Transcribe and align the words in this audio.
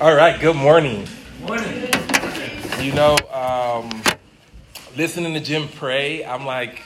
All 0.00 0.14
right, 0.14 0.40
good 0.40 0.56
morning. 0.56 1.06
Morning. 1.42 1.90
You 2.80 2.92
know, 2.94 3.18
um, 3.30 4.02
listening 4.96 5.34
to 5.34 5.40
Jim 5.40 5.68
pray, 5.68 6.24
I'm 6.24 6.46
like, 6.46 6.80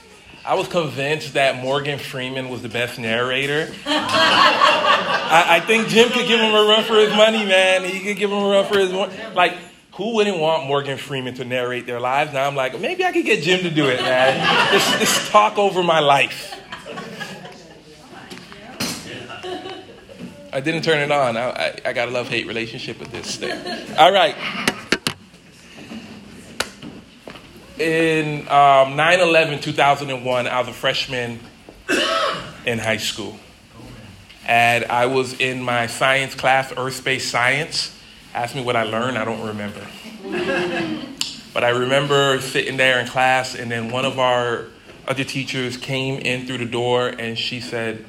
I 0.44 0.56
was 0.56 0.66
convinced 0.66 1.34
that 1.34 1.62
Morgan 1.62 2.00
Freeman 2.00 2.48
was 2.48 2.62
the 2.62 2.68
best 2.68 2.98
narrator. 2.98 3.72
I, 3.86 5.44
I, 5.48 5.60
think 5.60 5.86
Jim 5.86 6.08
could 6.08 6.26
give 6.26 6.40
him 6.40 6.56
a 6.56 6.66
run 6.66 6.82
for 6.82 6.96
his 6.96 7.10
money, 7.10 7.44
man. 7.46 7.84
He 7.84 8.00
could 8.00 8.16
give 8.16 8.32
him 8.32 8.38
a 8.38 8.48
run 8.48 8.66
for 8.66 8.80
his 8.80 8.92
money. 8.92 9.14
Like, 9.32 9.58
who 9.92 10.16
wouldn't 10.16 10.40
want 10.40 10.66
Morgan 10.66 10.98
Freeman 10.98 11.34
to 11.34 11.44
narrate 11.44 11.86
their 11.86 12.00
lives? 12.00 12.32
Now 12.32 12.48
I'm 12.48 12.56
like, 12.56 12.80
maybe 12.80 13.04
I 13.04 13.12
could 13.12 13.24
get 13.24 13.44
Jim 13.44 13.60
to 13.60 13.70
do 13.70 13.86
it, 13.86 14.00
man. 14.00 14.72
Just, 14.72 14.98
just 14.98 15.30
talk 15.30 15.56
over 15.56 15.84
my 15.84 16.00
life. 16.00 16.53
I 20.54 20.60
didn't 20.60 20.82
turn 20.82 21.00
it 21.00 21.10
on. 21.10 21.36
I, 21.36 21.50
I, 21.50 21.80
I 21.86 21.92
got 21.92 22.06
a 22.06 22.12
love 22.12 22.28
hate 22.28 22.46
relationship 22.46 23.00
with 23.00 23.10
this 23.10 23.34
thing. 23.34 23.58
All 23.98 24.12
right. 24.12 24.36
In 27.76 28.46
um, 28.48 28.94
9 28.94 29.18
11, 29.18 29.58
2001, 29.58 30.46
I 30.46 30.60
was 30.60 30.68
a 30.68 30.72
freshman 30.72 31.40
in 32.64 32.78
high 32.78 32.98
school. 32.98 33.36
And 34.46 34.84
I 34.84 35.06
was 35.06 35.40
in 35.40 35.60
my 35.60 35.88
science 35.88 36.36
class, 36.36 36.72
Earth 36.76 36.94
Space 36.94 37.28
Science. 37.28 37.92
Ask 38.32 38.54
me 38.54 38.62
what 38.62 38.76
I 38.76 38.84
learned, 38.84 39.18
I 39.18 39.24
don't 39.24 39.44
remember. 39.44 39.84
but 41.52 41.64
I 41.64 41.70
remember 41.70 42.40
sitting 42.40 42.76
there 42.76 43.00
in 43.00 43.08
class, 43.08 43.56
and 43.56 43.68
then 43.72 43.90
one 43.90 44.04
of 44.04 44.20
our 44.20 44.66
other 45.08 45.24
teachers 45.24 45.76
came 45.76 46.20
in 46.20 46.46
through 46.46 46.58
the 46.58 46.64
door 46.64 47.08
and 47.08 47.36
she 47.36 47.60
said, 47.60 48.04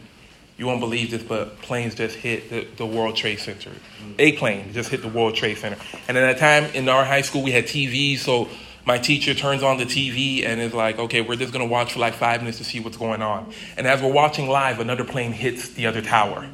you 0.57 0.65
won't 0.65 0.79
believe 0.79 1.11
this, 1.11 1.23
but 1.23 1.61
planes 1.61 1.95
just 1.95 2.15
hit 2.15 2.49
the, 2.49 2.67
the 2.77 2.85
World 2.85 3.15
Trade 3.15 3.39
Center. 3.39 3.71
A 4.17 4.33
plane 4.33 4.71
just 4.71 4.89
hit 4.89 5.01
the 5.01 5.09
World 5.09 5.35
Trade 5.35 5.57
Center. 5.57 5.77
And 6.07 6.17
at 6.17 6.21
that 6.21 6.37
time 6.37 6.73
in 6.73 6.87
our 6.87 7.03
high 7.03 7.21
school, 7.21 7.43
we 7.43 7.51
had 7.51 7.65
TVs, 7.65 8.19
so 8.19 8.47
my 8.85 8.97
teacher 8.97 9.33
turns 9.33 9.63
on 9.63 9.77
the 9.77 9.85
TV 9.85 10.45
and 10.45 10.61
is 10.61 10.73
like, 10.73 10.97
okay, 10.97 11.21
we're 11.21 11.35
just 11.35 11.51
gonna 11.51 11.65
watch 11.65 11.93
for 11.93 11.99
like 11.99 12.13
five 12.13 12.41
minutes 12.41 12.59
to 12.59 12.63
see 12.63 12.79
what's 12.79 12.97
going 12.97 13.21
on. 13.21 13.51
And 13.75 13.85
as 13.85 14.01
we're 14.01 14.11
watching 14.11 14.47
live, 14.47 14.79
another 14.79 15.03
plane 15.03 15.33
hits 15.33 15.69
the 15.69 15.87
other 15.87 16.01
tower. 16.01 16.47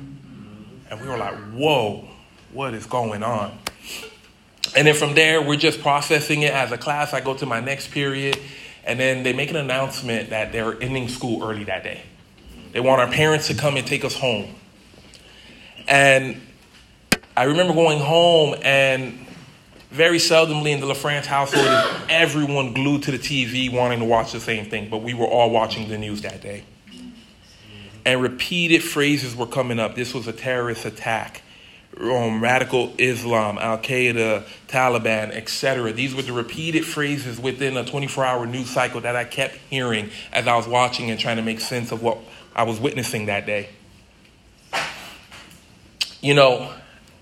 And 0.89 0.99
we 0.99 1.07
were 1.07 1.17
like, 1.17 1.35
whoa, 1.51 2.07
what 2.51 2.73
is 2.73 2.85
going 2.85 3.21
on? 3.21 3.57
And 4.75 4.87
then 4.87 4.95
from 4.95 5.13
there, 5.15 5.41
we're 5.41 5.57
just 5.57 5.81
processing 5.81 6.41
it 6.41 6.53
as 6.53 6.71
a 6.71 6.77
class. 6.77 7.13
I 7.13 7.21
go 7.21 7.33
to 7.35 7.45
my 7.45 7.59
next 7.59 7.91
period, 7.91 8.39
and 8.85 8.99
then 8.99 9.23
they 9.23 9.33
make 9.33 9.49
an 9.49 9.57
announcement 9.57 10.29
that 10.29 10.51
they're 10.53 10.81
ending 10.81 11.09
school 11.09 11.43
early 11.43 11.65
that 11.65 11.83
day. 11.83 12.01
They 12.71 12.79
want 12.79 13.01
our 13.01 13.07
parents 13.07 13.47
to 13.47 13.53
come 13.53 13.77
and 13.77 13.85
take 13.85 14.05
us 14.05 14.15
home. 14.15 14.55
And 15.87 16.41
I 17.35 17.43
remember 17.43 17.73
going 17.73 17.99
home, 17.99 18.55
and 18.61 19.25
very 19.91 20.17
seldomly 20.17 20.71
in 20.71 20.79
the 20.79 20.87
LaFrance 20.87 21.25
household 21.25 21.67
everyone 22.09 22.73
glued 22.73 23.03
to 23.03 23.11
the 23.11 23.19
TV 23.19 23.71
wanting 23.71 23.99
to 23.99 24.05
watch 24.05 24.31
the 24.31 24.39
same 24.39 24.69
thing, 24.69 24.89
but 24.89 24.99
we 24.99 25.13
were 25.13 25.25
all 25.25 25.49
watching 25.49 25.89
the 25.89 25.97
news 25.97 26.21
that 26.21 26.41
day. 26.41 26.63
And 28.05 28.21
repeated 28.21 28.83
phrases 28.83 29.35
were 29.35 29.45
coming 29.45 29.79
up. 29.79 29.95
This 29.95 30.13
was 30.13 30.27
a 30.27 30.33
terrorist 30.33 30.85
attack. 30.85 31.43
Um, 31.99 32.41
radical 32.41 32.93
Islam, 32.97 33.57
Al 33.57 33.77
Qaeda, 33.77 34.45
Taliban, 34.69 35.31
etc. 35.31 35.91
These 35.91 36.15
were 36.15 36.21
the 36.21 36.31
repeated 36.31 36.85
phrases 36.85 37.37
within 37.37 37.75
a 37.75 37.85
24 37.85 38.23
hour 38.23 38.45
news 38.45 38.69
cycle 38.69 39.01
that 39.01 39.17
I 39.17 39.25
kept 39.25 39.55
hearing 39.69 40.09
as 40.31 40.47
I 40.47 40.55
was 40.55 40.69
watching 40.69 41.11
and 41.11 41.19
trying 41.19 41.35
to 41.35 41.43
make 41.43 41.59
sense 41.59 41.91
of 41.91 42.01
what 42.01 42.17
I 42.55 42.63
was 42.63 42.79
witnessing 42.79 43.27
that 43.27 43.45
day. 43.45 43.69
You 46.21 46.35
know, 46.35 46.71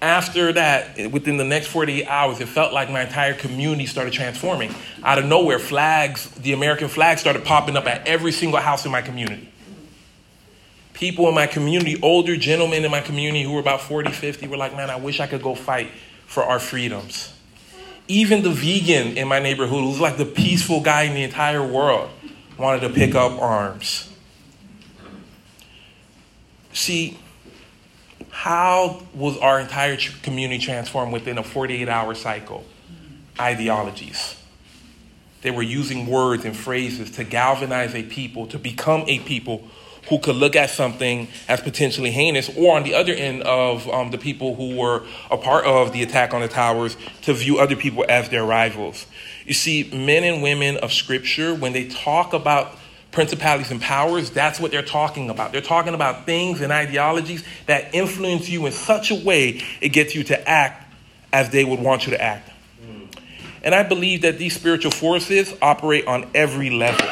after 0.02 0.54
that, 0.54 1.12
within 1.12 1.38
the 1.38 1.44
next 1.44 1.68
48 1.68 2.06
hours, 2.08 2.40
it 2.40 2.48
felt 2.48 2.74
like 2.74 2.90
my 2.90 3.02
entire 3.02 3.34
community 3.34 3.86
started 3.86 4.14
transforming. 4.14 4.74
Out 5.04 5.20
of 5.20 5.26
nowhere, 5.26 5.60
flags, 5.60 6.30
the 6.32 6.54
American 6.54 6.88
flag 6.88 7.20
started 7.20 7.44
popping 7.44 7.76
up 7.76 7.86
at 7.86 8.08
every 8.08 8.32
single 8.32 8.60
house 8.60 8.86
in 8.86 8.92
my 8.92 9.02
community. 9.02 9.50
People 10.94 11.28
in 11.30 11.36
my 11.36 11.48
community, 11.48 12.00
older 12.02 12.36
gentlemen 12.36 12.84
in 12.84 12.92
my 12.92 13.02
community 13.02 13.44
who 13.44 13.54
were 13.54 13.60
about 13.60 13.82
40, 13.82 14.12
50, 14.12 14.48
were 14.48 14.58
like, 14.58 14.76
man, 14.76 14.90
I 14.90 14.98
wish 14.98 15.20
I 15.20 15.28
could 15.28 15.42
go 15.42 15.56
fight 15.56 15.92
for 16.26 16.44
our 16.44 16.60
freedoms. 16.60 17.34
Even 18.08 18.42
the 18.42 18.50
vegan 18.50 19.18
in 19.18 19.28
my 19.28 19.40
neighborhood, 19.40 19.82
who's 19.82 20.00
like 20.00 20.18
the 20.18 20.26
peaceful 20.26 20.82
guy 20.82 21.04
in 21.04 21.14
the 21.14 21.24
entire 21.24 21.66
world, 21.66 22.10
wanted 22.58 22.82
to 22.82 22.90
pick 22.90 23.16
up 23.16 23.40
arms. 23.42 24.09
See, 26.80 27.20
how 28.30 29.04
was 29.14 29.38
our 29.40 29.60
entire 29.60 29.98
community 30.24 30.64
transformed 30.64 31.12
within 31.12 31.38
a 31.38 31.44
48 31.44 31.90
hour 31.90 32.16
cycle? 32.16 32.64
Ideologies. 33.38 34.38
They 35.42 35.52
were 35.52 35.62
using 35.62 36.08
words 36.08 36.46
and 36.46 36.56
phrases 36.56 37.12
to 37.12 37.26
galvanize 37.26 37.94
a 37.94 38.04
people, 38.04 38.48
to 38.48 38.58
become 38.58 39.04
a 39.08 39.20
people 39.20 39.68
who 40.08 40.20
could 40.20 40.38
look 40.38 40.56
at 40.56 40.70
something 40.70 41.28
as 41.50 41.60
potentially 41.60 42.12
heinous, 42.12 42.50
or 42.56 42.78
on 42.78 42.84
the 42.84 42.94
other 42.96 43.14
end 43.14 43.44
of 43.44 43.86
um, 43.90 44.12
the 44.12 44.18
people 44.18 44.56
who 44.56 44.78
were 44.78 45.04
a 45.30 45.36
part 45.36 45.66
of 45.66 45.92
the 45.92 46.02
attack 46.02 46.34
on 46.34 46.40
the 46.40 46.48
towers, 46.48 46.96
to 47.24 47.34
view 47.34 47.60
other 47.60 47.76
people 47.76 48.06
as 48.08 48.30
their 48.30 48.46
rivals. 48.46 49.06
You 49.46 49.54
see, 49.54 49.84
men 49.94 50.24
and 50.24 50.42
women 50.42 50.78
of 50.78 50.94
Scripture, 50.94 51.54
when 51.54 51.74
they 51.74 51.90
talk 51.90 52.32
about 52.32 52.79
principalities 53.12 53.72
and 53.72 53.82
powers, 53.82 54.30
that's 54.30 54.60
what 54.60 54.72
they're 54.72 54.82
talking 54.82 55.30
about. 55.30 55.52
They're 55.52 55.62
talking 55.62 55.94
about 55.94 56.26
things 56.26 56.62
and 56.62 56.72
ideologies 56.72 57.44
that 57.66 57.94
influence 57.94 58.48
you 58.48 58.66
in 58.66 58.72
such 58.72 59.12
a 59.12 59.16
way 59.16 59.62
it 59.82 59.90
gets 59.90 60.16
you 60.16 60.24
to 60.26 60.50
act 60.50 60.94
as 61.34 61.50
they 61.50 61.64
would 61.64 61.80
want 61.80 62.06
you 62.06 62.12
to 62.12 62.22
act. 62.22 62.52
Mm. 62.84 63.08
And 63.64 63.76
I 63.76 63.84
believe 63.84 64.22
that 64.22 64.38
these 64.38 64.56
spiritual 64.56 64.92
forces 64.92 65.54
operate 65.62 66.06
on 66.08 66.30
every 66.36 66.70
level. 66.70 67.08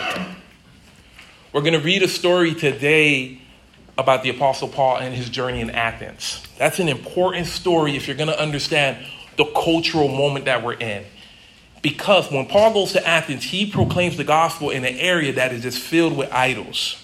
We're 1.52 1.62
going 1.62 1.74
to 1.74 1.80
read 1.80 2.04
a 2.04 2.08
story 2.08 2.54
today 2.54 3.42
about 3.98 4.22
the 4.22 4.30
Apostle 4.30 4.68
Paul 4.68 4.98
and 4.98 5.16
his 5.16 5.30
journey 5.30 5.62
in 5.62 5.72
Athens. 5.72 6.44
That's 6.58 6.80
an 6.80 6.88
important 6.88 7.48
story 7.48 7.96
if 7.96 8.08
you're 8.08 8.18
going 8.18 8.30
to 8.30 8.40
understand 8.40 9.04
the 9.38 9.46
cultural 9.46 10.08
moment 10.08 10.46
that 10.46 10.64
we're 10.64 10.74
in. 10.74 11.06
Because 11.88 12.30
when 12.30 12.48
Paul 12.48 12.74
goes 12.74 12.92
to 12.92 13.08
Athens, 13.08 13.46
he 13.46 13.66
proclaims 13.66 14.18
the 14.18 14.26
gospel 14.26 14.72
in 14.72 14.84
an 14.84 14.96
area 14.98 15.32
that 15.32 15.54
is 15.54 15.62
just 15.62 15.80
filled 15.80 16.18
with 16.18 16.30
idols. 16.34 17.02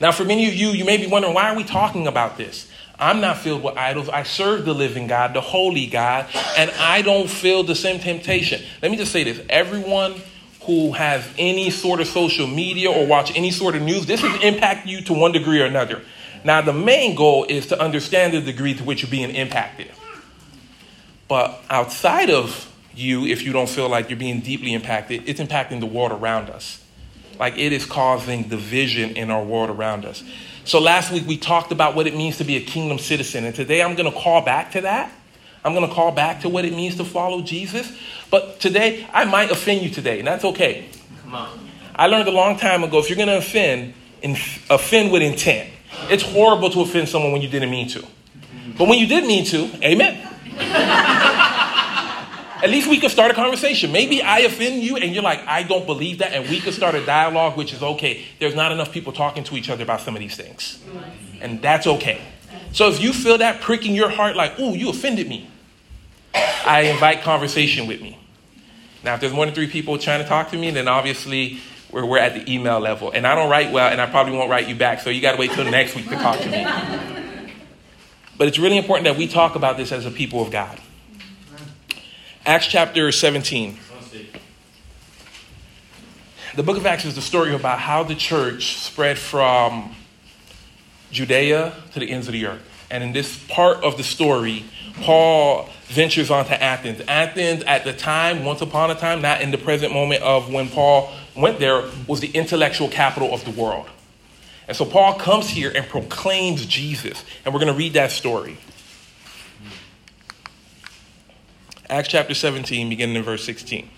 Now, 0.00 0.12
for 0.12 0.24
many 0.24 0.46
of 0.46 0.54
you, 0.54 0.68
you 0.68 0.84
may 0.84 0.96
be 0.96 1.08
wondering, 1.08 1.34
why 1.34 1.50
are 1.50 1.56
we 1.56 1.64
talking 1.64 2.06
about 2.06 2.36
this? 2.36 2.70
I'm 3.00 3.20
not 3.20 3.38
filled 3.38 3.64
with 3.64 3.76
idols. 3.76 4.08
I 4.08 4.22
serve 4.22 4.64
the 4.64 4.72
living 4.72 5.08
God, 5.08 5.34
the 5.34 5.40
holy 5.40 5.86
God, 5.86 6.28
and 6.56 6.70
I 6.70 7.02
don't 7.02 7.28
feel 7.28 7.64
the 7.64 7.74
same 7.74 7.98
temptation. 7.98 8.62
Let 8.80 8.92
me 8.92 8.96
just 8.96 9.10
say 9.10 9.24
this 9.24 9.44
everyone 9.50 10.14
who 10.60 10.92
has 10.92 11.28
any 11.36 11.70
sort 11.70 12.00
of 12.00 12.06
social 12.06 12.46
media 12.46 12.92
or 12.92 13.04
watch 13.08 13.36
any 13.36 13.50
sort 13.50 13.74
of 13.74 13.82
news, 13.82 14.06
this 14.06 14.20
has 14.20 14.40
impacted 14.44 14.88
you 14.88 15.00
to 15.02 15.14
one 15.14 15.32
degree 15.32 15.60
or 15.60 15.64
another. 15.64 16.02
Now, 16.44 16.60
the 16.60 16.72
main 16.72 17.16
goal 17.16 17.42
is 17.48 17.66
to 17.68 17.80
understand 17.80 18.34
the 18.34 18.40
degree 18.40 18.74
to 18.74 18.84
which 18.84 19.02
you're 19.02 19.10
being 19.10 19.34
impacted. 19.34 19.90
But 21.26 21.60
outside 21.68 22.30
of 22.30 22.71
you 22.94 23.26
if 23.26 23.42
you 23.42 23.52
don't 23.52 23.68
feel 23.68 23.88
like 23.88 24.10
you're 24.10 24.18
being 24.18 24.40
deeply 24.40 24.74
impacted. 24.74 25.28
It's 25.28 25.40
impacting 25.40 25.80
the 25.80 25.86
world 25.86 26.12
around 26.12 26.50
us. 26.50 26.82
Like 27.38 27.58
it 27.58 27.72
is 27.72 27.86
causing 27.86 28.44
division 28.44 29.16
in 29.16 29.30
our 29.30 29.42
world 29.42 29.70
around 29.70 30.04
us. 30.04 30.22
So 30.64 30.78
last 30.78 31.10
week 31.12 31.26
we 31.26 31.36
talked 31.36 31.72
about 31.72 31.94
what 31.94 32.06
it 32.06 32.14
means 32.14 32.38
to 32.38 32.44
be 32.44 32.56
a 32.56 32.60
kingdom 32.60 32.98
citizen. 32.98 33.44
And 33.44 33.54
today 33.54 33.82
I'm 33.82 33.94
going 33.94 34.10
to 34.10 34.16
call 34.16 34.42
back 34.42 34.72
to 34.72 34.82
that. 34.82 35.12
I'm 35.64 35.74
going 35.74 35.88
to 35.88 35.94
call 35.94 36.12
back 36.12 36.40
to 36.42 36.48
what 36.48 36.64
it 36.64 36.72
means 36.72 36.96
to 36.96 37.04
follow 37.04 37.40
Jesus. 37.42 37.96
But 38.30 38.60
today 38.60 39.06
I 39.12 39.24
might 39.24 39.50
offend 39.50 39.82
you 39.82 39.90
today, 39.90 40.18
and 40.18 40.26
that's 40.26 40.44
okay. 40.44 40.88
Come 41.22 41.34
on. 41.34 41.68
I 41.94 42.06
learned 42.06 42.28
a 42.28 42.32
long 42.32 42.58
time 42.58 42.84
ago 42.84 42.98
if 42.98 43.08
you're 43.08 43.16
going 43.16 43.28
to 43.28 43.38
offend, 43.38 43.94
offend 44.70 45.12
with 45.12 45.22
intent. 45.22 45.70
It's 46.08 46.22
horrible 46.22 46.70
to 46.70 46.80
offend 46.80 47.08
someone 47.08 47.32
when 47.32 47.42
you 47.42 47.48
didn't 47.48 47.70
mean 47.70 47.88
to. 47.88 48.04
But 48.78 48.88
when 48.88 48.98
you 48.98 49.06
did 49.06 49.24
mean 49.24 49.44
to, 49.46 49.70
amen. 49.84 50.28
At 52.62 52.70
least 52.70 52.88
we 52.88 53.00
could 53.00 53.10
start 53.10 53.32
a 53.32 53.34
conversation. 53.34 53.90
Maybe 53.90 54.22
I 54.22 54.40
offend 54.40 54.84
you 54.84 54.96
and 54.96 55.12
you're 55.12 55.24
like, 55.24 55.40
I 55.46 55.64
don't 55.64 55.84
believe 55.84 56.18
that, 56.18 56.32
and 56.32 56.48
we 56.48 56.60
could 56.60 56.74
start 56.74 56.94
a 56.94 57.04
dialogue, 57.04 57.56
which 57.56 57.72
is 57.72 57.82
okay. 57.82 58.24
There's 58.38 58.54
not 58.54 58.70
enough 58.70 58.92
people 58.92 59.12
talking 59.12 59.42
to 59.44 59.56
each 59.56 59.68
other 59.68 59.82
about 59.82 60.00
some 60.00 60.14
of 60.14 60.20
these 60.20 60.36
things. 60.36 60.80
And 61.40 61.60
that's 61.60 61.88
okay. 61.88 62.22
So 62.70 62.88
if 62.88 63.02
you 63.02 63.12
feel 63.12 63.38
that 63.38 63.60
pricking 63.60 63.96
your 63.96 64.08
heart, 64.08 64.36
like, 64.36 64.60
ooh, 64.60 64.76
you 64.76 64.90
offended 64.90 65.28
me, 65.28 65.50
I 66.34 66.82
invite 66.82 67.22
conversation 67.22 67.88
with 67.88 68.00
me. 68.00 68.16
Now, 69.02 69.14
if 69.14 69.20
there's 69.20 69.32
more 69.32 69.44
than 69.44 69.54
three 69.54 69.66
people 69.66 69.98
trying 69.98 70.22
to 70.22 70.28
talk 70.28 70.52
to 70.52 70.56
me, 70.56 70.70
then 70.70 70.86
obviously 70.86 71.58
we're, 71.90 72.06
we're 72.06 72.18
at 72.18 72.34
the 72.34 72.50
email 72.52 72.78
level. 72.78 73.10
And 73.10 73.26
I 73.26 73.34
don't 73.34 73.50
write 73.50 73.72
well, 73.72 73.90
and 73.90 74.00
I 74.00 74.06
probably 74.06 74.34
won't 74.34 74.48
write 74.48 74.68
you 74.68 74.76
back, 74.76 75.00
so 75.00 75.10
you 75.10 75.20
got 75.20 75.32
to 75.32 75.38
wait 75.38 75.50
till 75.50 75.64
next 75.64 75.96
week 75.96 76.08
to 76.08 76.14
talk 76.14 76.38
to 76.38 76.48
me. 76.48 76.64
But 78.38 78.48
it's 78.48 78.58
really 78.58 78.78
important 78.78 79.04
that 79.04 79.16
we 79.16 79.28
talk 79.28 79.54
about 79.54 79.76
this 79.76 79.92
as 79.92 80.04
a 80.04 80.10
people 80.10 80.42
of 80.42 80.50
God. 80.50 80.80
Acts 82.44 82.66
chapter 82.66 83.12
17. 83.12 83.78
The 86.56 86.62
book 86.64 86.76
of 86.76 86.84
Acts 86.84 87.04
is 87.04 87.14
the 87.14 87.22
story 87.22 87.54
about 87.54 87.78
how 87.78 88.02
the 88.02 88.16
church 88.16 88.78
spread 88.78 89.16
from 89.16 89.94
Judea 91.12 91.72
to 91.92 92.00
the 92.00 92.10
ends 92.10 92.26
of 92.26 92.32
the 92.32 92.46
earth. 92.46 92.68
And 92.90 93.04
in 93.04 93.12
this 93.12 93.38
part 93.46 93.84
of 93.84 93.96
the 93.96 94.02
story, 94.02 94.64
Paul 95.02 95.68
ventures 95.84 96.32
onto 96.32 96.52
Athens. 96.54 97.00
Athens, 97.06 97.62
at 97.62 97.84
the 97.84 97.92
time, 97.92 98.44
once 98.44 98.60
upon 98.60 98.90
a 98.90 98.96
time, 98.96 99.22
not 99.22 99.40
in 99.40 99.52
the 99.52 99.58
present 99.58 99.92
moment 99.92 100.24
of 100.24 100.52
when 100.52 100.68
Paul 100.68 101.12
went 101.36 101.60
there, 101.60 101.84
was 102.08 102.18
the 102.18 102.30
intellectual 102.32 102.88
capital 102.88 103.32
of 103.32 103.44
the 103.44 103.52
world. 103.52 103.86
And 104.66 104.76
so 104.76 104.84
Paul 104.84 105.14
comes 105.14 105.48
here 105.48 105.70
and 105.72 105.86
proclaims 105.86 106.66
Jesus. 106.66 107.24
And 107.44 107.54
we're 107.54 107.60
going 107.60 107.72
to 107.72 107.78
read 107.78 107.92
that 107.92 108.10
story. 108.10 108.58
Acts 111.90 112.08
chapter 112.08 112.34
17, 112.34 112.88
beginning 112.88 113.16
in 113.16 113.22
verse 113.22 113.44
16. 113.44 113.88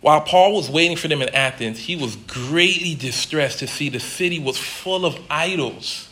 While 0.00 0.20
Paul 0.20 0.54
was 0.54 0.70
waiting 0.70 0.96
for 0.96 1.08
them 1.08 1.20
in 1.20 1.28
Athens, 1.30 1.80
he 1.80 1.96
was 1.96 2.16
greatly 2.16 2.94
distressed 2.94 3.58
to 3.58 3.66
see 3.66 3.88
the 3.88 4.00
city 4.00 4.38
was 4.38 4.56
full 4.56 5.04
of 5.04 5.18
idols. 5.28 6.08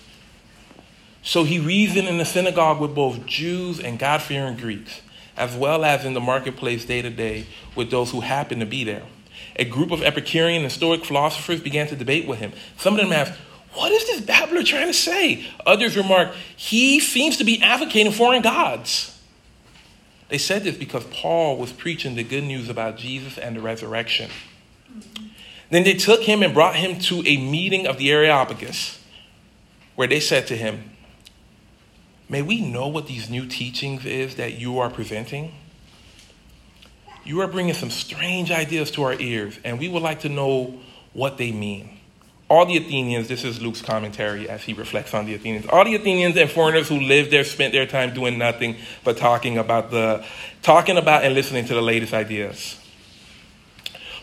So 1.23 1.45
he 1.45 1.59
reasoned 1.59 2.09
in 2.09 2.19
the 2.19 2.25
synagogue 2.25 2.81
with 2.81 2.95
both 2.95 3.25
Jews 3.25 3.81
and 3.81 3.99
God 3.99 4.21
fearing 4.21 4.57
Greeks, 4.57 5.01
as 5.37 5.55
well 5.57 5.85
as 5.85 6.05
in 6.05 6.13
the 6.13 6.21
marketplace 6.21 6.85
day 6.85 7.03
to 7.03 7.11
day 7.11 7.47
with 7.75 7.91
those 7.91 8.11
who 8.11 8.21
happened 8.21 8.61
to 8.61 8.67
be 8.67 8.85
there. 8.85 9.05
A 9.57 9.65
group 9.65 9.91
of 9.91 10.03
Epicurean 10.03 10.63
and 10.63 10.73
Stoic 10.73 11.05
philosophers 11.05 11.61
began 11.61 11.87
to 11.87 11.97
debate 11.97 12.27
with 12.27 12.41
him. 12.41 12.53
Some 12.77 12.95
of 12.95 13.01
them 13.01 13.13
asked, 13.13 13.39
What 13.73 13.93
is 13.93 14.07
this 14.07 14.21
babbler 14.21 14.65
trying 14.65 14.89
to 14.89 14.95
say? 14.95 15.47
Others 15.65 15.97
remarked, 15.97 16.37
He 16.57 17.01
seems 17.01 17.39
to 17.39 17.45
be 17.45 17.63
advocating 17.63 18.13
foreign 18.13 18.43
gods. 18.43 19.14
They 20.35 20.39
said 20.39 20.65
this 20.65 20.77
because 20.77 21.05
Paul 21.13 21.59
was 21.59 21.73
preaching 21.73 22.17
the 22.17 22.25
good 22.25 22.43
news 22.43 22.69
about 22.69 22.97
Jesus 22.97 23.39
and 23.39 23.55
the 23.55 23.61
resurrection. 23.61 24.33
Then 25.71 25.85
they 25.85 25.95
took 25.95 26.23
him 26.23 26.43
and 26.43 26.53
brought 26.53 26.75
him 26.75 26.99
to 27.03 27.23
a 27.25 27.37
meeting 27.37 27.87
of 27.87 27.99
the 27.99 28.11
Areopagus, 28.11 28.99
where 29.95 30.09
they 30.09 30.19
said 30.19 30.49
to 30.49 30.57
him, 30.57 30.91
May 32.29 32.43
we 32.43 32.61
know 32.61 32.89
what 32.89 33.07
these 33.07 33.31
new 33.31 33.47
teachings 33.47 34.05
is 34.05 34.35
that 34.35 34.55
you 34.55 34.81
are 34.81 34.91
presenting? 34.91 35.53
You 37.25 37.41
are 37.41 37.47
bringing 37.47 37.75
some 37.75 37.91
strange 37.91 38.51
ideas 38.51 38.91
to 38.91 39.05
our 39.05 39.15
ears, 39.15 39.61
and 39.63 39.79
we 39.79 39.87
would 39.87 40.03
like 40.03 40.19
to 40.23 40.29
know 40.29 40.81
what 41.13 41.39
they 41.39 41.53
mean. 41.53 42.01
All 42.49 42.67
the 42.67 42.77
Athenians, 42.77 43.29
this 43.29 43.43
is 43.43 43.63
Luke's 43.63 43.81
commentary 43.81 44.49
as 44.49 44.63
he 44.63 44.75
reflects 44.75 45.15
on 45.15 45.25
the 45.25 45.35
Athenians. 45.35 45.67
All 45.67 45.85
the 45.85 45.95
Athenians 45.95 46.37
and 46.37 46.51
foreigners 46.51 46.89
who 46.89 47.01
lived 47.01 47.31
there 47.31 47.43
spent 47.43 47.73
their 47.73 47.87
time 47.87 48.13
doing 48.13 48.37
nothing 48.37 48.77
but 49.03 49.17
talking 49.17 49.57
about 49.57 49.91
the 49.91 50.25
talking 50.63 50.99
about 50.99 51.25
and 51.25 51.35
listening 51.35 51.65
to 51.67 51.75
the 51.75 51.83
latest 51.83 52.13
ideas. 52.13 52.79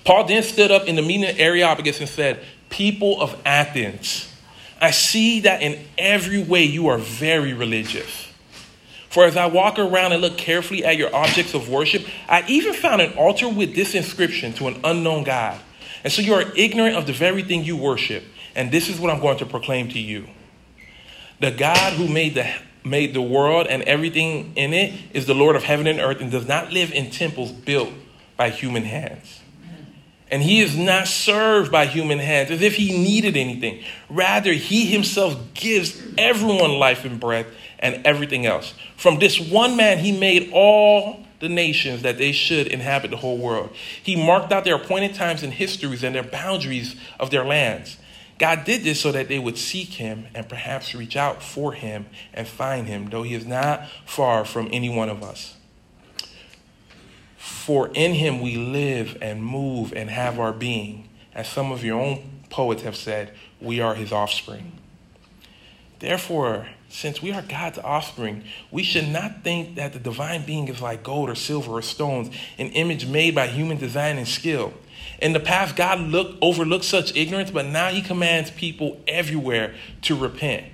Paul 0.03 0.25
then 0.25 0.43
stood 0.43 0.71
up 0.71 0.85
in 0.87 0.95
the 0.95 1.01
meeting 1.01 1.29
of 1.29 1.39
Areopagus 1.39 1.99
and 1.99 2.09
said, 2.09 2.43
People 2.69 3.21
of 3.21 3.39
Athens, 3.45 4.31
I 4.79 4.91
see 4.91 5.41
that 5.41 5.61
in 5.61 5.83
every 5.97 6.41
way 6.41 6.63
you 6.63 6.87
are 6.87 6.97
very 6.97 7.53
religious. 7.53 8.27
For 9.09 9.25
as 9.25 9.35
I 9.35 9.47
walk 9.47 9.77
around 9.77 10.13
and 10.13 10.21
look 10.21 10.37
carefully 10.37 10.85
at 10.85 10.95
your 10.95 11.13
objects 11.13 11.53
of 11.53 11.69
worship, 11.69 12.05
I 12.29 12.45
even 12.47 12.73
found 12.73 13.01
an 13.01 13.13
altar 13.13 13.49
with 13.49 13.75
this 13.75 13.93
inscription 13.93 14.53
to 14.53 14.69
an 14.69 14.79
unknown 14.83 15.23
God. 15.23 15.59
And 16.03 16.11
so 16.11 16.21
you 16.21 16.33
are 16.33 16.45
ignorant 16.55 16.95
of 16.95 17.05
the 17.05 17.13
very 17.13 17.43
thing 17.43 17.63
you 17.63 17.77
worship. 17.77 18.23
And 18.55 18.71
this 18.71 18.89
is 18.89 18.99
what 18.99 19.11
I'm 19.11 19.21
going 19.21 19.37
to 19.39 19.45
proclaim 19.45 19.89
to 19.89 19.99
you. 19.99 20.27
The 21.39 21.51
God 21.51 21.93
who 21.93 22.07
made 22.07 22.35
the 22.35 22.51
made 22.83 23.13
the 23.13 23.21
world 23.21 23.67
and 23.67 23.83
everything 23.83 24.53
in 24.55 24.73
it 24.73 24.93
is 25.13 25.27
the 25.27 25.35
Lord 25.35 25.55
of 25.55 25.63
heaven 25.63 25.87
and 25.87 25.99
earth 25.99 26.19
and 26.19 26.31
does 26.31 26.47
not 26.47 26.71
live 26.71 26.91
in 26.91 27.11
temples 27.11 27.51
built 27.51 27.91
by 28.37 28.49
human 28.49 28.83
hands. 28.83 29.39
And 30.31 30.41
he 30.41 30.61
is 30.61 30.77
not 30.77 31.07
served 31.07 31.71
by 31.71 31.85
human 31.85 32.17
hands 32.17 32.51
as 32.51 32.61
if 32.61 32.75
he 32.75 32.97
needed 32.97 33.35
anything. 33.35 33.83
Rather, 34.09 34.53
he 34.53 34.85
himself 34.85 35.37
gives 35.53 36.01
everyone 36.17 36.71
life 36.79 37.03
and 37.03 37.19
breath 37.19 37.47
and 37.79 38.05
everything 38.05 38.45
else. 38.45 38.73
From 38.95 39.19
this 39.19 39.39
one 39.39 39.75
man, 39.75 39.97
he 39.97 40.17
made 40.17 40.51
all 40.53 41.25
the 41.41 41.49
nations 41.49 42.03
that 42.03 42.17
they 42.17 42.31
should 42.31 42.67
inhabit 42.67 43.11
the 43.11 43.17
whole 43.17 43.37
world. 43.37 43.71
He 44.01 44.15
marked 44.15 44.53
out 44.53 44.63
their 44.63 44.75
appointed 44.75 45.15
times 45.15 45.43
and 45.43 45.53
histories 45.53 46.03
and 46.03 46.15
their 46.15 46.23
boundaries 46.23 46.95
of 47.19 47.31
their 47.31 47.43
lands. 47.43 47.97
God 48.37 48.63
did 48.63 48.83
this 48.83 48.99
so 49.01 49.11
that 49.11 49.27
they 49.27 49.37
would 49.37 49.57
seek 49.57 49.89
him 49.89 50.27
and 50.33 50.47
perhaps 50.47 50.95
reach 50.95 51.15
out 51.15 51.43
for 51.43 51.73
him 51.73 52.07
and 52.33 52.47
find 52.47 52.87
him, 52.87 53.09
though 53.09 53.23
he 53.23 53.35
is 53.35 53.45
not 53.45 53.87
far 54.05 54.45
from 54.45 54.69
any 54.71 54.89
one 54.89 55.09
of 55.09 55.21
us. 55.21 55.57
For 57.37 57.91
in 57.93 58.13
him 58.15 58.41
we 58.41 58.55
live 58.55 59.17
and 59.21 59.43
move 59.43 59.93
and 59.93 60.09
have 60.09 60.39
our 60.39 60.53
being. 60.53 61.09
As 61.33 61.47
some 61.47 61.71
of 61.71 61.83
your 61.83 61.99
own 61.99 62.43
poets 62.49 62.81
have 62.83 62.95
said, 62.95 63.33
we 63.59 63.79
are 63.79 63.93
his 63.93 64.11
offspring. 64.11 64.73
Therefore, 65.99 66.67
since 66.91 67.21
we 67.21 67.31
are 67.31 67.41
God's 67.41 67.79
offspring, 67.79 68.43
we 68.69 68.83
should 68.83 69.07
not 69.07 69.43
think 69.43 69.75
that 69.75 69.93
the 69.93 69.99
divine 69.99 70.45
being 70.45 70.67
is 70.67 70.81
like 70.81 71.03
gold 71.03 71.29
or 71.29 71.35
silver 71.35 71.71
or 71.71 71.81
stones, 71.81 72.29
an 72.59 72.67
image 72.67 73.05
made 73.05 73.33
by 73.33 73.47
human 73.47 73.77
design 73.77 74.17
and 74.17 74.27
skill. 74.27 74.73
In 75.21 75.33
the 75.33 75.39
past, 75.39 75.75
God 75.75 75.99
looked, 75.99 76.37
overlooked 76.41 76.83
such 76.83 77.15
ignorance, 77.15 77.49
but 77.49 77.65
now 77.65 77.89
he 77.89 78.01
commands 78.01 78.51
people 78.51 78.99
everywhere 79.07 79.73
to 80.03 80.15
repent. 80.15 80.65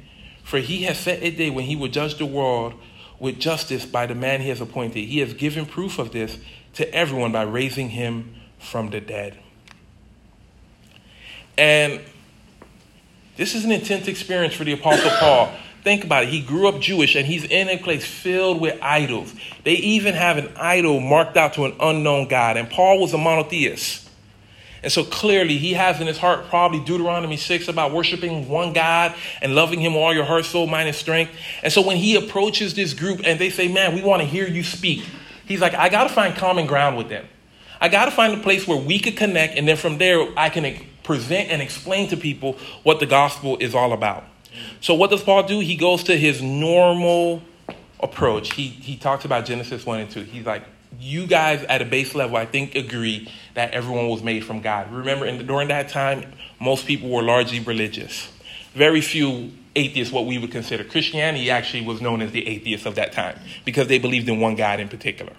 For 0.43 0.57
he 0.57 0.83
has 0.83 0.97
set 0.97 1.21
a 1.21 1.29
day 1.29 1.49
when 1.49 1.65
he 1.65 1.75
will 1.75 1.89
judge 1.89 2.17
the 2.17 2.25
world 2.25 2.73
with 3.19 3.39
justice 3.39 3.85
by 3.85 4.05
the 4.05 4.15
man 4.15 4.41
he 4.41 4.49
has 4.49 4.61
appointed. 4.61 5.01
He 5.05 5.19
has 5.19 5.33
given 5.33 5.65
proof 5.65 5.99
of 5.99 6.13
this 6.13 6.39
to 6.73 6.91
everyone 6.93 7.31
by 7.31 7.43
raising 7.43 7.89
him 7.89 8.35
from 8.57 8.89
the 8.89 9.01
dead. 9.01 9.37
And 11.57 12.01
this 13.35 13.53
is 13.53 13.65
an 13.65 13.71
intense 13.71 14.07
experience 14.07 14.55
for 14.55 14.63
the 14.63 14.73
Apostle 14.73 15.11
Paul. 15.19 15.51
Think 15.87 16.03
about 16.03 16.23
it. 16.23 16.29
He 16.29 16.41
grew 16.41 16.67
up 16.67 16.81
Jewish 16.81 17.15
and 17.15 17.25
he's 17.25 17.45
in 17.45 17.69
a 17.69 17.77
place 17.77 18.05
filled 18.05 18.59
with 18.59 18.77
idols. 18.81 19.33
They 19.63 19.75
even 19.75 20.15
have 20.15 20.37
an 20.37 20.51
idol 20.57 20.99
marked 20.99 21.37
out 21.37 21.53
to 21.53 21.63
an 21.63 21.77
unknown 21.79 22.27
God. 22.27 22.57
And 22.57 22.69
Paul 22.69 22.99
was 22.99 23.13
a 23.13 23.17
monotheist. 23.17 24.09
And 24.83 24.91
so 24.91 25.05
clearly 25.05 25.57
he 25.57 25.71
has 25.75 26.01
in 26.01 26.07
his 26.07 26.17
heart 26.17 26.47
probably 26.49 26.81
Deuteronomy 26.81 27.37
6 27.37 27.69
about 27.69 27.93
worshiping 27.93 28.49
one 28.49 28.73
God 28.73 29.15
and 29.41 29.55
loving 29.55 29.79
him 29.79 29.95
all 29.95 30.13
your 30.13 30.25
heart, 30.25 30.43
soul, 30.43 30.67
mind, 30.67 30.89
and 30.89 30.97
strength. 30.97 31.31
And 31.63 31.71
so 31.71 31.81
when 31.81 31.95
he 31.95 32.17
approaches 32.17 32.73
this 32.73 32.93
group 32.93 33.21
and 33.23 33.39
they 33.39 33.49
say, 33.49 33.69
Man, 33.69 33.95
we 33.95 34.03
want 34.03 34.21
to 34.21 34.27
hear 34.27 34.45
you 34.45 34.63
speak, 34.63 35.05
he's 35.45 35.61
like, 35.61 35.73
I 35.73 35.87
got 35.87 36.09
to 36.09 36.13
find 36.13 36.35
common 36.35 36.67
ground 36.67 36.97
with 36.97 37.07
them. 37.07 37.25
I 37.79 37.87
got 37.87 38.05
to 38.05 38.11
find 38.11 38.33
a 38.33 38.43
place 38.43 38.67
where 38.67 38.77
we 38.77 38.99
could 38.99 39.15
connect. 39.15 39.57
And 39.57 39.65
then 39.65 39.77
from 39.77 39.99
there, 39.99 40.27
I 40.35 40.49
can 40.49 40.85
present 41.03 41.49
and 41.49 41.61
explain 41.61 42.09
to 42.09 42.17
people 42.17 42.57
what 42.83 42.99
the 42.99 43.05
gospel 43.05 43.55
is 43.61 43.73
all 43.73 43.93
about. 43.93 44.25
So 44.81 44.93
what 44.93 45.09
does 45.09 45.23
Paul 45.23 45.43
do? 45.43 45.59
He 45.59 45.75
goes 45.75 46.03
to 46.05 46.17
his 46.17 46.41
normal 46.41 47.41
approach. 47.99 48.53
He 48.53 48.67
he 48.67 48.95
talks 48.95 49.25
about 49.25 49.45
Genesis 49.45 49.85
1 49.85 49.99
and 49.99 50.09
2. 50.09 50.21
He's 50.23 50.45
like, 50.45 50.63
you 50.99 51.27
guys 51.27 51.63
at 51.63 51.81
a 51.81 51.85
base 51.85 52.15
level, 52.15 52.37
I 52.37 52.45
think, 52.45 52.75
agree 52.75 53.31
that 53.53 53.71
everyone 53.71 54.07
was 54.07 54.23
made 54.23 54.45
from 54.45 54.61
God. 54.61 54.91
Remember, 54.91 55.25
in, 55.25 55.45
during 55.45 55.67
that 55.69 55.89
time, 55.89 56.31
most 56.59 56.85
people 56.85 57.09
were 57.09 57.21
largely 57.21 57.59
religious. 57.59 58.31
Very 58.73 59.01
few 59.01 59.51
atheists, 59.75 60.13
what 60.13 60.25
we 60.25 60.37
would 60.37 60.51
consider. 60.51 60.83
Christianity 60.83 61.49
actually 61.49 61.85
was 61.85 62.01
known 62.01 62.21
as 62.21 62.31
the 62.31 62.47
atheists 62.47 62.85
of 62.85 62.95
that 62.95 63.13
time 63.13 63.39
because 63.65 63.87
they 63.87 63.99
believed 63.99 64.27
in 64.27 64.39
one 64.39 64.55
God 64.55 64.79
in 64.79 64.89
particular. 64.89 65.33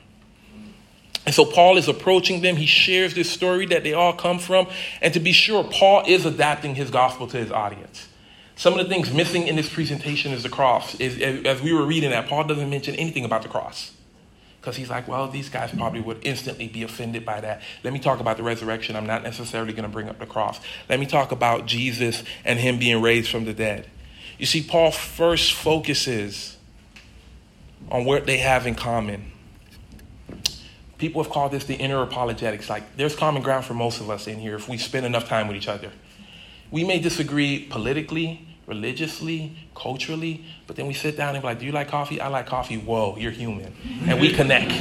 And 1.27 1.35
so 1.35 1.45
Paul 1.45 1.77
is 1.77 1.89
approaching 1.89 2.41
them. 2.41 2.57
He 2.57 2.67
shares 2.67 3.15
this 3.15 3.31
story 3.31 3.67
that 3.67 3.83
they 3.85 3.93
all 3.93 4.15
come 4.15 4.39
from. 4.39 4.67
And 5.03 5.13
to 5.13 5.21
be 5.21 5.33
sure, 5.33 5.63
Paul 5.63 6.05
is 6.07 6.25
adapting 6.25 6.75
his 6.75 6.91
gospel 6.91 7.27
to 7.27 7.37
his 7.37 7.53
audience. 7.53 8.08
Some 8.59 8.77
of 8.77 8.81
the 8.81 8.93
things 8.93 9.13
missing 9.13 9.47
in 9.47 9.57
this 9.57 9.73
presentation 9.73 10.33
is 10.33 10.43
the 10.43 10.49
cross. 10.49 10.95
Is, 10.97 11.19
as 11.47 11.63
we 11.63 11.73
were 11.73 11.87
reading 11.87 12.11
that, 12.11 12.27
Paul 12.27 12.45
doesn't 12.45 12.69
mention 12.69 12.97
anything 12.97 13.25
about 13.25 13.43
the 13.43 13.49
cross. 13.49 13.93
Because 14.61 14.75
he's 14.75 14.91
like, 14.91 15.07
well, 15.07 15.29
these 15.29 15.49
guys 15.49 15.71
probably 15.71 16.01
would 16.01 16.19
instantly 16.23 16.67
be 16.67 16.83
offended 16.83 17.25
by 17.25 17.41
that. 17.41 17.63
Let 17.85 17.93
me 17.93 18.01
talk 18.01 18.19
about 18.19 18.37
the 18.37 18.43
resurrection. 18.43 18.97
I'm 18.97 19.07
not 19.07 19.23
necessarily 19.23 19.73
going 19.73 19.85
to 19.85 19.89
bring 19.89 20.09
up 20.09 20.19
the 20.19 20.27
cross. 20.27 20.61
Let 20.89 20.99
me 20.99 21.07
talk 21.07 21.31
about 21.31 21.67
Jesus 21.67 22.25
and 22.45 22.59
him 22.59 22.81
being 22.81 23.01
raised 23.01 23.31
from 23.31 23.45
the 23.45 23.55
dead. 23.55 23.89
You 24.39 24.47
see, 24.47 24.63
Paul 24.63 24.91
first 24.91 25.53
focuses 25.53 26.59
on 27.91 28.05
what 28.05 28.27
they 28.27 28.39
have 28.39 28.67
in 28.67 28.75
common 28.75 29.33
people 30.99 31.23
have 31.23 31.33
called 31.33 31.53
this 31.53 31.65
the 31.65 31.77
inner 31.77 32.03
apologetics. 32.03 32.69
Like, 32.69 32.97
there's 32.97 33.15
common 33.15 33.43
ground 33.43 33.65
for 33.65 33.75
most 33.75 34.01
of 34.01 34.11
us 34.11 34.27
in 34.27 34.39
here 34.39 34.57
if 34.57 34.69
we 34.69 34.77
spend 34.77 35.07
enough 35.07 35.29
time 35.29 35.47
with 35.47 35.57
each 35.57 35.69
other. 35.69 35.93
We 36.71 36.85
may 36.85 36.99
disagree 36.99 37.61
politically, 37.71 38.48
religiously, 38.69 39.57
culturally, 39.75 40.45
but 40.67 40.77
then 40.77 40.87
we 40.87 40.95
sit 40.95 41.17
down 41.17 41.35
and 41.35 41.43
be 41.43 41.49
like, 41.49 41.59
Do 41.59 41.67
you 41.67 41.73
like 41.73 41.89
coffee? 41.89 42.21
I 42.21 42.29
like 42.29 42.47
coffee. 42.47 42.77
Whoa, 42.77 43.17
you're 43.19 43.33
human. 43.33 43.75
And 44.07 44.21
we 44.21 44.33
connect. 44.33 44.73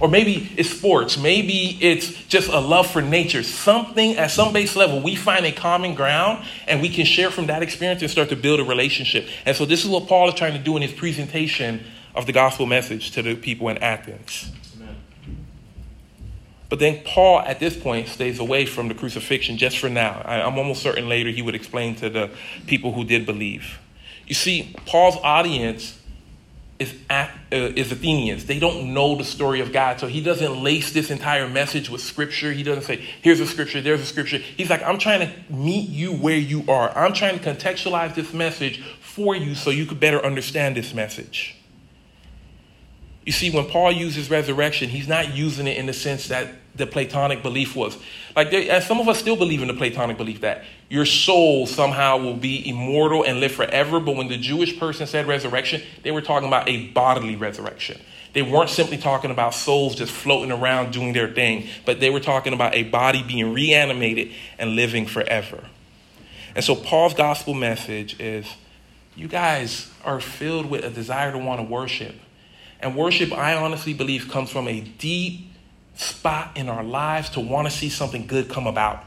Or 0.00 0.08
maybe 0.08 0.52
it's 0.56 0.70
sports. 0.70 1.18
Maybe 1.18 1.76
it's 1.80 2.12
just 2.26 2.48
a 2.48 2.60
love 2.60 2.88
for 2.88 3.02
nature. 3.02 3.42
Something 3.42 4.16
at 4.16 4.30
some 4.30 4.52
base 4.52 4.76
level, 4.76 5.00
we 5.02 5.16
find 5.16 5.44
a 5.44 5.50
common 5.50 5.94
ground 5.94 6.44
and 6.68 6.80
we 6.80 6.88
can 6.88 7.04
share 7.04 7.30
from 7.30 7.46
that 7.46 7.62
experience 7.62 8.02
and 8.02 8.10
start 8.10 8.28
to 8.28 8.36
build 8.36 8.60
a 8.60 8.64
relationship. 8.64 9.28
And 9.44 9.56
so, 9.56 9.64
this 9.64 9.84
is 9.84 9.90
what 9.90 10.06
Paul 10.06 10.28
is 10.28 10.34
trying 10.34 10.52
to 10.52 10.62
do 10.62 10.76
in 10.76 10.82
his 10.82 10.92
presentation 10.92 11.84
of 12.14 12.26
the 12.26 12.32
gospel 12.32 12.66
message 12.66 13.12
to 13.12 13.22
the 13.22 13.34
people 13.34 13.68
in 13.68 13.78
Athens. 13.78 14.52
But 16.68 16.80
then 16.80 17.02
Paul, 17.04 17.40
at 17.40 17.60
this 17.60 17.76
point, 17.76 18.08
stays 18.08 18.38
away 18.38 18.66
from 18.66 18.88
the 18.88 18.94
crucifixion 18.94 19.56
just 19.56 19.78
for 19.78 19.88
now. 19.88 20.22
I, 20.24 20.46
am 20.46 20.58
almost 20.58 20.82
certain 20.82 21.08
later 21.08 21.30
he 21.30 21.40
would 21.40 21.54
explain 21.54 21.94
to 21.96 22.10
the 22.10 22.30
people 22.66 22.92
who 22.92 23.04
did 23.04 23.24
believe. 23.24 23.78
You 24.26 24.34
see, 24.34 24.74
Paul's 24.84 25.16
audience 25.22 25.98
is, 26.78 26.94
uh, 27.08 27.28
is 27.50 27.90
Athenians. 27.90 28.44
They 28.44 28.58
don't 28.58 28.92
know 28.92 29.16
the 29.16 29.24
story 29.24 29.60
of 29.60 29.72
God, 29.72 29.98
so 29.98 30.06
he 30.06 30.20
doesn't 30.20 30.62
lace 30.62 30.92
this 30.92 31.10
entire 31.10 31.48
message 31.48 31.88
with 31.88 32.02
scripture. 32.02 32.52
He 32.52 32.62
doesn't 32.62 32.84
say, 32.84 32.96
here's 33.22 33.40
a 33.40 33.46
scripture, 33.46 33.80
there's 33.80 34.02
a 34.02 34.06
scripture. 34.06 34.36
He's 34.36 34.68
like, 34.68 34.82
I'm 34.82 34.98
trying 34.98 35.20
to 35.20 35.52
meet 35.52 35.88
you 35.88 36.12
where 36.12 36.36
you 36.36 36.64
are. 36.68 36.96
I'm 36.96 37.14
trying 37.14 37.38
to 37.38 37.54
contextualize 37.54 38.14
this 38.14 38.34
message 38.34 38.82
for 39.00 39.34
you 39.34 39.54
so 39.54 39.70
you 39.70 39.86
could 39.86 39.98
better 40.00 40.24
understand 40.24 40.76
this 40.76 40.92
message. 40.92 41.57
You 43.24 43.32
see, 43.32 43.50
when 43.50 43.66
Paul 43.66 43.92
uses 43.92 44.30
resurrection, 44.30 44.88
he's 44.88 45.08
not 45.08 45.34
using 45.34 45.66
it 45.66 45.76
in 45.76 45.86
the 45.86 45.92
sense 45.92 46.28
that 46.28 46.48
the 46.74 46.86
Platonic 46.86 47.42
belief 47.42 47.76
was. 47.76 47.98
Like, 48.34 48.52
as 48.54 48.86
some 48.86 49.00
of 49.00 49.08
us 49.08 49.18
still 49.18 49.36
believe 49.36 49.60
in 49.60 49.68
the 49.68 49.74
Platonic 49.74 50.16
belief 50.16 50.40
that 50.40 50.64
your 50.88 51.04
soul 51.04 51.66
somehow 51.66 52.16
will 52.16 52.36
be 52.36 52.66
immortal 52.68 53.24
and 53.24 53.40
live 53.40 53.52
forever. 53.52 54.00
But 54.00 54.16
when 54.16 54.28
the 54.28 54.38
Jewish 54.38 54.78
person 54.78 55.06
said 55.06 55.26
resurrection, 55.26 55.82
they 56.02 56.10
were 56.10 56.22
talking 56.22 56.48
about 56.48 56.68
a 56.68 56.86
bodily 56.88 57.36
resurrection. 57.36 58.00
They 58.32 58.42
weren't 58.42 58.70
simply 58.70 58.98
talking 58.98 59.30
about 59.30 59.54
souls 59.54 59.94
just 59.94 60.12
floating 60.12 60.52
around 60.52 60.92
doing 60.92 61.12
their 61.12 61.28
thing, 61.28 61.66
but 61.84 61.98
they 62.00 62.10
were 62.10 62.20
talking 62.20 62.52
about 62.52 62.74
a 62.74 62.84
body 62.84 63.22
being 63.22 63.52
reanimated 63.52 64.32
and 64.58 64.76
living 64.76 65.06
forever. 65.06 65.64
And 66.54 66.64
so 66.64 66.74
Paul's 66.74 67.14
gospel 67.14 67.54
message 67.54 68.20
is 68.20 68.46
you 69.16 69.28
guys 69.28 69.90
are 70.04 70.20
filled 70.20 70.66
with 70.66 70.84
a 70.84 70.90
desire 70.90 71.32
to 71.32 71.38
want 71.38 71.60
to 71.60 71.64
worship. 71.64 72.14
And 72.80 72.96
worship, 72.96 73.32
I 73.32 73.54
honestly 73.54 73.92
believe, 73.92 74.30
comes 74.30 74.50
from 74.50 74.68
a 74.68 74.80
deep 74.80 75.50
spot 75.94 76.56
in 76.56 76.68
our 76.68 76.84
lives 76.84 77.30
to 77.30 77.40
want 77.40 77.68
to 77.68 77.76
see 77.76 77.88
something 77.88 78.26
good 78.26 78.48
come 78.48 78.66
about. 78.66 79.04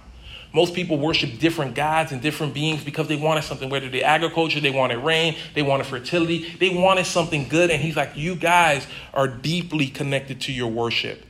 Most 0.54 0.74
people 0.74 0.98
worship 0.98 1.40
different 1.40 1.76
gods 1.76 2.12
and 2.12 2.22
different 2.22 2.54
beings 2.54 2.84
because 2.84 3.08
they 3.08 3.16
wanted 3.16 3.44
something, 3.44 3.70
whether 3.70 3.90
they 3.90 4.04
agriculture, 4.04 4.60
they 4.60 4.72
wanted 4.72 4.98
rain, 4.98 5.38
they 5.56 5.62
wanted 5.62 5.86
fertility, 5.86 6.50
they 6.60 6.70
wanted 6.70 7.06
something 7.06 7.48
good. 7.48 7.72
And 7.72 7.82
he's 7.82 7.96
like, 7.96 8.18
You 8.18 8.36
guys 8.36 8.86
are 9.14 9.28
deeply 9.28 9.88
connected 9.88 10.42
to 10.42 10.52
your 10.52 10.68
worship. 10.68 11.26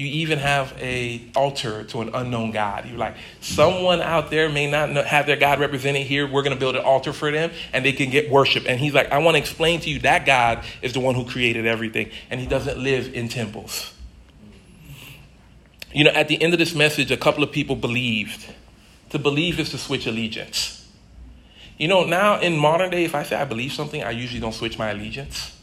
You 0.00 0.06
even 0.06 0.38
have 0.38 0.74
a 0.80 1.20
altar 1.36 1.84
to 1.84 2.00
an 2.00 2.14
unknown 2.14 2.52
God. 2.52 2.86
You're 2.86 2.96
like, 2.96 3.16
someone 3.42 4.00
out 4.00 4.30
there 4.30 4.48
may 4.48 4.70
not 4.70 4.88
have 5.04 5.26
their 5.26 5.36
God 5.36 5.60
represented 5.60 6.06
here. 6.06 6.26
We're 6.26 6.42
going 6.42 6.54
to 6.54 6.58
build 6.58 6.74
an 6.74 6.82
altar 6.82 7.12
for 7.12 7.30
them 7.30 7.50
and 7.74 7.84
they 7.84 7.92
can 7.92 8.08
get 8.08 8.30
worship. 8.30 8.64
And 8.66 8.80
he's 8.80 8.94
like, 8.94 9.12
I 9.12 9.18
want 9.18 9.34
to 9.34 9.38
explain 9.38 9.78
to 9.80 9.90
you 9.90 9.98
that 9.98 10.24
God 10.24 10.64
is 10.80 10.94
the 10.94 11.00
one 11.00 11.14
who 11.14 11.26
created 11.26 11.66
everything 11.66 12.08
and 12.30 12.40
he 12.40 12.46
doesn't 12.46 12.78
live 12.78 13.12
in 13.12 13.28
temples. 13.28 13.92
You 15.92 16.04
know, 16.04 16.12
at 16.12 16.28
the 16.28 16.40
end 16.40 16.54
of 16.54 16.58
this 16.58 16.74
message, 16.74 17.10
a 17.10 17.18
couple 17.18 17.44
of 17.44 17.52
people 17.52 17.76
believed. 17.76 18.50
To 19.10 19.18
believe 19.18 19.60
is 19.60 19.68
to 19.72 19.76
switch 19.76 20.06
allegiance. 20.06 20.88
You 21.76 21.88
know, 21.88 22.06
now 22.06 22.40
in 22.40 22.56
modern 22.56 22.88
day, 22.88 23.04
if 23.04 23.14
I 23.14 23.22
say 23.22 23.36
I 23.36 23.44
believe 23.44 23.74
something, 23.74 24.02
I 24.02 24.12
usually 24.12 24.40
don't 24.40 24.54
switch 24.54 24.78
my 24.78 24.92
allegiance. 24.92 25.59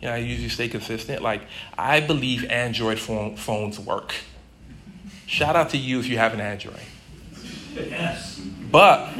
You 0.00 0.08
know, 0.08 0.14
I 0.14 0.18
usually 0.18 0.48
stay 0.48 0.68
consistent. 0.68 1.22
Like, 1.22 1.42
I 1.76 2.00
believe 2.00 2.44
Android 2.50 2.98
phone, 2.98 3.36
phones 3.36 3.78
work. 3.78 4.14
Shout 5.26 5.56
out 5.56 5.70
to 5.70 5.76
you 5.76 6.00
if 6.00 6.08
you 6.08 6.16
have 6.16 6.32
an 6.34 6.40
Android. 6.40 6.80
Yes. 7.74 8.40
But, 8.70 9.12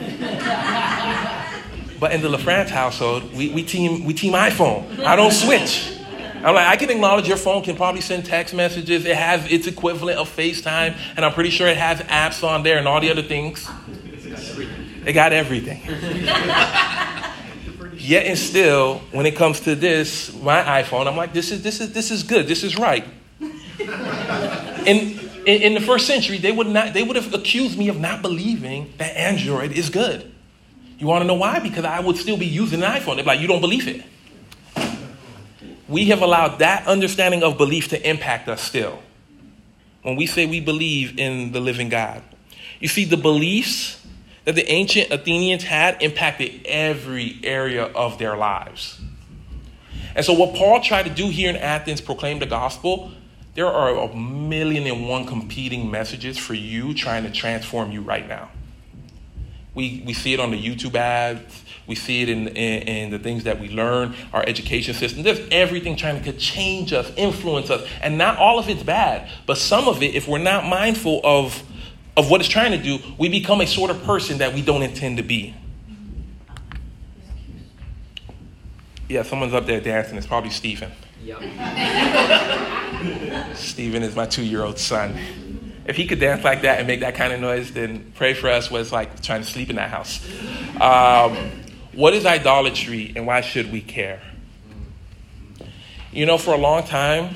but 2.01 2.13
in 2.13 2.23
the 2.23 2.29
LaFrance 2.29 2.69
household, 2.69 3.35
we, 3.35 3.53
we, 3.53 3.63
team, 3.63 4.05
we 4.05 4.15
team 4.15 4.33
iPhone. 4.33 5.05
I 5.05 5.17
don't 5.17 5.33
switch. 5.33 5.99
I'm 6.43 6.55
like, 6.55 6.69
I 6.69 6.77
can 6.77 6.89
acknowledge 6.89 7.29
your 7.29 7.37
phone 7.37 7.63
can 7.63 7.77
probably 7.77 8.01
send 8.01 8.25
text 8.25 8.55
messages. 8.55 9.05
It 9.05 9.17
has 9.17 9.51
its 9.53 9.67
equivalent 9.67 10.19
of 10.19 10.35
FaceTime, 10.35 10.97
and 11.15 11.25
I'm 11.25 11.35
pretty 11.35 11.51
sure 11.51 11.69
it 11.69 11.77
has 11.77 12.01
apps 12.01 12.43
on 12.43 12.63
there 12.63 12.79
and 12.79 12.89
all 12.89 13.01
the 13.01 13.11
other 13.11 13.23
things. 13.23 13.69
It 15.05 15.13
got 15.13 15.33
everything. 15.35 15.83
Yet 18.01 18.27
and 18.27 18.39
still, 18.39 18.99
when 19.13 19.27
it 19.27 19.37
comes 19.37 19.61
to 19.61 19.75
this, 19.75 20.35
my 20.43 20.83
iPhone, 20.83 21.07
I'm 21.07 21.17
like, 21.17 21.33
this 21.33 21.51
is 21.51 21.63
this 21.63 21.81
is 21.81 21.93
this 21.93 22.11
is 22.11 22.23
good. 22.23 22.47
This 22.47 22.65
is 22.65 22.77
right. 22.77 23.05
in, 23.41 25.19
in, 25.47 25.63
in 25.63 25.75
the 25.75 25.81
first 25.81 26.07
century, 26.07 26.39
they 26.39 26.53
would 26.53 26.67
not 26.67 26.95
they 26.95 27.03
would 27.03 27.17
have 27.17 27.33
accused 27.35 27.79
me 27.79 27.89
of 27.89 28.01
not 28.01 28.23
believing 28.23 28.93
that 28.99 29.17
Android 29.17 29.73
is 29.73 29.91
good. 29.91 30.33
You 30.99 31.07
want 31.07 31.23
to 31.23 31.27
know 31.27 31.35
why? 31.35 31.61
Because 31.61 31.85
I 31.85 32.01
would 32.01 32.17
still 32.17 32.37
be 32.37 32.47
using 32.47 32.83
an 32.83 32.91
iPhone. 32.91 33.17
They're 33.17 33.25
like, 33.25 33.41
you 33.41 33.47
don't 33.47 33.61
believe 33.61 33.87
it 33.87 34.05
we 35.91 36.07
have 36.07 36.23
allowed 36.23 36.61
that 36.61 36.87
understanding 36.87 37.43
of 37.43 37.59
belief 37.59 37.89
to 37.89 38.09
impact 38.09 38.49
us 38.49 38.63
still. 38.63 39.03
When 40.03 40.17
we 40.17 40.27
say 40.27 40.47
we 40.47 40.61
believe 40.61 41.19
in 41.19 41.53
the 41.53 41.61
living 41.61 41.89
God, 41.89 42.23
you 42.79 42.89
see, 42.89 43.05
the 43.05 43.17
beliefs 43.17 44.00
that 44.45 44.55
the 44.55 44.69
ancient 44.71 45.11
Athenians 45.11 45.65
had 45.65 46.03
impacted 46.03 46.63
every 46.65 47.39
area 47.43 47.85
of 47.85 48.19
their 48.19 48.37
lives. 48.37 49.01
And 50.15 50.25
so, 50.25 50.33
what 50.33 50.55
Paul 50.55 50.81
tried 50.81 51.05
to 51.05 51.11
do 51.11 51.29
here 51.29 51.51
in 51.51 51.57
Athens, 51.57 52.01
proclaim 52.01 52.39
the 52.39 52.47
gospel, 52.47 53.13
there 53.55 53.67
are 53.67 53.95
a 53.97 54.15
million 54.15 54.87
and 54.87 55.09
one 55.09 55.27
competing 55.27 55.91
messages 55.91 56.39
for 56.39 56.55
you 56.55 56.95
trying 56.95 57.25
to 57.25 57.31
transform 57.31 57.93
you 57.93 58.01
right 58.01 58.27
now. 58.27 58.51
We, 59.75 60.03
we 60.07 60.15
see 60.15 60.33
it 60.33 60.41
on 60.41 60.51
the 60.51 60.63
YouTube 60.63 60.95
ads. 60.95 61.65
We 61.87 61.95
see 61.95 62.23
it 62.23 62.29
in, 62.29 62.49
in, 62.49 62.83
in, 62.83 63.11
the 63.11 63.19
things 63.19 63.45
that 63.45 63.61
we 63.61 63.69
learn, 63.69 64.15
our 64.33 64.45
education 64.47 64.95
system. 64.95 65.23
There's 65.23 65.41
everything 65.51 65.97
trying 65.97 66.23
to 66.23 66.33
change 66.33 66.93
us, 66.93 67.11
influence 67.17 67.71
us. 67.71 67.89
And 68.01 68.17
not 68.17 68.39
all 68.39 68.59
of 68.59 68.69
it's 68.69 68.83
bad, 68.83 69.29
but 69.47 69.59
some 69.59 69.89
of 69.89 70.03
it, 70.03 70.15
if 70.15 70.29
we're 70.29 70.39
not 70.39 70.65
mindful 70.67 71.21
of, 71.25 71.63
of 72.21 72.31
what 72.31 72.41
it's 72.41 72.49
trying 72.49 72.73
to 72.73 72.79
do, 72.79 72.99
we 73.19 73.31
become 73.31 73.63
a 73.63 73.67
sort 73.67 73.91
of 73.91 74.03
person 74.05 74.39
that 74.39 74.55
we 74.55 74.61
don't 74.61 74.83
intend 74.83 75.17
to 75.17 75.23
be. 75.23 75.55
Yeah, 79.09 79.23
someone's 79.23 79.55
up 79.55 79.67
there 79.67 79.81
dancing. 79.81 80.19
It's 80.19 80.27
probably 80.27 80.51
Stephen. 80.51 80.93
Yep. 81.25 81.41
Stephen 83.57 84.03
is 84.03 84.15
my 84.15 84.27
two 84.27 84.45
year 84.45 84.63
old 84.63 84.79
son. 84.79 85.19
If 85.87 85.97
he 85.97 86.07
could 86.07 86.21
dance 86.21 86.45
like 86.45 86.63
that 86.63 86.79
and 86.79 86.87
make 86.87 87.01
that 87.01 87.15
kind 87.15 87.33
of 87.33 87.41
noise, 87.41 87.73
then 87.73 88.13
pray 88.15 88.35
for 88.35 88.49
us 88.49 88.71
was 88.71 88.93
like 88.93 89.23
trying 89.23 89.43
to 89.43 89.49
sleep 89.49 89.71
in 89.71 89.77
that 89.77 89.91
house. 89.91 90.25
Um, 90.81 91.37
what 91.93 92.13
is 92.13 92.27
idolatry 92.27 93.13
and 93.17 93.27
why 93.27 93.41
should 93.41 93.73
we 93.73 93.81
care? 93.81 94.21
You 96.13 96.27
know, 96.27 96.37
for 96.37 96.53
a 96.53 96.59
long 96.59 96.85
time, 96.85 97.35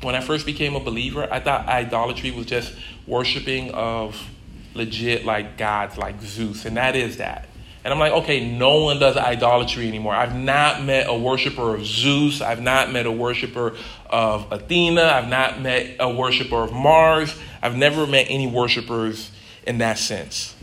when 0.00 0.14
I 0.14 0.20
first 0.20 0.46
became 0.46 0.74
a 0.74 0.80
believer, 0.80 1.28
I 1.30 1.38
thought 1.38 1.68
idolatry 1.68 2.30
was 2.30 2.46
just 2.46 2.74
worshiping 3.06 3.70
of 3.72 4.28
legit 4.74 5.24
like 5.24 5.56
gods 5.58 5.96
like 5.98 6.20
Zeus, 6.22 6.64
and 6.64 6.76
that 6.76 6.96
is 6.96 7.18
that. 7.18 7.48
And 7.84 7.92
I'm 7.92 7.98
like, 7.98 8.12
okay, 8.12 8.48
no 8.48 8.84
one 8.84 9.00
does 9.00 9.16
idolatry 9.16 9.88
anymore. 9.88 10.14
I've 10.14 10.36
not 10.36 10.84
met 10.84 11.08
a 11.08 11.14
worshiper 11.14 11.74
of 11.74 11.84
Zeus. 11.84 12.40
I've 12.40 12.60
not 12.60 12.92
met 12.92 13.06
a 13.06 13.10
worshiper 13.10 13.76
of 14.08 14.52
Athena. 14.52 15.02
I've 15.02 15.28
not 15.28 15.60
met 15.60 15.96
a 15.98 16.08
worshiper 16.08 16.62
of 16.62 16.72
Mars. 16.72 17.36
I've 17.60 17.76
never 17.76 18.06
met 18.06 18.26
any 18.28 18.46
worshipers 18.46 19.32
in 19.66 19.78
that 19.78 19.98
sense. 19.98 20.54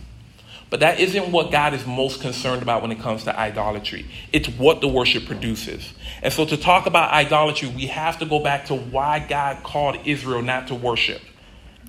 But 0.70 0.80
that 0.82 1.00
isn't 1.00 1.32
what 1.32 1.52
God 1.52 1.74
is 1.74 1.86
most 1.86 2.22
concerned 2.22 2.62
about 2.62 2.84
when 2.84 2.92
it 2.92 3.00
comes 3.00 3.26
to 3.26 3.38
idolatry. 3.38 4.06
It's 4.32 4.48
what 4.48 4.80
the 4.80 4.88
worship 4.88 5.26
produces. 5.26 5.94
And 6.22 6.32
so 6.32 6.46
to 6.46 6.56
talk 6.56 6.86
about 6.86 7.12
idolatry, 7.12 7.70
we 7.70 7.88
have 7.88 8.20
to 8.20 8.26
go 8.26 8.40
back 8.40 8.66
to 8.68 8.76
why 8.76 9.20
God 9.20 9.64
called 9.64 9.98
Israel 10.06 10.42
not 10.42 10.68
to 10.68 10.76
worship 10.76 11.22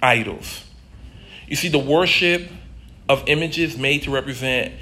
idols. 0.03 0.65
You 1.47 1.57
see, 1.57 1.69
the 1.69 1.79
worship 1.79 2.51
of 3.09 3.25
images 3.29 3.77
made 3.77 4.05
to 4.05 4.11
represent 4.11 4.73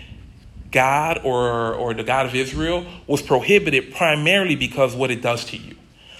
God 0.70 1.20
or, 1.24 1.74
or 1.74 1.94
the 1.94 2.04
God 2.04 2.26
of 2.26 2.34
Israel 2.34 2.84
was 3.06 3.22
prohibited 3.22 3.94
primarily 3.94 4.54
because 4.54 4.94
what 4.94 5.10
it 5.10 5.22
does 5.22 5.44
to 5.46 5.56
you. 5.56 5.76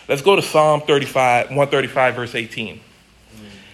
Let's 0.08 0.22
go 0.22 0.36
to 0.36 0.42
Psalm 0.42 0.80
35, 0.80 1.48
135, 1.48 2.14
verse 2.14 2.34
18. 2.34 2.80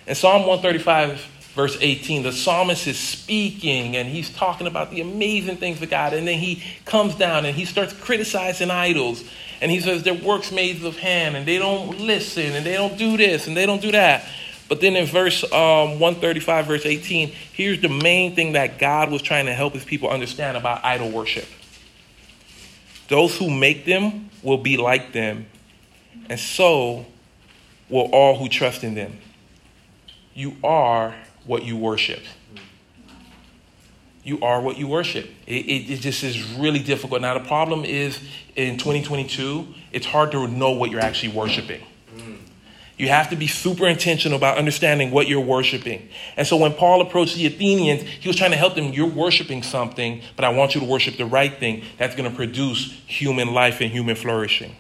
In 0.06 0.14
Psalm 0.16 0.46
135, 0.46 1.20
verse 1.54 1.78
18, 1.80 2.24
the 2.24 2.32
psalmist 2.32 2.88
is 2.88 2.98
speaking 2.98 3.96
and 3.96 4.08
he's 4.08 4.30
talking 4.30 4.66
about 4.66 4.90
the 4.90 5.00
amazing 5.00 5.58
things 5.58 5.80
of 5.80 5.88
God. 5.88 6.12
And 6.12 6.26
then 6.26 6.40
he 6.40 6.62
comes 6.84 7.14
down 7.14 7.46
and 7.46 7.56
he 7.56 7.64
starts 7.64 7.92
criticizing 7.92 8.70
idols. 8.70 9.24
And 9.60 9.70
he 9.70 9.80
says, 9.80 10.02
They're 10.02 10.12
works 10.12 10.50
made 10.50 10.84
of 10.84 10.98
hand 10.98 11.36
and 11.36 11.46
they 11.46 11.58
don't 11.58 12.00
listen 12.00 12.52
and 12.52 12.66
they 12.66 12.74
don't 12.74 12.98
do 12.98 13.16
this 13.16 13.46
and 13.46 13.56
they 13.56 13.64
don't 13.64 13.80
do 13.80 13.92
that. 13.92 14.26
But 14.68 14.80
then 14.80 14.96
in 14.96 15.06
verse 15.06 15.44
um, 15.44 16.00
135, 16.00 16.66
verse 16.66 16.86
18, 16.86 17.28
here's 17.52 17.80
the 17.80 17.88
main 17.88 18.34
thing 18.34 18.52
that 18.52 18.78
God 18.78 19.10
was 19.10 19.20
trying 19.20 19.46
to 19.46 19.54
help 19.54 19.74
his 19.74 19.84
people 19.84 20.08
understand 20.08 20.56
about 20.56 20.84
idol 20.84 21.10
worship. 21.10 21.46
Those 23.08 23.36
who 23.36 23.50
make 23.50 23.84
them 23.84 24.30
will 24.42 24.58
be 24.58 24.76
like 24.76 25.12
them, 25.12 25.46
and 26.30 26.40
so 26.40 27.04
will 27.90 28.08
all 28.12 28.36
who 28.36 28.48
trust 28.48 28.82
in 28.82 28.94
them. 28.94 29.18
You 30.34 30.56
are 30.64 31.14
what 31.44 31.64
you 31.64 31.76
worship. 31.76 32.22
You 34.24 34.40
are 34.40 34.60
what 34.62 34.78
you 34.78 34.88
worship. 34.88 35.26
It, 35.46 35.66
it, 35.66 35.90
it, 35.92 36.00
just 36.00 36.24
is 36.24 36.42
really 36.54 36.78
difficult. 36.78 37.20
Now, 37.20 37.38
the 37.38 37.46
problem 37.46 37.84
is 37.84 38.18
in 38.56 38.78
2022, 38.78 39.68
it's 39.92 40.06
hard 40.06 40.32
to 40.32 40.48
know 40.48 40.70
what 40.70 40.90
you're 40.90 41.00
actually 41.00 41.34
worshiping. 41.34 41.82
You 43.04 43.10
have 43.10 43.28
to 43.30 43.36
be 43.36 43.46
super 43.46 43.86
intentional 43.86 44.38
about 44.38 44.56
understanding 44.56 45.10
what 45.10 45.28
you're 45.28 45.38
worshiping. 45.38 46.08
And 46.38 46.46
so 46.46 46.56
when 46.56 46.72
Paul 46.72 47.02
approached 47.02 47.36
the 47.36 47.44
Athenians, 47.44 48.00
he 48.00 48.26
was 48.26 48.34
trying 48.34 48.52
to 48.52 48.56
help 48.56 48.76
them. 48.76 48.94
You're 48.94 49.06
worshiping 49.06 49.62
something, 49.62 50.22
but 50.36 50.46
I 50.46 50.48
want 50.48 50.74
you 50.74 50.80
to 50.80 50.86
worship 50.86 51.18
the 51.18 51.26
right 51.26 51.52
thing 51.52 51.82
that's 51.98 52.16
going 52.16 52.30
to 52.30 52.34
produce 52.34 52.92
human 53.06 53.52
life 53.52 53.82
and 53.82 53.90
human 53.90 54.16
flourishing. 54.16 54.74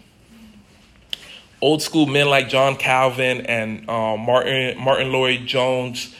Old 1.60 1.82
school 1.82 2.06
men 2.06 2.30
like 2.30 2.48
John 2.48 2.76
Calvin 2.76 3.44
and 3.44 3.86
uh, 3.90 4.16
Martin, 4.16 4.78
Martyn 4.78 5.12
Lloyd-Jones, 5.12 6.14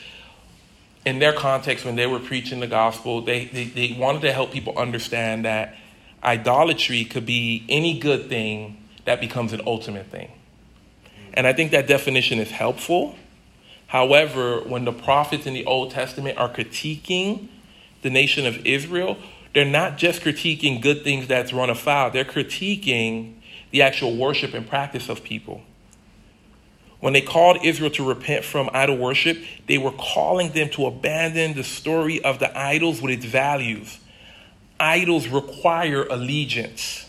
in 1.05 1.17
their 1.17 1.33
context, 1.33 1.85
when 1.85 1.95
they 1.95 2.05
were 2.05 2.19
preaching 2.19 2.59
the 2.59 2.67
gospel, 2.67 3.21
they, 3.21 3.45
they, 3.45 3.63
they 3.63 3.97
wanted 3.97 4.21
to 4.21 4.31
help 4.31 4.51
people 4.51 4.77
understand 4.77 5.45
that 5.45 5.75
idolatry 6.23 7.03
could 7.03 7.25
be 7.25 7.65
any 7.67 7.97
good 7.97 8.29
thing 8.29 8.83
that 9.05 9.19
becomes 9.19 9.53
an 9.53 9.61
ultimate 9.65 10.05
thing. 10.11 10.31
And 11.35 11.45
I 11.45 11.53
think 11.53 11.71
that 11.71 11.87
definition 11.87 12.39
is 12.39 12.51
helpful. 12.51 13.15
However, 13.87 14.61
when 14.61 14.85
the 14.85 14.91
prophets 14.91 15.45
in 15.45 15.53
the 15.53 15.65
Old 15.65 15.91
Testament 15.91 16.37
are 16.37 16.49
critiquing 16.49 17.49
the 18.01 18.09
nation 18.09 18.45
of 18.45 18.65
Israel, 18.65 19.17
they're 19.53 19.65
not 19.65 19.97
just 19.97 20.21
critiquing 20.21 20.81
good 20.81 21.03
things 21.03 21.27
that's 21.27 21.53
run 21.53 21.69
afoul, 21.69 22.11
they're 22.11 22.25
critiquing 22.25 23.35
the 23.71 23.81
actual 23.81 24.15
worship 24.15 24.53
and 24.53 24.67
practice 24.67 25.09
of 25.09 25.23
people. 25.23 25.61
When 26.99 27.13
they 27.13 27.21
called 27.21 27.59
Israel 27.63 27.91
to 27.91 28.07
repent 28.07 28.45
from 28.45 28.69
idol 28.73 28.97
worship, 28.97 29.37
they 29.67 29.77
were 29.77 29.91
calling 29.91 30.51
them 30.53 30.69
to 30.71 30.87
abandon 30.87 31.53
the 31.53 31.63
story 31.63 32.23
of 32.23 32.39
the 32.39 32.57
idols 32.57 33.01
with 33.01 33.11
its 33.11 33.25
values. 33.25 33.99
Idols 34.79 35.27
require 35.27 36.05
allegiance. 36.05 37.05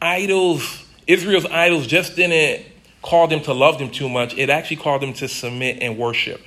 Idols, 0.00 0.84
Israel's 1.06 1.46
idols 1.46 1.86
just 1.86 2.16
didn't 2.16 2.69
called 3.02 3.30
them 3.30 3.40
to 3.42 3.52
love 3.52 3.78
them 3.78 3.90
too 3.90 4.08
much. 4.08 4.36
It 4.36 4.50
actually 4.50 4.76
called 4.76 5.02
them 5.02 5.12
to 5.14 5.28
submit 5.28 5.78
and 5.80 5.96
worship. 5.96 6.42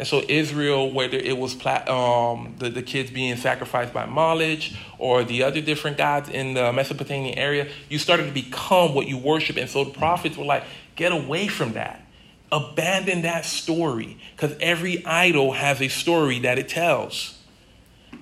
And 0.00 0.08
so 0.08 0.22
Israel, 0.28 0.90
whether 0.90 1.18
it 1.18 1.36
was 1.36 1.54
um, 1.66 2.54
the, 2.58 2.70
the 2.70 2.82
kids 2.82 3.10
being 3.10 3.36
sacrificed 3.36 3.92
by 3.92 4.06
Molech 4.06 4.60
or 4.98 5.24
the 5.24 5.42
other 5.42 5.60
different 5.60 5.98
gods 5.98 6.30
in 6.30 6.54
the 6.54 6.72
Mesopotamian 6.72 7.38
area, 7.38 7.68
you 7.90 7.98
started 7.98 8.24
to 8.24 8.32
become 8.32 8.94
what 8.94 9.08
you 9.08 9.18
worship. 9.18 9.58
And 9.58 9.68
so 9.68 9.84
the 9.84 9.90
prophets 9.90 10.38
were 10.38 10.46
like, 10.46 10.64
get 10.96 11.12
away 11.12 11.48
from 11.48 11.74
that. 11.74 12.02
Abandon 12.50 13.20
that 13.22 13.44
story. 13.44 14.16
Because 14.34 14.56
every 14.60 15.04
idol 15.04 15.52
has 15.52 15.82
a 15.82 15.88
story 15.88 16.38
that 16.40 16.58
it 16.58 16.70
tells. 16.70 17.38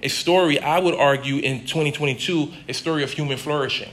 A 0.02 0.08
story, 0.08 0.58
I 0.58 0.80
would 0.80 0.96
argue, 0.96 1.36
in 1.36 1.60
2022, 1.60 2.52
a 2.68 2.74
story 2.74 3.04
of 3.04 3.12
human 3.12 3.38
flourishing. 3.38 3.90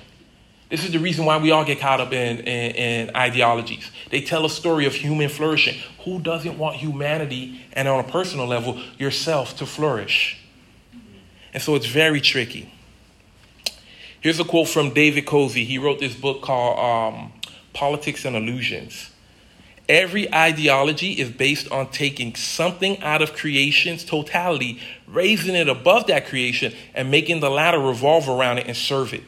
This 0.69 0.83
is 0.83 0.91
the 0.91 0.99
reason 0.99 1.25
why 1.25 1.37
we 1.37 1.51
all 1.51 1.63
get 1.63 1.79
caught 1.79 2.01
up 2.01 2.11
in, 2.11 2.39
in, 2.39 2.75
in, 2.75 3.15
ideologies. 3.15 3.91
They 4.09 4.21
tell 4.21 4.45
a 4.45 4.49
story 4.49 4.87
of 4.87 4.95
human 4.95 5.29
flourishing. 5.29 5.79
Who 6.03 6.19
doesn't 6.19 6.57
want 6.57 6.77
humanity 6.77 7.61
and, 7.73 7.87
on 7.87 7.99
a 7.99 8.07
personal 8.07 8.47
level, 8.47 8.81
yourself 8.97 9.57
to 9.57 9.65
flourish? 9.67 10.41
And 11.53 11.61
so 11.61 11.75
it's 11.75 11.85
very 11.85 12.19
tricky. 12.19 12.71
Here's 14.21 14.39
a 14.39 14.43
quote 14.43 14.67
from 14.67 14.91
David 14.91 15.27
Koyzis. 15.27 15.65
He 15.65 15.77
wrote 15.77 15.99
this 15.99 16.15
book 16.15 16.41
called 16.41 17.13
um, 17.13 17.33
Politics 17.73 18.25
and 18.25 18.35
Illusions. 18.35 19.11
Every 19.87 20.33
ideology 20.33 21.11
is 21.11 21.29
based 21.29 21.71
on 21.71 21.91
taking 21.91 22.33
something 22.33 22.99
out 23.03 23.21
of 23.21 23.33
creation's 23.33 24.03
totality, 24.03 24.79
raising 25.05 25.53
it 25.53 25.69
above 25.69 26.07
that 26.07 26.25
creation, 26.25 26.73
and 26.95 27.11
making 27.11 27.39
the 27.39 27.51
latter 27.51 27.77
revolve 27.77 28.27
around 28.27 28.57
it 28.57 28.65
and 28.65 28.75
serve 28.75 29.13
it 29.13 29.21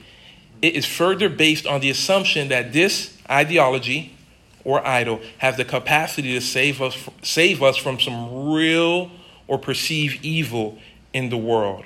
it 0.62 0.76
is 0.76 0.86
further 0.86 1.30
based 1.30 1.66
on 1.66 1.82
the 1.82 1.90
assumption 1.90 2.50
that 2.50 2.74
this 2.74 3.18
ideology 3.30 4.16
or 4.64 4.86
idol 4.86 5.22
has 5.38 5.56
the 5.58 5.66
capacity 5.66 6.34
to 6.34 6.42
save 6.42 6.82
us, 6.82 6.98
save 7.22 7.64
us 7.64 7.78
from 7.78 8.00
some 8.00 8.52
real 8.52 9.12
or 9.48 9.58
perceived 9.58 10.24
evil 10.24 10.78
in 11.14 11.30
the 11.30 11.38
world. 11.38 11.86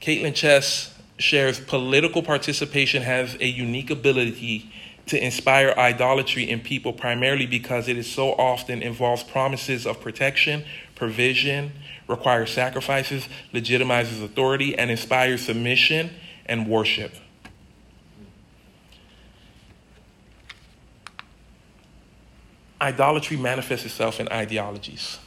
Kaitlyn 0.00 0.32
Schiess 0.32 0.92
shares 1.18 1.60
political 1.60 2.22
participation 2.22 3.02
has 3.02 3.36
a 3.40 3.46
unique 3.46 3.90
ability 3.90 4.70
to 5.06 5.22
inspire 5.22 5.74
idolatry 5.76 6.48
in 6.48 6.60
people 6.60 6.92
primarily 6.92 7.46
because 7.46 7.88
it 7.88 7.96
is 7.96 8.10
so 8.10 8.32
often 8.34 8.82
involves 8.82 9.22
promises 9.22 9.86
of 9.86 10.00
protection, 10.00 10.64
provision, 10.94 11.72
requires 12.10 12.50
sacrifices, 12.50 13.28
legitimizes 13.54 14.22
authority, 14.22 14.76
and 14.76 14.90
inspires 14.90 15.46
submission 15.46 16.10
and 16.46 16.68
worship. 16.68 17.14
Idolatry 22.80 23.36
manifests 23.36 23.86
itself 23.86 24.20
in 24.20 24.28
ideologies. 24.28 25.18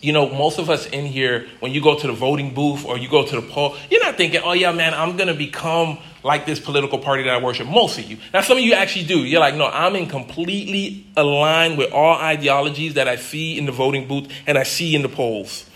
You 0.00 0.12
know, 0.12 0.28
most 0.28 0.58
of 0.58 0.68
us 0.68 0.86
in 0.86 1.06
here, 1.06 1.46
when 1.60 1.72
you 1.72 1.80
go 1.80 1.98
to 1.98 2.06
the 2.06 2.12
voting 2.12 2.54
booth 2.54 2.84
or 2.84 2.98
you 2.98 3.08
go 3.08 3.24
to 3.26 3.40
the 3.40 3.42
poll, 3.42 3.76
you're 3.90 4.04
not 4.04 4.16
thinking, 4.16 4.40
oh, 4.44 4.52
yeah, 4.52 4.70
man, 4.72 4.94
I'm 4.94 5.16
going 5.16 5.28
to 5.28 5.34
become 5.34 5.98
like 6.22 6.44
this 6.44 6.60
political 6.60 6.98
party 6.98 7.22
that 7.22 7.32
I 7.32 7.42
worship. 7.42 7.66
Most 7.66 7.98
of 7.98 8.04
you. 8.04 8.18
Now, 8.34 8.42
some 8.42 8.58
of 8.58 8.62
you 8.62 8.74
actually 8.74 9.06
do. 9.06 9.20
You're 9.20 9.40
like, 9.40 9.54
no, 9.54 9.66
I'm 9.66 9.96
in 9.96 10.06
completely 10.06 11.06
aligned 11.16 11.78
with 11.78 11.92
all 11.92 12.16
ideologies 12.16 12.94
that 12.94 13.08
I 13.08 13.16
see 13.16 13.56
in 13.58 13.66
the 13.66 13.72
voting 13.72 14.06
booth 14.06 14.30
and 14.46 14.58
I 14.58 14.64
see 14.64 14.94
in 14.94 15.02
the 15.02 15.08
polls. 15.08 15.68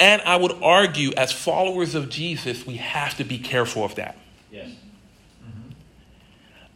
And 0.00 0.22
I 0.22 0.36
would 0.36 0.52
argue, 0.62 1.12
as 1.16 1.30
followers 1.32 1.94
of 1.94 2.08
Jesus, 2.10 2.66
we 2.66 2.76
have 2.76 3.16
to 3.18 3.24
be 3.24 3.38
careful 3.38 3.84
of 3.84 3.94
that. 3.96 4.16
Yes. 4.50 4.68
Mm-hmm. 4.68 5.70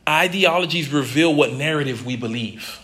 Ideologies 0.07 0.93
reveal 0.93 1.35
what 1.35 1.53
narrative 1.53 2.05
we 2.05 2.17
believe. 2.17 2.81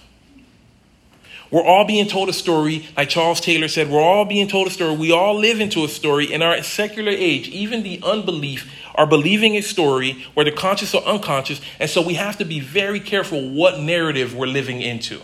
We're 1.55 1.63
all 1.63 1.85
being 1.85 2.09
told 2.09 2.29
a 2.29 2.33
story, 2.33 2.85
like 2.97 3.11
Charles 3.11 3.41
Taylor 3.41 3.69
said, 3.69 3.89
we're 3.89 4.03
all 4.03 4.25
being 4.25 4.49
told 4.49 4.67
a 4.67 4.71
story. 4.71 4.97
We 4.97 5.13
all 5.13 5.39
live 5.39 5.61
into 5.61 5.85
a 5.85 5.89
story. 5.89 6.33
In 6.33 6.43
our 6.43 6.61
secular 6.65 7.13
age, 7.13 7.47
even 7.47 7.85
the 7.85 8.01
unbelief 8.03 8.75
are 8.97 9.07
believing 9.07 9.55
a 9.55 9.61
story, 9.61 10.27
whether 10.35 10.51
conscious 10.51 10.97
or 10.97 11.05
unconscious. 11.05 11.61
And 11.79 11.89
so 11.89 12.03
we 12.03 12.15
have 12.15 12.39
to 12.39 12.45
be 12.45 12.59
very 12.59 12.99
careful 12.99 13.51
what 13.51 13.79
narrative 13.79 14.35
we're 14.35 14.49
living 14.49 14.83
into. 14.83 15.21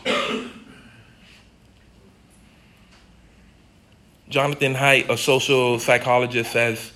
Jonathan 4.29 4.77
Haidt, 4.77 5.09
a 5.09 5.19
social 5.19 5.81
psychologist, 5.81 6.53
says, 6.53 6.93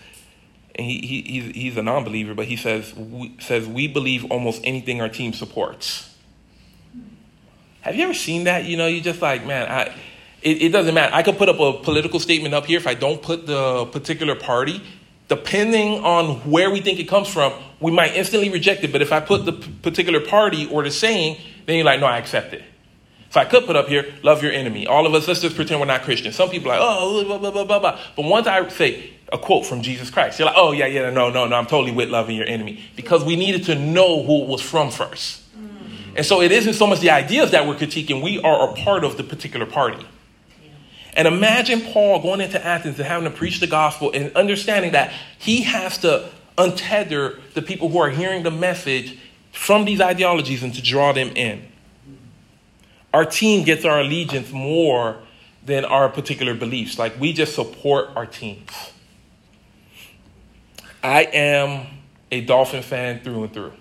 and 0.77 0.87
he, 0.87 1.01
he, 1.01 1.23
he's, 1.23 1.55
he's 1.57 1.77
a 1.77 1.83
non 1.83 2.05
believer, 2.05 2.35
but 2.35 2.47
he 2.47 2.55
says 2.55 2.95
we, 2.95 3.35
says, 3.41 3.67
we 3.67 3.89
believe 3.89 4.27
almost 4.27 4.61
anything 4.63 5.01
our 5.01 5.09
team 5.09 5.33
supports. 5.33 6.14
Have 7.85 7.97
you 7.97 8.05
ever 8.05 8.15
seen 8.15 8.45
that? 8.45 8.65
You 8.65 8.79
know, 8.79 8.87
you 8.87 9.03
just 9.03 9.21
like, 9.21 9.45
man, 9.45 9.71
I, 9.71 9.95
it, 10.41 10.63
it 10.63 10.69
doesn't 10.71 10.95
matter. 10.95 11.15
I 11.15 11.23
could 11.23 11.37
put 11.37 11.51
up 11.51 11.61
a 11.61 11.75
political 11.83 12.19
statement 12.19 12.55
up 12.55 12.65
here 12.65 12.79
if 12.79 12.87
I 12.87 12.95
don't 12.95 13.21
put 13.21 13.47
the 13.47 13.85
particular 13.85 14.35
party. 14.35 14.83
Depending 15.29 16.03
on 16.03 16.37
where 16.51 16.71
we 16.71 16.81
think 16.81 16.99
it 16.99 17.09
comes 17.09 17.29
from, 17.29 17.53
we 17.81 17.93
might 17.93 18.15
instantly 18.15 18.49
reject 18.49 18.85
it. 18.85 18.93
But 18.93 19.03
if 19.03 19.13
I 19.13 19.21
put 19.21 19.45
the 19.45 19.53
particular 19.53 20.21
party 20.21 20.67
or 20.67 20.83
the 20.83 20.91
saying, 20.91 21.37
then 21.67 21.77
you're 21.77 21.85
like, 21.85 22.01
no, 22.01 22.07
I 22.07 22.17
accept 22.17 22.55
it. 22.55 22.63
So 23.29 23.41
I 23.41 23.45
could 23.45 23.67
put 23.67 23.77
up 23.77 23.89
here, 23.89 24.15
love 24.23 24.43
your 24.43 24.53
enemy. 24.53 24.87
All 24.87 25.07
of 25.07 25.13
us, 25.13 25.29
let's 25.29 25.43
just 25.43 25.55
pretend 25.55 25.79
we're 25.79 25.87
not 25.87 26.05
Christians. 26.05 26.37
Some 26.37 26.49
people 26.49 26.71
are 26.71 26.79
like, 26.79 26.89
oh, 26.89 27.25
blah, 27.25 27.51
blah, 27.51 27.65
blah, 27.65 27.79
blah. 27.81 28.01
But 28.17 28.25
once 28.25 28.47
I 28.47 28.67
say 28.69 29.11
a 29.31 29.37
quote 29.37 29.67
from 29.67 29.83
Jesus 29.83 30.09
Christ, 30.09 30.39
you're 30.39 30.47
like, 30.47 30.57
oh, 30.57 30.73
yeah, 30.73 30.87
yeah, 30.87 31.11
no, 31.11 31.29
no, 31.29 31.47
no, 31.47 31.57
I'm 31.57 31.67
totally 31.67 31.93
with 31.93 32.09
loving 32.09 32.37
your 32.37 32.47
enemy. 32.47 32.83
Because 32.97 33.25
we 33.25 33.37
needed 33.37 33.65
to 33.65 33.75
know 33.75 34.23
who 34.23 34.43
it 34.43 34.49
was 34.49 34.63
from 34.63 34.91
first. 34.91 35.43
And 36.17 36.25
so 36.25 36.41
it 36.41 36.53
isn't 36.53 36.75
so 36.75 36.87
much 36.87 37.01
the 37.01 37.11
ideas 37.11 37.51
that 37.51 37.67
we're 37.67 37.75
critiquing, 37.75 38.23
we 38.23 38.41
are 38.41 38.71
a 38.71 38.75
part 38.75 39.05
of 39.05 39.17
the 39.17 39.25
particular 39.25 39.67
party. 39.67 40.05
And 41.17 41.29
imagine 41.29 41.81
Paul 41.81 42.21
going 42.21 42.41
into 42.41 42.65
Athens 42.65 42.99
and 42.99 43.07
having 43.07 43.31
to 43.31 43.37
preach 43.37 43.61
the 43.61 43.67
gospel 43.67 44.11
and 44.13 44.35
understanding 44.37 44.93
that 44.93 45.13
he 45.39 45.63
has 45.63 45.99
to 45.99 46.29
untether 46.59 47.41
the 47.55 47.63
people 47.63 47.89
who 47.89 47.99
are 47.99 48.11
hearing 48.11 48.43
the 48.43 48.51
message 48.51 49.19
from 49.53 49.85
these 49.85 50.01
ideologies 50.01 50.63
and 50.63 50.75
to 50.75 50.83
draw 50.83 51.13
them 51.13 51.29
in. 51.37 51.67
Our 53.13 53.25
team 53.25 53.65
gets 53.65 53.85
our 53.85 54.01
allegiance 54.01 54.51
more 54.51 55.19
than 55.65 55.85
our 55.85 56.09
particular 56.09 56.55
beliefs. 56.55 56.99
Like 56.99 57.19
we 57.19 57.33
just 57.33 57.55
support 57.55 58.11
our 58.17 58.27
teams. 58.27 58.71
I 61.03 61.23
am 61.23 61.87
a 62.33 62.41
Dolphin 62.41 62.83
fan 62.83 63.21
through 63.21 63.45
and 63.45 63.53
through 63.53 63.73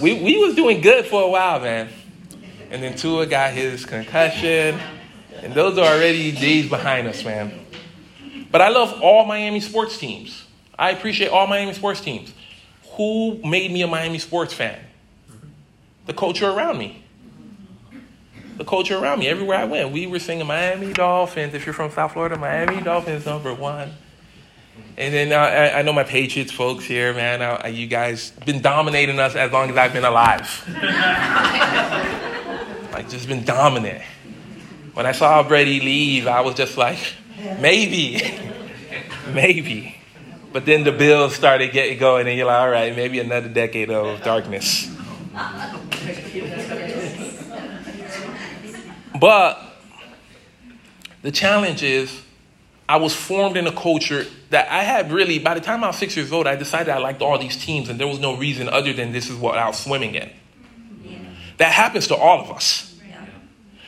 we, 0.00 0.14
we 0.22 0.38
was 0.38 0.54
doing 0.54 0.80
good 0.80 1.06
for 1.06 1.22
a 1.22 1.28
while, 1.28 1.60
man. 1.60 1.88
And 2.70 2.82
then 2.82 2.96
Tua 2.96 3.26
got 3.26 3.52
his 3.52 3.84
concussion. 3.84 4.78
And 5.42 5.54
those 5.54 5.78
are 5.78 5.86
already 5.86 6.32
days 6.32 6.68
behind 6.68 7.06
us, 7.08 7.24
man. 7.24 7.66
But 8.50 8.60
I 8.60 8.68
love 8.68 9.00
all 9.02 9.24
Miami 9.24 9.60
sports 9.60 9.98
teams. 9.98 10.44
I 10.78 10.90
appreciate 10.90 11.28
all 11.28 11.46
Miami 11.46 11.72
sports 11.72 12.00
teams. 12.00 12.32
Who 12.92 13.40
made 13.44 13.70
me 13.70 13.82
a 13.82 13.86
Miami 13.86 14.18
sports 14.18 14.52
fan? 14.52 14.80
The 16.06 16.14
culture 16.14 16.48
around 16.48 16.78
me. 16.78 17.02
The 18.56 18.64
culture 18.64 18.96
around 18.96 19.20
me. 19.20 19.28
Everywhere 19.28 19.58
I 19.58 19.64
went, 19.64 19.92
we 19.92 20.06
were 20.06 20.18
singing 20.18 20.46
Miami 20.46 20.92
Dolphins. 20.92 21.54
If 21.54 21.66
you're 21.66 21.72
from 21.72 21.90
South 21.90 22.12
Florida, 22.12 22.36
Miami 22.36 22.82
Dolphins 22.82 23.26
number 23.26 23.54
one. 23.54 23.92
And 24.96 25.14
then 25.14 25.32
uh, 25.32 25.36
I, 25.36 25.78
I, 25.78 25.82
know 25.82 25.92
my 25.92 26.02
Patriots 26.02 26.50
folks 26.50 26.84
here, 26.84 27.14
man. 27.14 27.40
Uh, 27.40 27.68
you 27.68 27.86
guys 27.86 28.32
been 28.44 28.60
dominating 28.60 29.20
us 29.20 29.36
as 29.36 29.52
long 29.52 29.70
as 29.70 29.76
I've 29.76 29.92
been 29.92 30.04
alive. 30.04 30.64
like 32.92 33.08
just 33.08 33.28
been 33.28 33.44
dominant. 33.44 34.02
When 34.94 35.06
I 35.06 35.12
saw 35.12 35.42
Brady 35.44 35.78
leave, 35.80 36.26
I 36.26 36.40
was 36.40 36.56
just 36.56 36.76
like, 36.76 36.98
maybe, 37.60 38.20
maybe. 39.32 39.94
But 40.52 40.66
then 40.66 40.82
the 40.82 40.92
Bills 40.92 41.34
started 41.34 41.70
getting 41.72 41.98
going, 41.98 42.26
and 42.26 42.36
you're 42.36 42.46
like, 42.46 42.60
all 42.60 42.70
right, 42.70 42.96
maybe 42.96 43.20
another 43.20 43.48
decade 43.48 43.90
of 43.90 44.22
darkness. 44.22 44.90
But 49.18 49.60
the 51.22 51.32
challenge 51.32 51.82
is, 51.82 52.22
I 52.88 52.96
was 52.96 53.14
formed 53.14 53.56
in 53.56 53.66
a 53.66 53.72
culture 53.72 54.24
that 54.48 54.70
I 54.70 54.82
had 54.82 55.12
really, 55.12 55.38
by 55.38 55.54
the 55.54 55.60
time 55.60 55.84
I 55.84 55.88
was 55.88 55.96
six 55.96 56.16
years 56.16 56.32
old, 56.32 56.46
I 56.46 56.56
decided 56.56 56.88
I 56.88 56.98
liked 56.98 57.20
all 57.20 57.38
these 57.38 57.56
teams, 57.56 57.90
and 57.90 58.00
there 58.00 58.06
was 58.06 58.18
no 58.18 58.36
reason 58.36 58.68
other 58.68 58.94
than 58.94 59.12
this 59.12 59.28
is 59.28 59.36
what 59.36 59.58
I 59.58 59.66
was 59.66 59.78
swimming 59.78 60.14
in. 60.14 60.30
Yeah. 61.04 61.18
That 61.58 61.72
happens 61.72 62.06
to 62.06 62.16
all 62.16 62.40
of 62.40 62.50
us. 62.50 62.98
Yeah. 63.06 63.26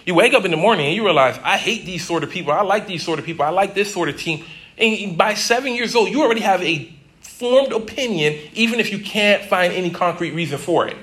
You 0.04 0.14
wake 0.14 0.34
up 0.34 0.44
in 0.44 0.50
the 0.50 0.58
morning 0.58 0.86
and 0.86 0.94
you 0.94 1.02
realize, 1.02 1.38
I 1.42 1.56
hate 1.56 1.86
these 1.86 2.06
sort 2.06 2.24
of 2.24 2.30
people. 2.30 2.52
I 2.52 2.60
like 2.60 2.86
these 2.86 3.02
sort 3.02 3.18
of 3.18 3.24
people. 3.24 3.44
I 3.44 3.50
like 3.50 3.74
this 3.74 3.90
sort 3.92 4.10
of 4.10 4.18
team. 4.18 4.44
And 4.76 5.16
by 5.16 5.32
seven 5.32 5.72
years 5.74 5.94
old, 5.94 6.10
you 6.10 6.22
already 6.22 6.42
have 6.42 6.62
a 6.62 6.92
formed 7.20 7.72
opinion, 7.72 8.38
even 8.52 8.80
if 8.80 8.92
you 8.92 8.98
can't 8.98 9.42
find 9.44 9.72
any 9.72 9.90
concrete 9.90 10.32
reason 10.32 10.58
for 10.58 10.86
it. 10.86 10.96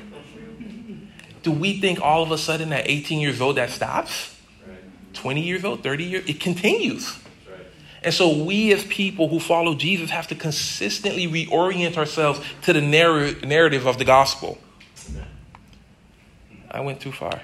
Do 1.41 1.51
we 1.51 1.79
think 1.79 1.99
all 1.99 2.21
of 2.21 2.31
a 2.31 2.38
sudden 2.38 2.71
at 2.73 2.88
18 2.88 3.19
years 3.19 3.41
old 3.41 3.57
that 3.57 3.71
stops? 3.71 4.36
20 5.13 5.41
years 5.41 5.63
old, 5.63 5.81
30 5.81 6.03
years? 6.03 6.29
It 6.29 6.39
continues. 6.39 7.17
And 8.08 8.13
so 8.13 8.41
we 8.41 8.72
as 8.72 8.86
people 8.86 9.28
who 9.28 9.38
follow 9.38 9.76
Jesus 9.76 10.12
have 10.12 10.28
to 10.28 10.36
consistently 10.36 11.28
reorient 11.28 11.98
ourselves 11.98 12.39
to 12.62 12.72
the 12.72 12.80
narr- 12.80 13.34
narrative 13.46 13.86
of 13.86 13.98
the 13.98 14.06
gospel. 14.06 14.58
I 16.72 16.80
went 16.80 17.02
too 17.02 17.12
far. 17.12 17.41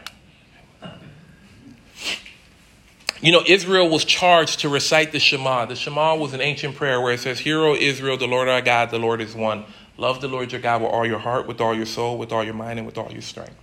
You 3.20 3.34
know, 3.34 3.44
Israel 3.46 3.90
was 3.90 4.06
charged 4.06 4.62
to 4.62 4.70
recite 4.70 5.12
the 5.12 5.20
Shema. 5.20 5.66
The 5.66 5.76
Shema 5.76 6.16
was 6.16 6.34
an 6.34 6.40
ancient 6.40 6.76
prayer 6.78 7.02
where 7.02 7.12
it 7.12 7.20
says, 7.20 7.40
Hear, 7.40 7.60
O 7.60 7.76
Israel, 7.76 8.16
the 8.16 8.28
Lord 8.28 8.48
our 8.48 8.62
God, 8.62 8.90
the 8.90 9.00
Lord 9.00 9.20
is 9.20 9.36
one. 9.36 9.66
Love 9.98 10.22
the 10.22 10.30
Lord 10.30 10.54
your 10.54 10.62
God 10.62 10.82
with 10.82 10.92
all 10.92 11.06
your 11.06 11.20
heart, 11.20 11.46
with 11.46 11.60
all 11.60 11.76
your 11.76 11.86
soul, 11.86 12.18
with 12.18 12.32
all 12.32 12.42
your 12.46 12.54
mind, 12.54 12.80
and 12.80 12.86
with 12.86 12.98
all 12.98 13.12
your 13.12 13.22
strength. 13.22 13.58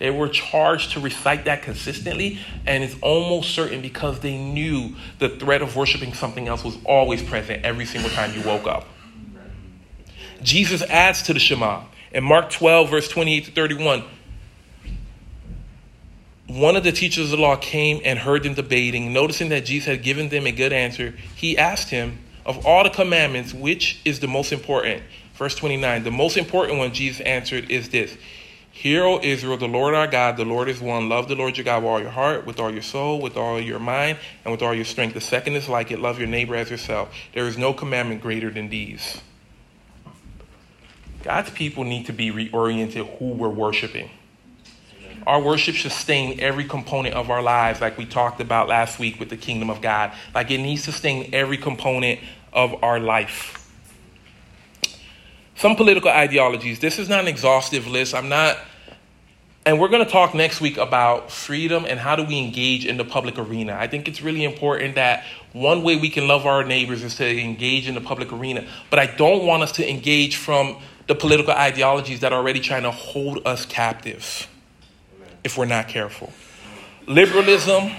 They 0.00 0.10
were 0.10 0.30
charged 0.30 0.92
to 0.92 1.00
recite 1.00 1.44
that 1.44 1.60
consistently, 1.60 2.38
and 2.66 2.82
it's 2.82 2.96
almost 3.02 3.50
certain 3.50 3.82
because 3.82 4.20
they 4.20 4.38
knew 4.38 4.96
the 5.18 5.28
threat 5.28 5.60
of 5.60 5.76
worshiping 5.76 6.14
something 6.14 6.48
else 6.48 6.64
was 6.64 6.78
always 6.86 7.22
present 7.22 7.66
every 7.66 7.84
single 7.84 8.10
time 8.10 8.34
you 8.34 8.42
woke 8.42 8.66
up. 8.66 8.88
Jesus 10.42 10.80
adds 10.82 11.22
to 11.24 11.34
the 11.34 11.38
Shema. 11.38 11.82
In 12.12 12.24
Mark 12.24 12.50
12, 12.50 12.88
verse 12.88 13.08
28 13.08 13.44
to 13.44 13.50
31, 13.50 14.04
one 16.46 16.76
of 16.76 16.82
the 16.82 16.92
teachers 16.92 17.26
of 17.26 17.38
the 17.38 17.42
law 17.42 17.56
came 17.56 18.00
and 18.02 18.18
heard 18.18 18.42
them 18.42 18.54
debating. 18.54 19.12
Noticing 19.12 19.50
that 19.50 19.66
Jesus 19.66 19.86
had 19.86 20.02
given 20.02 20.30
them 20.30 20.46
a 20.46 20.52
good 20.52 20.72
answer, 20.72 21.14
he 21.36 21.58
asked 21.58 21.90
him, 21.90 22.20
Of 22.46 22.64
all 22.64 22.84
the 22.84 22.90
commandments, 22.90 23.52
which 23.52 24.00
is 24.06 24.20
the 24.20 24.28
most 24.28 24.50
important? 24.50 25.02
Verse 25.34 25.54
29 25.54 26.04
The 26.04 26.10
most 26.10 26.38
important 26.38 26.78
one, 26.78 26.94
Jesus 26.94 27.20
answered, 27.20 27.70
is 27.70 27.90
this 27.90 28.16
Hear, 28.70 29.04
O 29.04 29.20
Israel, 29.20 29.56
the 29.56 29.68
Lord 29.68 29.94
our 29.94 30.06
God, 30.06 30.36
the 30.36 30.44
Lord 30.44 30.68
is 30.68 30.80
one. 30.80 31.08
Love 31.08 31.28
the 31.28 31.34
Lord 31.34 31.56
your 31.56 31.64
God 31.64 31.82
with 31.82 31.90
all 31.90 32.00
your 32.00 32.10
heart, 32.10 32.46
with 32.46 32.60
all 32.60 32.70
your 32.70 32.82
soul, 32.82 33.20
with 33.20 33.36
all 33.36 33.60
your 33.60 33.78
mind, 33.78 34.18
and 34.44 34.52
with 34.52 34.62
all 34.62 34.72
your 34.72 34.84
strength. 34.84 35.14
The 35.14 35.20
second 35.20 35.56
is 35.56 35.68
like 35.68 35.90
it 35.90 35.98
love 35.98 36.18
your 36.18 36.28
neighbor 36.28 36.54
as 36.54 36.70
yourself. 36.70 37.12
There 37.34 37.46
is 37.46 37.58
no 37.58 37.74
commandment 37.74 38.22
greater 38.22 38.48
than 38.48 38.68
these. 38.70 39.20
God's 41.22 41.50
people 41.50 41.84
need 41.84 42.06
to 42.06 42.12
be 42.12 42.30
reoriented 42.30 43.18
who 43.18 43.32
we're 43.32 43.48
worshiping. 43.48 44.08
Our 45.26 45.42
worship 45.42 45.74
should 45.74 45.92
stain 45.92 46.40
every 46.40 46.64
component 46.64 47.14
of 47.14 47.30
our 47.30 47.42
lives, 47.42 47.80
like 47.80 47.98
we 47.98 48.06
talked 48.06 48.40
about 48.40 48.68
last 48.68 48.98
week 48.98 49.20
with 49.20 49.28
the 49.28 49.36
kingdom 49.36 49.68
of 49.68 49.82
God. 49.82 50.12
Like 50.34 50.50
it 50.50 50.58
needs 50.58 50.84
to 50.84 50.92
stain 50.92 51.30
every 51.34 51.58
component 51.58 52.20
of 52.52 52.82
our 52.82 52.98
life. 52.98 53.59
Some 55.60 55.76
political 55.76 56.08
ideologies. 56.08 56.78
This 56.78 56.98
is 56.98 57.10
not 57.10 57.20
an 57.20 57.28
exhaustive 57.28 57.86
list. 57.86 58.14
I'm 58.14 58.30
not. 58.30 58.56
And 59.66 59.78
we're 59.78 59.88
going 59.88 60.02
to 60.02 60.10
talk 60.10 60.34
next 60.34 60.62
week 60.62 60.78
about 60.78 61.30
freedom 61.30 61.84
and 61.86 62.00
how 62.00 62.16
do 62.16 62.24
we 62.24 62.38
engage 62.38 62.86
in 62.86 62.96
the 62.96 63.04
public 63.04 63.38
arena. 63.38 63.76
I 63.78 63.86
think 63.86 64.08
it's 64.08 64.22
really 64.22 64.44
important 64.44 64.94
that 64.94 65.22
one 65.52 65.82
way 65.82 65.96
we 65.96 66.08
can 66.08 66.26
love 66.26 66.46
our 66.46 66.64
neighbors 66.64 67.02
is 67.02 67.16
to 67.16 67.28
engage 67.38 67.88
in 67.88 67.94
the 67.94 68.00
public 68.00 68.32
arena. 68.32 68.66
But 68.88 69.00
I 69.00 69.06
don't 69.14 69.44
want 69.44 69.62
us 69.62 69.72
to 69.72 69.86
engage 69.86 70.36
from 70.36 70.78
the 71.08 71.14
political 71.14 71.52
ideologies 71.52 72.20
that 72.20 72.32
are 72.32 72.38
already 72.38 72.60
trying 72.60 72.84
to 72.84 72.90
hold 72.90 73.46
us 73.46 73.66
captive 73.66 74.48
if 75.44 75.58
we're 75.58 75.66
not 75.66 75.88
careful. 75.88 76.32
Liberalism, 77.06 77.90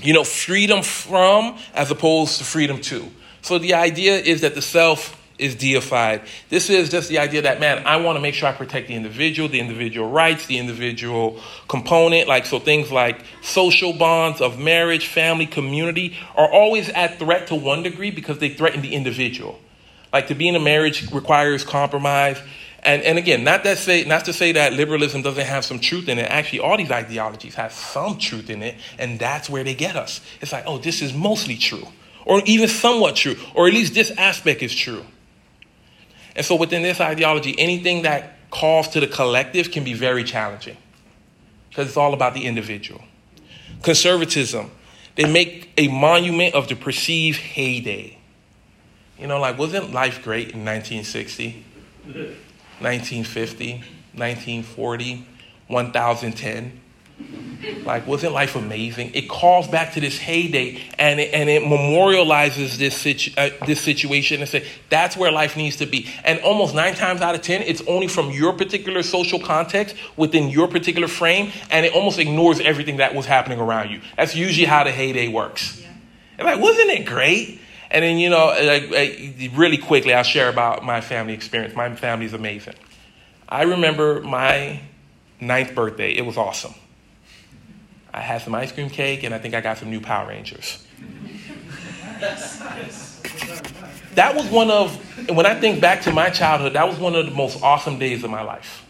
you 0.00 0.14
know, 0.14 0.24
freedom 0.24 0.82
from 0.82 1.58
as 1.74 1.90
opposed 1.90 2.38
to 2.38 2.44
freedom 2.44 2.80
to. 2.80 3.06
So 3.42 3.58
the 3.58 3.74
idea 3.74 4.16
is 4.16 4.40
that 4.40 4.54
the 4.54 4.62
self 4.62 5.20
is 5.38 5.54
deified. 5.56 6.22
This 6.48 6.70
is 6.70 6.90
just 6.90 7.08
the 7.08 7.18
idea 7.18 7.42
that, 7.42 7.58
man, 7.58 7.84
I 7.86 7.96
want 7.96 8.16
to 8.16 8.20
make 8.20 8.34
sure 8.34 8.48
I 8.48 8.52
protect 8.52 8.88
the 8.88 8.94
individual, 8.94 9.48
the 9.48 9.58
individual 9.58 10.08
rights, 10.08 10.46
the 10.46 10.58
individual 10.58 11.40
component. 11.68 12.28
Like, 12.28 12.46
so 12.46 12.60
things 12.60 12.92
like 12.92 13.20
social 13.42 13.92
bonds 13.92 14.40
of 14.40 14.58
marriage, 14.58 15.08
family, 15.08 15.46
community 15.46 16.16
are 16.36 16.48
always 16.48 16.88
at 16.90 17.18
threat 17.18 17.48
to 17.48 17.56
one 17.56 17.82
degree 17.82 18.10
because 18.10 18.38
they 18.38 18.50
threaten 18.50 18.80
the 18.80 18.94
individual. 18.94 19.58
Like, 20.12 20.28
to 20.28 20.34
be 20.34 20.46
in 20.46 20.54
a 20.54 20.60
marriage 20.60 21.10
requires 21.10 21.64
compromise. 21.64 22.38
And, 22.84 23.02
and 23.02 23.18
again, 23.18 23.42
not 23.42 23.64
that 23.64 23.78
say 23.78 24.04
not 24.04 24.26
to 24.26 24.32
say 24.32 24.52
that 24.52 24.74
liberalism 24.74 25.22
doesn't 25.22 25.46
have 25.46 25.64
some 25.64 25.80
truth 25.80 26.08
in 26.08 26.18
it. 26.18 26.30
Actually, 26.30 26.60
all 26.60 26.76
these 26.76 26.90
ideologies 26.90 27.54
have 27.54 27.72
some 27.72 28.18
truth 28.18 28.50
in 28.50 28.62
it, 28.62 28.76
and 28.98 29.18
that's 29.18 29.48
where 29.48 29.64
they 29.64 29.74
get 29.74 29.96
us. 29.96 30.20
It's 30.42 30.52
like, 30.52 30.64
oh, 30.66 30.78
this 30.78 31.00
is 31.00 31.14
mostly 31.14 31.56
true, 31.56 31.88
or 32.26 32.42
even 32.44 32.68
somewhat 32.68 33.16
true, 33.16 33.36
or 33.54 33.66
at 33.66 33.72
least 33.72 33.94
this 33.94 34.10
aspect 34.18 34.62
is 34.62 34.74
true. 34.74 35.04
And 36.36 36.44
so 36.44 36.56
within 36.56 36.82
this 36.82 37.00
ideology, 37.00 37.54
anything 37.58 38.02
that 38.02 38.50
calls 38.50 38.88
to 38.88 39.00
the 39.00 39.06
collective 39.06 39.70
can 39.70 39.84
be 39.84 39.94
very 39.94 40.24
challenging 40.24 40.76
because 41.68 41.88
it's 41.88 41.96
all 41.96 42.14
about 42.14 42.34
the 42.34 42.44
individual. 42.44 43.02
Conservatism, 43.82 44.70
they 45.16 45.30
make 45.30 45.70
a 45.76 45.88
monument 45.88 46.54
of 46.54 46.68
the 46.68 46.74
perceived 46.74 47.38
heyday. 47.38 48.18
You 49.18 49.26
know, 49.26 49.40
like, 49.40 49.58
wasn't 49.58 49.92
life 49.92 50.22
great 50.22 50.50
in 50.50 50.64
1960? 50.64 51.64
1950, 52.80 53.72
1940, 54.14 55.26
1010. 55.68 56.80
Like, 57.84 58.06
wasn't 58.06 58.32
life 58.32 58.56
amazing? 58.56 59.12
It 59.14 59.28
calls 59.28 59.68
back 59.68 59.92
to 59.94 60.00
this 60.00 60.18
heyday 60.18 60.82
and 60.98 61.20
it, 61.20 61.32
and 61.32 61.48
it 61.48 61.62
memorializes 61.62 62.76
this, 62.76 62.96
situ, 62.96 63.30
uh, 63.38 63.50
this 63.66 63.80
situation 63.80 64.40
and 64.40 64.48
say, 64.48 64.66
that's 64.90 65.16
where 65.16 65.30
life 65.30 65.56
needs 65.56 65.76
to 65.76 65.86
be. 65.86 66.10
And 66.24 66.40
almost 66.40 66.74
nine 66.74 66.94
times 66.94 67.20
out 67.22 67.34
of 67.34 67.42
ten, 67.42 67.62
it's 67.62 67.82
only 67.86 68.08
from 68.08 68.30
your 68.30 68.52
particular 68.52 69.02
social 69.02 69.38
context 69.38 69.96
within 70.16 70.50
your 70.50 70.68
particular 70.68 71.08
frame, 71.08 71.52
and 71.70 71.86
it 71.86 71.94
almost 71.94 72.18
ignores 72.18 72.60
everything 72.60 72.98
that 72.98 73.14
was 73.14 73.26
happening 73.26 73.60
around 73.60 73.90
you. 73.90 74.00
That's 74.16 74.34
usually 74.34 74.66
how 74.66 74.84
the 74.84 74.92
heyday 74.92 75.28
works. 75.28 75.80
Yeah. 75.80 75.88
And 76.38 76.46
like, 76.46 76.60
wasn't 76.60 76.90
it 76.90 77.06
great? 77.06 77.60
And 77.90 78.02
then, 78.02 78.18
you 78.18 78.28
know, 78.28 78.46
like, 78.46 79.52
really 79.54 79.78
quickly, 79.78 80.12
I'll 80.12 80.24
share 80.24 80.48
about 80.48 80.84
my 80.84 81.00
family 81.00 81.32
experience. 81.32 81.74
My 81.76 81.94
family's 81.94 82.32
amazing. 82.32 82.74
I 83.48 83.62
remember 83.62 84.20
my 84.20 84.80
ninth 85.40 85.74
birthday, 85.74 86.12
it 86.12 86.26
was 86.26 86.36
awesome. 86.36 86.74
I 88.14 88.20
had 88.20 88.42
some 88.42 88.54
ice 88.54 88.70
cream 88.70 88.88
cake, 88.88 89.24
and 89.24 89.34
I 89.34 89.38
think 89.38 89.54
I 89.54 89.60
got 89.60 89.78
some 89.78 89.90
new 89.90 90.00
Power 90.00 90.28
Rangers. 90.28 90.86
that 94.14 94.36
was 94.36 94.46
one 94.46 94.70
of, 94.70 95.28
when 95.28 95.46
I 95.46 95.58
think 95.58 95.80
back 95.80 96.02
to 96.02 96.12
my 96.12 96.30
childhood, 96.30 96.74
that 96.74 96.86
was 96.86 96.96
one 96.96 97.16
of 97.16 97.26
the 97.26 97.32
most 97.32 97.60
awesome 97.60 97.98
days 97.98 98.22
of 98.22 98.30
my 98.30 98.42
life. 98.42 98.86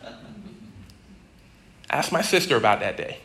Ask 1.89 2.13
my 2.13 2.21
sister 2.21 2.57
about 2.57 2.81
that 2.81 2.99
day. 2.99 3.17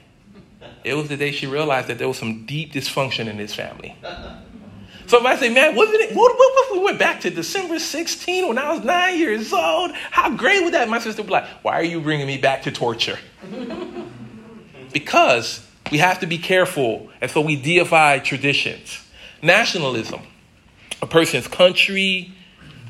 It 0.85 0.93
was 0.93 1.09
the 1.09 1.17
day 1.17 1.31
she 1.31 1.47
realized 1.47 1.89
that 1.89 1.97
there 1.97 2.07
was 2.07 2.17
some 2.17 2.45
deep 2.45 2.71
dysfunction 2.71 3.27
in 3.27 3.35
this 3.35 3.53
family. 3.53 3.97
So 5.07 5.19
if 5.19 5.25
I 5.25 5.35
say, 5.35 5.49
man, 5.49 5.75
wasn't 5.75 5.99
it? 5.99 6.15
What, 6.15 6.33
if 6.33 6.71
we 6.71 6.79
went 6.79 6.97
back 6.97 7.19
to 7.21 7.29
December 7.29 7.77
16 7.77 8.47
when 8.47 8.57
I 8.57 8.71
was 8.71 8.85
nine 8.85 9.17
years 9.19 9.51
old? 9.51 9.91
How 9.91 10.29
great 10.33 10.63
would 10.63 10.73
that? 10.75 10.87
My 10.87 10.99
sister 10.99 11.23
would 11.23 11.27
be 11.27 11.33
like, 11.33 11.47
why 11.61 11.73
are 11.73 11.83
you 11.83 11.99
bringing 11.99 12.27
me 12.27 12.37
back 12.37 12.61
to 12.63 12.71
torture? 12.71 13.19
because 14.93 15.68
we 15.91 15.97
have 15.97 16.19
to 16.19 16.27
be 16.27 16.37
careful, 16.37 17.09
and 17.21 17.29
so 17.29 17.41
we 17.41 17.55
deify 17.55 18.19
traditions. 18.19 19.05
Nationalism, 19.41 20.21
a 21.01 21.07
person's 21.07 21.47
country, 21.47 22.33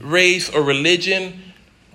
race, 0.01 0.49
or 0.49 0.63
religion 0.63 1.41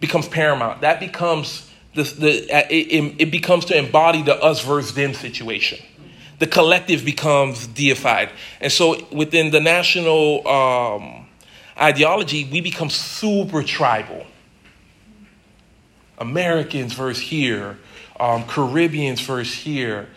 becomes 0.00 0.28
paramount. 0.28 0.80
That 0.82 1.00
becomes 1.00 1.70
the, 1.94 2.02
the 2.02 2.74
it, 2.74 3.14
it 3.18 3.30
becomes 3.30 3.64
to 3.66 3.76
embody 3.76 4.22
the 4.22 4.36
us 4.40 4.64
versus 4.64 4.94
them 4.94 5.14
situation 5.14 5.78
the 6.38 6.46
collective 6.46 7.04
becomes 7.04 7.66
deified. 7.68 8.30
And 8.60 8.72
so 8.72 9.06
within 9.12 9.50
the 9.50 9.60
national 9.60 10.46
um, 10.46 11.26
ideology, 11.80 12.48
we 12.50 12.60
become 12.60 12.90
super 12.90 13.62
tribal. 13.62 14.26
Americans 16.18 16.92
versus 16.92 17.22
here, 17.22 17.78
um, 18.18 18.44
Caribbeans 18.44 19.20
versus 19.20 19.54
here, 19.54 20.08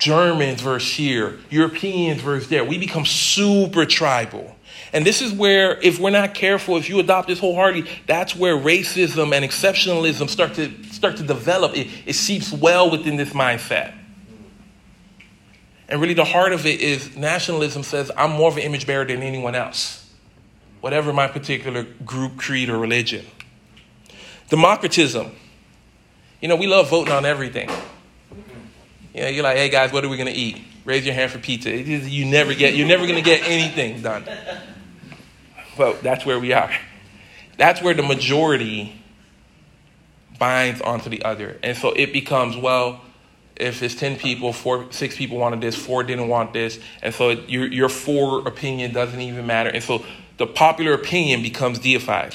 Germans 0.00 0.62
versus 0.62 0.92
here, 0.92 1.38
Europeans 1.50 2.20
versus 2.22 2.48
there. 2.48 2.64
We 2.64 2.78
become 2.78 3.04
super 3.04 3.84
tribal. 3.84 4.56
And 4.92 5.06
this 5.06 5.22
is 5.22 5.32
where, 5.32 5.78
if 5.80 6.00
we're 6.00 6.10
not 6.10 6.34
careful, 6.34 6.76
if 6.76 6.88
you 6.88 6.98
adopt 6.98 7.28
this 7.28 7.38
wholeheartedly, 7.38 7.88
that's 8.06 8.34
where 8.34 8.56
racism 8.56 9.32
and 9.32 9.44
exceptionalism 9.44 10.28
start 10.28 10.54
to 10.54 10.72
start 10.86 11.18
to 11.18 11.22
develop. 11.22 11.76
It, 11.76 11.88
it 12.06 12.14
seeps 12.14 12.50
well 12.50 12.90
within 12.90 13.16
this 13.16 13.30
mindset. 13.30 13.94
And 15.88 16.00
really, 16.00 16.14
the 16.14 16.24
heart 16.24 16.52
of 16.52 16.66
it 16.66 16.80
is 16.80 17.16
nationalism 17.16 17.82
says, 17.82 18.10
I'm 18.16 18.32
more 18.32 18.48
of 18.48 18.56
an 18.56 18.62
image 18.62 18.86
bearer 18.86 19.04
than 19.04 19.22
anyone 19.22 19.54
else, 19.54 20.10
whatever 20.80 21.12
my 21.12 21.28
particular 21.28 21.84
group, 22.04 22.36
creed, 22.38 22.70
or 22.70 22.78
religion. 22.78 23.26
Democratism. 24.48 25.30
You 26.40 26.48
know, 26.48 26.56
we 26.56 26.66
love 26.66 26.88
voting 26.88 27.12
on 27.12 27.26
everything. 27.26 27.68
You 29.14 29.22
know, 29.22 29.28
you're 29.28 29.44
like, 29.44 29.56
hey 29.56 29.68
guys, 29.68 29.92
what 29.92 30.04
are 30.04 30.08
we 30.08 30.16
to 30.32 30.38
eat? 30.38 30.62
Raise 30.84 31.04
your 31.04 31.14
hand 31.14 31.32
for 31.32 31.38
pizza. 31.38 31.70
you 31.70 32.24
never 32.26 32.54
get, 32.54 32.74
you're 32.74 32.88
never 32.88 33.06
to 33.16 33.22
get 33.22 33.42
anything 33.44 34.02
done. 34.02 34.24
But 35.76 36.02
that's 36.02 36.24
where 36.24 36.38
we 36.38 36.52
are. 36.52 36.72
That's 37.56 37.82
where 37.82 37.94
the 37.94 38.02
majority 38.02 39.00
binds 40.38 40.80
onto 40.80 41.10
the 41.10 41.22
other. 41.22 41.58
And 41.62 41.76
so 41.76 41.92
it 41.92 42.12
becomes, 42.12 42.56
well, 42.56 43.02
if 43.56 43.82
it's 43.82 43.94
10 43.94 44.16
people, 44.16 44.52
four, 44.52 44.86
six 44.90 45.16
people 45.16 45.36
wanted 45.36 45.60
this, 45.60 45.76
four 45.76 46.02
didn't 46.02 46.28
want 46.28 46.52
this. 46.52 46.80
And 47.02 47.14
so 47.14 47.30
it, 47.30 47.48
your, 47.48 47.66
your 47.66 47.88
four 47.88 48.46
opinion 48.48 48.92
doesn't 48.92 49.20
even 49.20 49.46
matter. 49.46 49.68
And 49.68 49.84
so 49.84 50.04
the 50.38 50.46
popular 50.46 50.94
opinion 50.94 51.42
becomes 51.42 51.78
deified. 51.78 52.34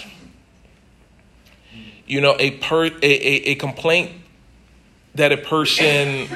You 2.06 2.22
know, 2.22 2.36
a, 2.38 2.52
per, 2.52 2.86
a, 2.86 2.92
a, 3.02 3.52
a 3.52 3.56
complaint 3.56 4.12
that 5.16 5.32
a 5.32 5.38
person, 5.38 6.28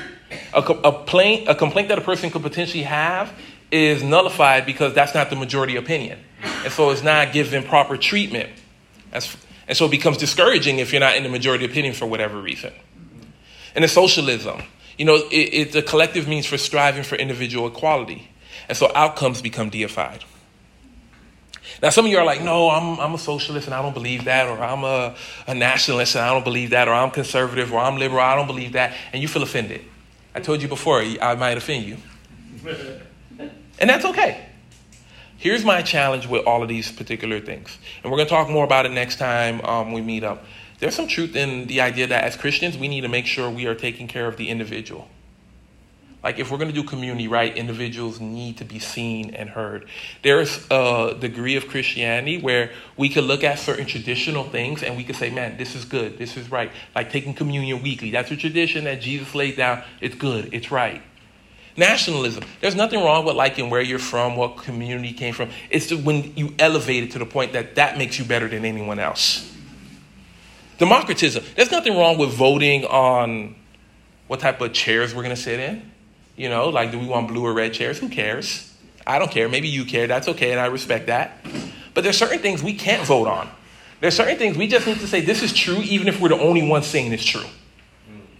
a, 0.53 0.59
a, 0.59 0.91
plaint, 0.91 1.47
a 1.47 1.55
complaint 1.55 1.87
that 1.89 1.97
a 1.97 2.01
person 2.01 2.29
could 2.29 2.41
potentially 2.41 2.83
have 2.83 3.31
is 3.71 4.03
nullified 4.03 4.65
because 4.65 4.93
that's 4.93 5.13
not 5.13 5.29
the 5.29 5.35
majority 5.35 5.75
opinion. 5.75 6.19
And 6.63 6.71
so 6.71 6.89
it's 6.89 7.03
not 7.03 7.33
given 7.33 7.63
proper 7.63 7.97
treatment. 7.97 8.49
And 9.11 9.77
so 9.77 9.85
it 9.85 9.91
becomes 9.91 10.17
discouraging 10.17 10.79
if 10.79 10.91
you're 10.91 10.99
not 10.99 11.15
in 11.15 11.23
the 11.23 11.29
majority 11.29 11.65
opinion 11.65 11.93
for 11.93 12.05
whatever 12.05 12.41
reason. 12.41 12.73
And 13.75 13.83
the 13.83 13.87
socialism, 13.87 14.63
you 14.97 15.05
know, 15.05 15.15
it, 15.15 15.35
it's 15.35 15.75
a 15.75 15.81
collective 15.81 16.27
means 16.27 16.45
for 16.45 16.57
striving 16.57 17.03
for 17.03 17.15
individual 17.15 17.67
equality. 17.67 18.29
And 18.67 18.77
so 18.77 18.91
outcomes 18.95 19.41
become 19.41 19.69
deified. 19.69 20.23
Now, 21.81 21.89
some 21.89 22.05
of 22.05 22.11
you 22.11 22.17
are 22.17 22.25
like, 22.25 22.41
no, 22.41 22.69
I'm, 22.69 22.99
I'm 22.99 23.13
a 23.13 23.17
socialist 23.17 23.67
and 23.67 23.73
I 23.73 23.81
don't 23.81 23.93
believe 23.93 24.25
that, 24.25 24.47
or 24.47 24.61
I'm 24.61 24.83
a, 24.83 25.15
a 25.47 25.55
nationalist 25.55 26.15
and 26.15 26.25
I 26.25 26.33
don't 26.33 26.43
believe 26.43 26.71
that, 26.71 26.87
or 26.87 26.93
I'm 26.93 27.11
conservative, 27.11 27.71
or 27.71 27.79
I'm 27.79 27.97
liberal, 27.97 28.21
I 28.21 28.35
don't 28.35 28.47
believe 28.47 28.73
that, 28.73 28.93
and 29.13 29.21
you 29.21 29.27
feel 29.27 29.43
offended. 29.43 29.81
I 30.39 30.41
told 30.41 30.61
you 30.61 30.69
before, 30.69 31.01
I 31.01 31.35
might 31.35 31.57
offend 31.57 31.83
you. 31.83 31.97
And 33.77 33.89
that's 33.89 34.05
okay. 34.05 34.45
Here's 35.35 35.65
my 35.65 35.81
challenge 35.81 36.27
with 36.27 36.45
all 36.47 36.63
of 36.63 36.69
these 36.69 36.93
particular 36.93 37.41
things. 37.41 37.77
And 38.01 38.09
we're 38.09 38.17
going 38.19 38.27
to 38.27 38.33
talk 38.33 38.49
more 38.49 38.63
about 38.63 38.85
it 38.85 38.93
next 38.93 39.17
time 39.17 39.59
um, 39.65 39.91
we 39.91 39.99
meet 39.99 40.23
up. 40.23 40.45
There's 40.79 40.95
some 40.95 41.09
truth 41.09 41.35
in 41.35 41.67
the 41.67 41.81
idea 41.81 42.07
that 42.07 42.23
as 42.23 42.37
Christians, 42.37 42.77
we 42.77 42.87
need 42.87 43.01
to 43.01 43.09
make 43.09 43.25
sure 43.25 43.49
we 43.49 43.65
are 43.65 43.75
taking 43.75 44.07
care 44.07 44.27
of 44.27 44.37
the 44.37 44.47
individual. 44.47 45.09
Like, 46.21 46.37
if 46.37 46.51
we're 46.51 46.57
going 46.57 46.69
to 46.69 46.73
do 46.73 46.83
community 46.83 47.29
right, 47.29 47.55
individuals 47.55 48.19
need 48.19 48.57
to 48.57 48.65
be 48.65 48.77
seen 48.77 49.33
and 49.33 49.49
heard. 49.49 49.87
There's 50.21 50.67
a 50.69 51.15
degree 51.17 51.55
of 51.55 51.69
Christianity 51.69 52.41
where 52.41 52.71
we 52.97 53.07
could 53.07 53.23
look 53.23 53.43
at 53.43 53.57
certain 53.57 53.85
traditional 53.85 54.43
things 54.43 54.83
and 54.83 54.97
we 54.97 55.05
could 55.05 55.15
say, 55.15 55.29
man, 55.29 55.57
this 55.57 55.75
is 55.75 55.85
good, 55.85 56.17
this 56.17 56.35
is 56.35 56.51
right. 56.51 56.71
Like 56.93 57.09
taking 57.09 57.33
communion 57.33 57.81
weekly. 57.81 58.11
That's 58.11 58.31
a 58.31 58.35
tradition 58.35 58.83
that 58.83 58.99
Jesus 58.99 59.33
laid 59.33 59.55
down. 59.55 59.81
It's 60.01 60.15
good, 60.15 60.53
it's 60.53 60.71
right. 60.71 61.01
Nationalism. 61.77 62.43
There's 62.59 62.75
nothing 62.75 63.01
wrong 63.01 63.23
with 63.23 63.37
liking 63.37 63.69
where 63.69 63.81
you're 63.81 63.99
from, 63.99 64.35
what 64.35 64.57
community 64.57 65.13
came 65.13 65.33
from. 65.33 65.49
It's 65.69 65.87
just 65.87 66.03
when 66.03 66.35
you 66.35 66.53
elevate 66.59 67.03
it 67.03 67.11
to 67.11 67.19
the 67.19 67.25
point 67.25 67.53
that 67.53 67.75
that 67.75 67.97
makes 67.97 68.19
you 68.19 68.25
better 68.25 68.49
than 68.49 68.65
anyone 68.65 68.99
else. 68.99 69.55
Democratism. 70.77 71.45
There's 71.55 71.71
nothing 71.71 71.97
wrong 71.97 72.17
with 72.17 72.31
voting 72.31 72.83
on 72.83 73.55
what 74.27 74.41
type 74.41 74.59
of 74.59 74.73
chairs 74.73 75.15
we're 75.15 75.23
going 75.23 75.35
to 75.35 75.41
sit 75.41 75.59
in. 75.59 75.88
You 76.39 76.47
know, 76.47 76.69
like, 76.69 76.91
do 76.91 76.97
we 76.97 77.05
want 77.05 77.27
blue 77.27 77.45
or 77.45 77.53
red 77.53 77.73
chairs? 77.73 77.99
Who 77.99 78.07
cares? 78.07 78.73
I 79.05 79.19
don't 79.19 79.29
care. 79.29 79.49
Maybe 79.49 79.67
you 79.67 79.83
care. 79.83 80.07
That's 80.07 80.29
okay, 80.29 80.51
and 80.51 80.59
I 80.59 80.67
respect 80.67 81.07
that. 81.07 81.45
But 81.93 82.05
there's 82.05 82.17
certain 82.17 82.39
things 82.39 82.63
we 82.63 82.73
can't 82.73 83.05
vote 83.05 83.27
on. 83.27 83.49
There's 83.99 84.15
certain 84.15 84.37
things 84.37 84.57
we 84.57 84.67
just 84.67 84.87
need 84.87 84.99
to 85.01 85.07
say 85.07 85.19
this 85.19 85.43
is 85.43 85.51
true, 85.51 85.81
even 85.81 86.07
if 86.07 86.21
we're 86.21 86.29
the 86.29 86.39
only 86.39 86.65
ones 86.65 86.87
saying 86.87 87.11
it's 87.11 87.25
true 87.25 87.45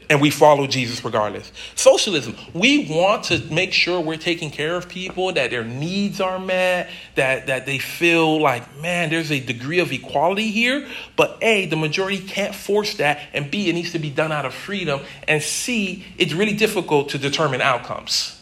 and 0.09 0.19
we 0.19 0.31
follow 0.31 0.65
Jesus 0.65 1.05
regardless. 1.05 1.51
Socialism, 1.75 2.35
we 2.53 2.91
want 2.91 3.25
to 3.25 3.39
make 3.53 3.71
sure 3.71 4.01
we're 4.01 4.17
taking 4.17 4.49
care 4.49 4.75
of 4.75 4.89
people, 4.89 5.31
that 5.33 5.51
their 5.51 5.63
needs 5.63 6.19
are 6.19 6.39
met, 6.39 6.89
that, 7.13 7.47
that 7.47 7.67
they 7.67 7.77
feel 7.77 8.41
like, 8.41 8.81
man, 8.81 9.11
there's 9.11 9.31
a 9.31 9.39
degree 9.39 9.79
of 9.79 9.91
equality 9.91 10.49
here. 10.49 10.87
But 11.15 11.37
A, 11.41 11.67
the 11.67 11.75
majority 11.75 12.17
can't 12.19 12.55
force 12.55 12.95
that, 12.95 13.19
and 13.33 13.51
B, 13.51 13.69
it 13.69 13.73
needs 13.73 13.91
to 13.91 13.99
be 13.99 14.09
done 14.09 14.31
out 14.31 14.45
of 14.45 14.53
freedom, 14.53 15.01
and 15.27 15.43
C, 15.43 16.03
it's 16.17 16.33
really 16.33 16.55
difficult 16.55 17.09
to 17.09 17.19
determine 17.19 17.61
outcomes. 17.61 18.35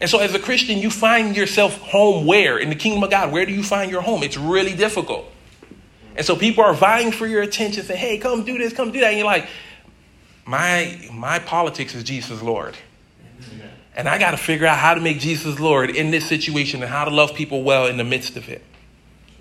And 0.00 0.08
so, 0.08 0.20
as 0.20 0.34
a 0.34 0.38
Christian, 0.38 0.78
you 0.78 0.90
find 0.90 1.36
yourself 1.36 1.78
home 1.78 2.24
where? 2.24 2.58
In 2.58 2.68
the 2.68 2.76
kingdom 2.76 3.02
of 3.02 3.10
God, 3.10 3.32
where 3.32 3.44
do 3.44 3.52
you 3.52 3.64
find 3.64 3.90
your 3.90 4.02
home? 4.02 4.22
It's 4.22 4.36
really 4.36 4.76
difficult. 4.76 5.24
And 6.14 6.24
so, 6.24 6.36
people 6.36 6.62
are 6.62 6.74
vying 6.74 7.10
for 7.10 7.26
your 7.26 7.42
attention, 7.42 7.82
saying, 7.82 7.98
hey, 7.98 8.18
come 8.18 8.44
do 8.44 8.58
this, 8.58 8.72
come 8.72 8.92
do 8.92 9.00
that. 9.00 9.08
And 9.08 9.18
you're 9.18 9.26
like, 9.26 9.48
my 10.48 10.98
my 11.12 11.38
politics 11.38 11.94
is 11.94 12.02
Jesus 12.02 12.42
Lord. 12.42 12.74
And 13.94 14.08
I 14.08 14.16
got 14.18 14.30
to 14.30 14.36
figure 14.36 14.66
out 14.66 14.78
how 14.78 14.94
to 14.94 15.00
make 15.00 15.18
Jesus 15.18 15.58
Lord 15.58 15.90
in 15.90 16.12
this 16.12 16.26
situation 16.26 16.82
and 16.82 16.90
how 16.90 17.04
to 17.04 17.10
love 17.10 17.34
people 17.34 17.64
well 17.64 17.86
in 17.86 17.96
the 17.96 18.04
midst 18.04 18.36
of 18.36 18.48
it. 18.48 18.62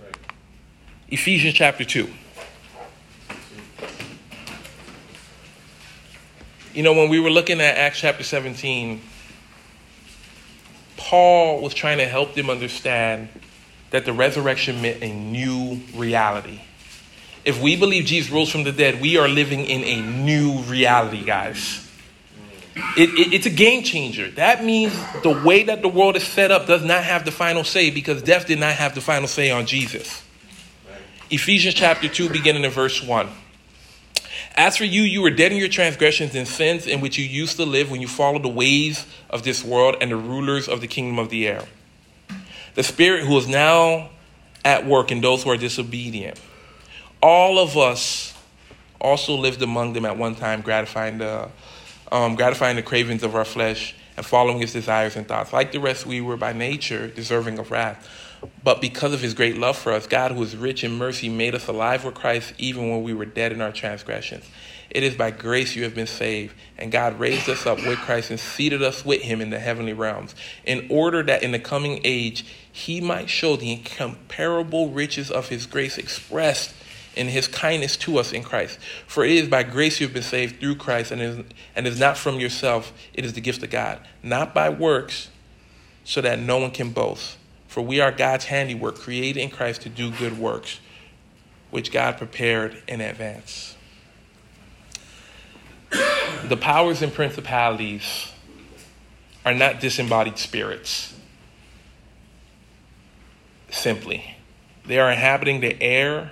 Right. 0.03 0.17
Ephesians 1.09 1.53
chapter 1.53 1.85
2. 1.85 2.09
You 6.73 6.83
know, 6.83 6.93
when 6.93 7.09
we 7.09 7.19
were 7.19 7.29
looking 7.29 7.61
at 7.61 7.77
Acts 7.77 7.99
chapter 7.99 8.23
17, 8.23 8.99
Paul 10.97 11.61
was 11.61 11.75
trying 11.75 11.99
to 11.99 12.07
help 12.07 12.33
them 12.33 12.49
understand 12.49 13.29
that 13.91 14.05
the 14.05 14.13
resurrection 14.13 14.81
meant 14.81 15.03
a 15.03 15.13
new 15.13 15.79
reality 15.93 16.61
if 17.47 17.61
we 17.61 17.77
believe 17.77 18.03
Jesus 18.03 18.29
rose 18.29 18.51
from 18.51 18.65
the 18.65 18.73
dead, 18.73 18.99
we 18.99 19.15
are 19.15 19.29
living 19.29 19.61
in 19.61 19.81
a 19.85 20.01
new 20.01 20.59
reality, 20.63 21.23
guys. 21.23 21.89
It, 22.97 23.09
it, 23.17 23.33
it's 23.33 23.45
a 23.45 23.49
game 23.49 23.83
changer. 23.83 24.29
That 24.31 24.65
means 24.65 24.93
the 25.23 25.41
way 25.45 25.63
that 25.63 25.81
the 25.81 25.87
world 25.87 26.17
is 26.17 26.23
set 26.23 26.51
up 26.51 26.67
does 26.67 26.83
not 26.83 27.05
have 27.05 27.23
the 27.23 27.31
final 27.31 27.63
say 27.63 27.89
because 27.89 28.21
death 28.21 28.47
did 28.47 28.59
not 28.59 28.73
have 28.73 28.95
the 28.95 28.99
final 28.99 29.29
say 29.29 29.49
on 29.49 29.65
Jesus. 29.65 30.23
Ephesians 31.29 31.73
chapter 31.73 32.09
2, 32.09 32.29
beginning 32.29 32.65
in 32.65 32.69
verse 32.69 33.01
1. 33.01 33.29
As 34.55 34.75
for 34.75 34.83
you, 34.83 35.03
you 35.03 35.21
were 35.21 35.29
dead 35.29 35.53
in 35.53 35.57
your 35.57 35.69
transgressions 35.69 36.35
and 36.35 36.45
sins 36.45 36.85
in 36.85 36.99
which 36.99 37.17
you 37.17 37.23
used 37.23 37.55
to 37.55 37.65
live 37.65 37.89
when 37.89 38.01
you 38.01 38.09
followed 38.09 38.43
the 38.43 38.49
ways 38.49 39.05
of 39.29 39.43
this 39.43 39.63
world 39.63 39.95
and 40.01 40.11
the 40.11 40.17
rulers 40.17 40.67
of 40.67 40.81
the 40.81 40.87
kingdom 40.87 41.17
of 41.17 41.29
the 41.29 41.47
air. 41.47 41.63
The 42.75 42.83
Spirit 42.83 43.25
who 43.25 43.37
is 43.37 43.47
now 43.47 44.09
at 44.65 44.85
work 44.85 45.13
in 45.13 45.21
those 45.21 45.43
who 45.43 45.49
are 45.49 45.57
disobedient 45.57 46.37
all 47.21 47.59
of 47.59 47.77
us 47.77 48.33
also 48.99 49.35
lived 49.35 49.61
among 49.61 49.93
them 49.93 50.05
at 50.05 50.17
one 50.17 50.35
time, 50.35 50.61
gratifying 50.61 51.17
the, 51.17 51.49
um, 52.11 52.35
gratifying 52.35 52.75
the 52.75 52.81
cravings 52.81 53.23
of 53.23 53.35
our 53.35 53.45
flesh 53.45 53.95
and 54.15 54.25
following 54.25 54.61
its 54.61 54.73
desires 54.73 55.15
and 55.15 55.27
thoughts. 55.27 55.53
Like 55.53 55.71
the 55.71 55.79
rest, 55.79 56.05
we 56.05 56.21
were 56.21 56.37
by 56.37 56.53
nature 56.53 57.07
deserving 57.07 57.59
of 57.59 57.71
wrath. 57.71 58.07
But 58.63 58.81
because 58.81 59.13
of 59.13 59.21
his 59.21 59.33
great 59.33 59.57
love 59.57 59.77
for 59.77 59.91
us, 59.91 60.05
God, 60.05 60.31
who 60.31 60.43
is 60.43 60.55
rich 60.55 60.83
in 60.83 60.97
mercy, 60.97 61.29
made 61.29 61.55
us 61.55 61.67
alive 61.67 62.05
with 62.05 62.15
Christ 62.15 62.53
even 62.57 62.89
when 62.89 63.03
we 63.03 63.13
were 63.13 63.25
dead 63.25 63.51
in 63.51 63.61
our 63.61 63.71
transgressions. 63.71 64.45
It 64.89 65.03
is 65.03 65.15
by 65.15 65.31
grace 65.31 65.75
you 65.75 65.83
have 65.83 65.95
been 65.95 66.07
saved, 66.07 66.55
and 66.77 66.91
God 66.91 67.19
raised 67.19 67.49
us 67.49 67.65
up 67.65 67.77
with 67.77 67.99
Christ 67.99 68.29
and 68.29 68.39
seated 68.39 68.81
us 68.81 69.03
with 69.03 69.21
him 69.21 69.41
in 69.41 69.49
the 69.49 69.59
heavenly 69.59 69.93
realms, 69.93 70.33
in 70.65 70.87
order 70.89 71.23
that 71.23 71.43
in 71.43 71.51
the 71.51 71.59
coming 71.59 71.99
age 72.03 72.45
he 72.71 73.01
might 73.01 73.29
show 73.29 73.55
the 73.55 73.71
incomparable 73.73 74.89
riches 74.89 75.29
of 75.29 75.49
his 75.49 75.65
grace 75.65 75.97
expressed 75.97 76.73
in 77.17 77.27
his 77.27 77.47
kindness 77.47 77.97
to 77.97 78.17
us 78.17 78.31
in 78.31 78.43
Christ. 78.43 78.79
For 79.07 79.25
it 79.25 79.31
is 79.31 79.49
by 79.49 79.63
grace 79.63 79.99
you 79.99 80.07
have 80.07 80.13
been 80.13 80.23
saved 80.23 80.59
through 80.59 80.75
Christ, 80.75 81.11
and 81.11 81.21
is, 81.21 81.45
and 81.75 81.87
is 81.87 81.99
not 81.99 82.17
from 82.17 82.39
yourself, 82.39 82.93
it 83.13 83.25
is 83.25 83.33
the 83.33 83.41
gift 83.41 83.63
of 83.63 83.69
God, 83.69 83.99
not 84.23 84.53
by 84.53 84.69
works, 84.69 85.29
so 86.03 86.21
that 86.21 86.39
no 86.39 86.57
one 86.57 86.71
can 86.71 86.91
boast. 86.91 87.37
For 87.67 87.81
we 87.81 87.99
are 87.99 88.11
God's 88.11 88.45
handiwork, 88.45 88.95
created 88.95 89.41
in 89.41 89.49
Christ 89.49 89.81
to 89.81 89.89
do 89.89 90.11
good 90.11 90.39
works, 90.39 90.79
which 91.69 91.91
God 91.91 92.17
prepared 92.17 92.81
in 92.87 93.01
advance. 93.01 93.75
the 96.45 96.57
powers 96.57 97.01
and 97.01 97.13
principalities 97.13 98.31
are 99.45 99.53
not 99.53 99.79
disembodied 99.79 100.37
spirits, 100.37 101.13
simply 103.69 104.35
They 104.85 104.99
are 104.99 105.11
inhabiting 105.11 105.59
the 105.59 105.81
air 105.81 106.31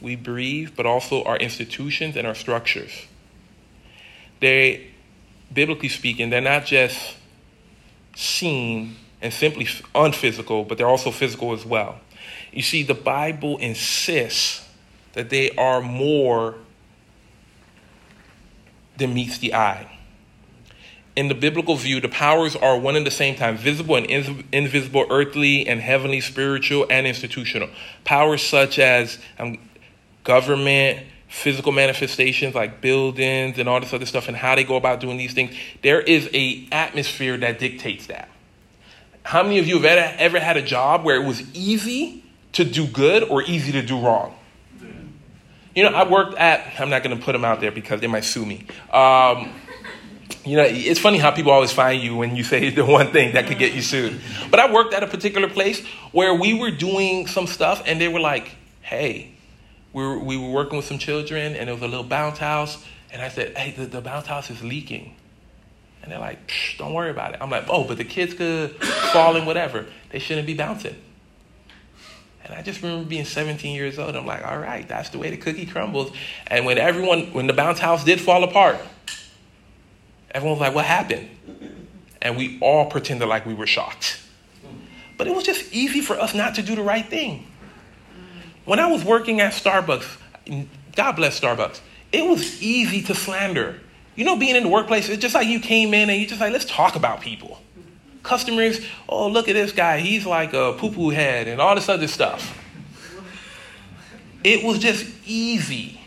we 0.00 0.16
breathe, 0.16 0.70
but 0.76 0.86
also 0.86 1.22
our 1.24 1.36
institutions 1.36 2.16
and 2.16 2.26
our 2.26 2.34
structures. 2.34 3.06
They, 4.40 4.88
biblically 5.52 5.88
speaking, 5.88 6.30
they're 6.30 6.40
not 6.40 6.66
just 6.66 7.16
seen 8.14 8.96
and 9.22 9.32
simply 9.32 9.68
unphysical, 9.94 10.64
but 10.64 10.78
they're 10.78 10.88
also 10.88 11.10
physical 11.10 11.52
as 11.52 11.64
well. 11.64 12.00
You 12.52 12.62
see, 12.62 12.82
the 12.82 12.94
Bible 12.94 13.58
insists 13.58 14.66
that 15.14 15.30
they 15.30 15.50
are 15.52 15.80
more 15.80 16.56
than 18.96 19.14
meets 19.14 19.38
the 19.38 19.54
eye. 19.54 19.90
In 21.14 21.28
the 21.28 21.34
biblical 21.34 21.76
view, 21.76 22.00
the 22.00 22.10
powers 22.10 22.54
are 22.54 22.78
one 22.78 22.94
and 22.94 23.06
the 23.06 23.10
same 23.10 23.36
time 23.36 23.56
visible 23.56 23.96
and 23.96 24.06
invisible, 24.52 25.06
earthly 25.08 25.66
and 25.66 25.80
heavenly, 25.80 26.20
spiritual 26.20 26.86
and 26.90 27.06
institutional. 27.06 27.70
Powers 28.04 28.42
such 28.42 28.78
as 28.78 29.18
um, 29.38 29.58
government, 30.26 31.06
physical 31.28 31.72
manifestations 31.72 32.54
like 32.54 32.80
buildings 32.80 33.58
and 33.58 33.68
all 33.68 33.80
this 33.80 33.92
other 33.94 34.04
stuff, 34.04 34.28
and 34.28 34.36
how 34.36 34.54
they 34.54 34.64
go 34.64 34.76
about 34.76 35.00
doing 35.00 35.16
these 35.16 35.32
things. 35.32 35.56
There 35.82 36.00
is 36.00 36.28
a 36.34 36.66
atmosphere 36.72 37.38
that 37.38 37.58
dictates 37.58 38.08
that. 38.08 38.28
How 39.22 39.42
many 39.42 39.58
of 39.58 39.66
you 39.66 39.76
have 39.76 39.84
ever, 39.84 40.16
ever 40.18 40.40
had 40.40 40.56
a 40.56 40.62
job 40.62 41.04
where 41.04 41.16
it 41.16 41.24
was 41.24 41.42
easy 41.54 42.24
to 42.52 42.64
do 42.64 42.86
good 42.86 43.22
or 43.22 43.42
easy 43.42 43.72
to 43.72 43.82
do 43.82 43.98
wrong? 43.98 44.34
You 45.74 45.82
know, 45.82 45.90
I 45.90 46.08
worked 46.08 46.36
at, 46.38 46.80
I'm 46.80 46.90
not 46.90 47.02
going 47.02 47.16
to 47.16 47.22
put 47.22 47.32
them 47.32 47.44
out 47.44 47.60
there 47.60 47.70
because 47.70 48.00
they 48.00 48.06
might 48.06 48.24
sue 48.24 48.46
me. 48.46 48.66
Um, 48.92 49.52
you 50.44 50.56
know, 50.56 50.64
it's 50.66 51.00
funny 51.00 51.18
how 51.18 51.30
people 51.32 51.52
always 51.52 51.72
find 51.72 52.00
you 52.00 52.16
when 52.16 52.34
you 52.34 52.44
say 52.44 52.70
the 52.80 52.84
one 52.84 53.12
thing 53.12 53.34
that 53.34 53.46
could 53.46 53.58
get 53.58 53.74
you 53.74 53.82
sued. 53.82 54.20
But 54.50 54.58
I 54.58 54.72
worked 54.72 54.94
at 54.94 55.02
a 55.02 55.06
particular 55.06 55.48
place 55.48 55.84
where 56.12 56.34
we 56.34 56.54
were 56.54 56.70
doing 56.70 57.26
some 57.26 57.46
stuff 57.46 57.82
and 57.86 58.00
they 58.00 58.08
were 58.08 58.20
like, 58.20 58.56
hey, 58.80 59.35
we 59.96 60.02
were, 60.02 60.18
we 60.18 60.36
were 60.36 60.50
working 60.50 60.76
with 60.76 60.84
some 60.84 60.98
children 60.98 61.56
and 61.56 61.70
it 61.70 61.72
was 61.72 61.80
a 61.80 61.88
little 61.88 62.04
bounce 62.04 62.36
house. 62.36 62.84
And 63.10 63.22
I 63.22 63.30
said, 63.30 63.56
hey, 63.56 63.70
the, 63.70 63.86
the 63.86 64.02
bounce 64.02 64.26
house 64.26 64.50
is 64.50 64.62
leaking. 64.62 65.16
And 66.02 66.12
they're 66.12 66.18
like, 66.18 66.52
don't 66.76 66.92
worry 66.92 67.08
about 67.08 67.32
it. 67.32 67.38
I'm 67.40 67.48
like, 67.48 67.64
oh, 67.70 67.82
but 67.84 67.96
the 67.96 68.04
kids 68.04 68.34
could 68.34 68.72
fall 68.74 69.36
and 69.36 69.46
whatever. 69.46 69.86
They 70.10 70.18
shouldn't 70.18 70.46
be 70.46 70.52
bouncing. 70.52 70.96
And 72.44 72.52
I 72.52 72.60
just 72.60 72.82
remember 72.82 73.08
being 73.08 73.24
17 73.24 73.74
years 73.74 73.98
old. 73.98 74.14
I'm 74.14 74.26
like, 74.26 74.46
all 74.46 74.58
right, 74.58 74.86
that's 74.86 75.08
the 75.08 75.18
way 75.18 75.30
the 75.30 75.38
cookie 75.38 75.64
crumbles. 75.64 76.12
And 76.46 76.66
when 76.66 76.76
everyone, 76.76 77.32
when 77.32 77.46
the 77.46 77.54
bounce 77.54 77.78
house 77.78 78.04
did 78.04 78.20
fall 78.20 78.44
apart, 78.44 78.76
everyone 80.30 80.58
was 80.58 80.60
like, 80.60 80.74
what 80.74 80.84
happened? 80.84 81.30
And 82.20 82.36
we 82.36 82.58
all 82.60 82.90
pretended 82.90 83.28
like 83.28 83.46
we 83.46 83.54
were 83.54 83.66
shocked. 83.66 84.20
But 85.16 85.26
it 85.26 85.34
was 85.34 85.44
just 85.44 85.72
easy 85.72 86.02
for 86.02 86.20
us 86.20 86.34
not 86.34 86.56
to 86.56 86.62
do 86.62 86.76
the 86.76 86.82
right 86.82 87.06
thing. 87.06 87.46
When 88.66 88.78
I 88.78 88.88
was 88.88 89.02
working 89.02 89.40
at 89.40 89.54
Starbucks, 89.54 90.66
God 90.94 91.12
bless 91.12 91.40
Starbucks, 91.40 91.80
it 92.12 92.26
was 92.26 92.62
easy 92.62 93.00
to 93.02 93.14
slander 93.14 93.80
you 94.16 94.24
know, 94.24 94.36
being 94.36 94.56
in 94.56 94.62
the 94.64 94.68
workplace, 94.68 95.08
it's 95.08 95.20
just 95.20 95.34
like 95.34 95.46
you 95.46 95.60
came 95.60 95.94
in 95.94 96.08
and 96.10 96.18
you 96.18 96.26
just 96.26 96.40
like, 96.40 96.52
let's 96.52 96.64
talk 96.64 96.96
about 96.96 97.20
people. 97.20 97.60
Customers, 98.22 98.80
oh, 99.08 99.28
look 99.28 99.48
at 99.48 99.52
this 99.52 99.72
guy. 99.72 100.00
He's 100.00 100.26
like 100.26 100.54
a 100.54 100.72
poo 100.72 100.90
poo 100.90 101.10
head 101.10 101.46
and 101.46 101.60
all 101.60 101.74
this 101.74 101.88
other 101.88 102.08
stuff. 102.08 102.58
It 104.42 104.64
was 104.64 104.78
just 104.78 105.06
easy 105.26 106.00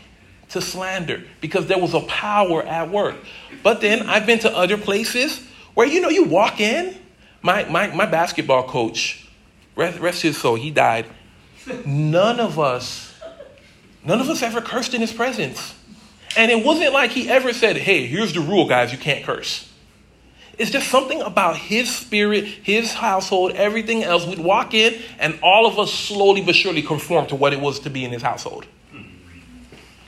to 0.50 0.60
slander 0.60 1.22
because 1.40 1.68
there 1.68 1.78
was 1.78 1.94
a 1.94 2.00
power 2.00 2.62
at 2.64 2.90
work. 2.90 3.14
But 3.62 3.80
then 3.80 4.08
I've 4.08 4.26
been 4.26 4.40
to 4.40 4.54
other 4.54 4.76
places 4.76 5.46
where, 5.74 5.86
you 5.86 6.00
know, 6.00 6.08
you 6.08 6.24
walk 6.24 6.60
in. 6.60 6.96
My, 7.42 7.64
my, 7.64 7.86
my 7.94 8.04
basketball 8.04 8.64
coach, 8.64 9.26
rest, 9.74 9.98
rest 9.98 10.20
his 10.20 10.36
soul, 10.36 10.56
he 10.56 10.70
died. 10.70 11.06
None 11.84 12.40
of 12.40 12.58
us, 12.58 13.14
none 14.04 14.20
of 14.20 14.28
us 14.28 14.42
ever 14.42 14.60
cursed 14.60 14.94
in 14.94 15.00
his 15.00 15.12
presence. 15.12 15.74
And 16.36 16.50
it 16.50 16.64
wasn't 16.64 16.92
like 16.92 17.10
he 17.10 17.28
ever 17.28 17.52
said, 17.52 17.76
hey, 17.76 18.06
here's 18.06 18.32
the 18.32 18.40
rule, 18.40 18.68
guys, 18.68 18.92
you 18.92 18.98
can't 18.98 19.24
curse. 19.24 19.68
It's 20.58 20.70
just 20.70 20.88
something 20.88 21.22
about 21.22 21.56
his 21.56 21.94
spirit, 21.94 22.44
his 22.44 22.92
household, 22.92 23.52
everything 23.52 24.04
else. 24.04 24.26
We'd 24.26 24.38
walk 24.38 24.74
in, 24.74 25.00
and 25.18 25.38
all 25.42 25.66
of 25.66 25.78
us 25.78 25.92
slowly 25.92 26.42
but 26.42 26.54
surely 26.54 26.82
conform 26.82 27.26
to 27.28 27.34
what 27.34 27.52
it 27.52 27.60
was 27.60 27.80
to 27.80 27.90
be 27.90 28.04
in 28.04 28.12
his 28.12 28.22
household. 28.22 28.66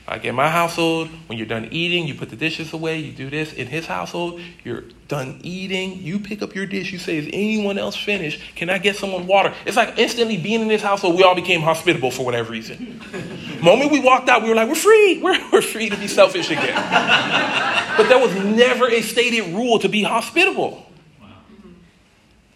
Like 0.08 0.24
in 0.24 0.34
my 0.34 0.50
household, 0.50 1.08
when 1.26 1.38
you're 1.38 1.46
done 1.46 1.68
eating, 1.70 2.08
you 2.08 2.14
put 2.14 2.30
the 2.30 2.36
dishes 2.36 2.72
away, 2.72 2.98
you 2.98 3.12
do 3.12 3.30
this. 3.30 3.52
In 3.52 3.68
his 3.68 3.86
household, 3.86 4.40
you're 4.64 4.82
done 5.06 5.40
eating, 5.42 5.98
you 5.98 6.18
pick 6.18 6.42
up 6.42 6.54
your 6.54 6.66
dish, 6.66 6.92
you 6.92 6.98
say, 6.98 7.18
Is 7.18 7.28
anyone 7.32 7.78
else 7.78 7.96
finished? 7.96 8.40
Can 8.56 8.68
I 8.68 8.78
get 8.78 8.96
someone 8.96 9.26
water? 9.26 9.54
It's 9.64 9.76
like 9.76 9.98
instantly 9.98 10.36
being 10.36 10.60
in 10.60 10.68
this 10.68 10.82
household, 10.82 11.16
we 11.16 11.22
all 11.22 11.36
became 11.36 11.60
hospitable 11.60 12.10
for 12.10 12.24
whatever 12.24 12.50
reason. 12.50 13.00
moment 13.62 13.92
we 13.92 14.00
walked 14.00 14.28
out, 14.28 14.42
we 14.42 14.48
were 14.48 14.56
like, 14.56 14.68
We're 14.68 14.74
free. 14.74 15.20
We're, 15.22 15.38
we're 15.52 15.62
free 15.62 15.88
to 15.88 15.96
be 15.96 16.08
selfish 16.08 16.50
again. 16.50 16.74
but 17.96 18.08
there 18.08 18.18
was 18.18 18.34
never 18.34 18.88
a 18.88 19.02
stated 19.02 19.54
rule 19.54 19.78
to 19.78 19.88
be 19.88 20.02
hospitable. 20.02 20.84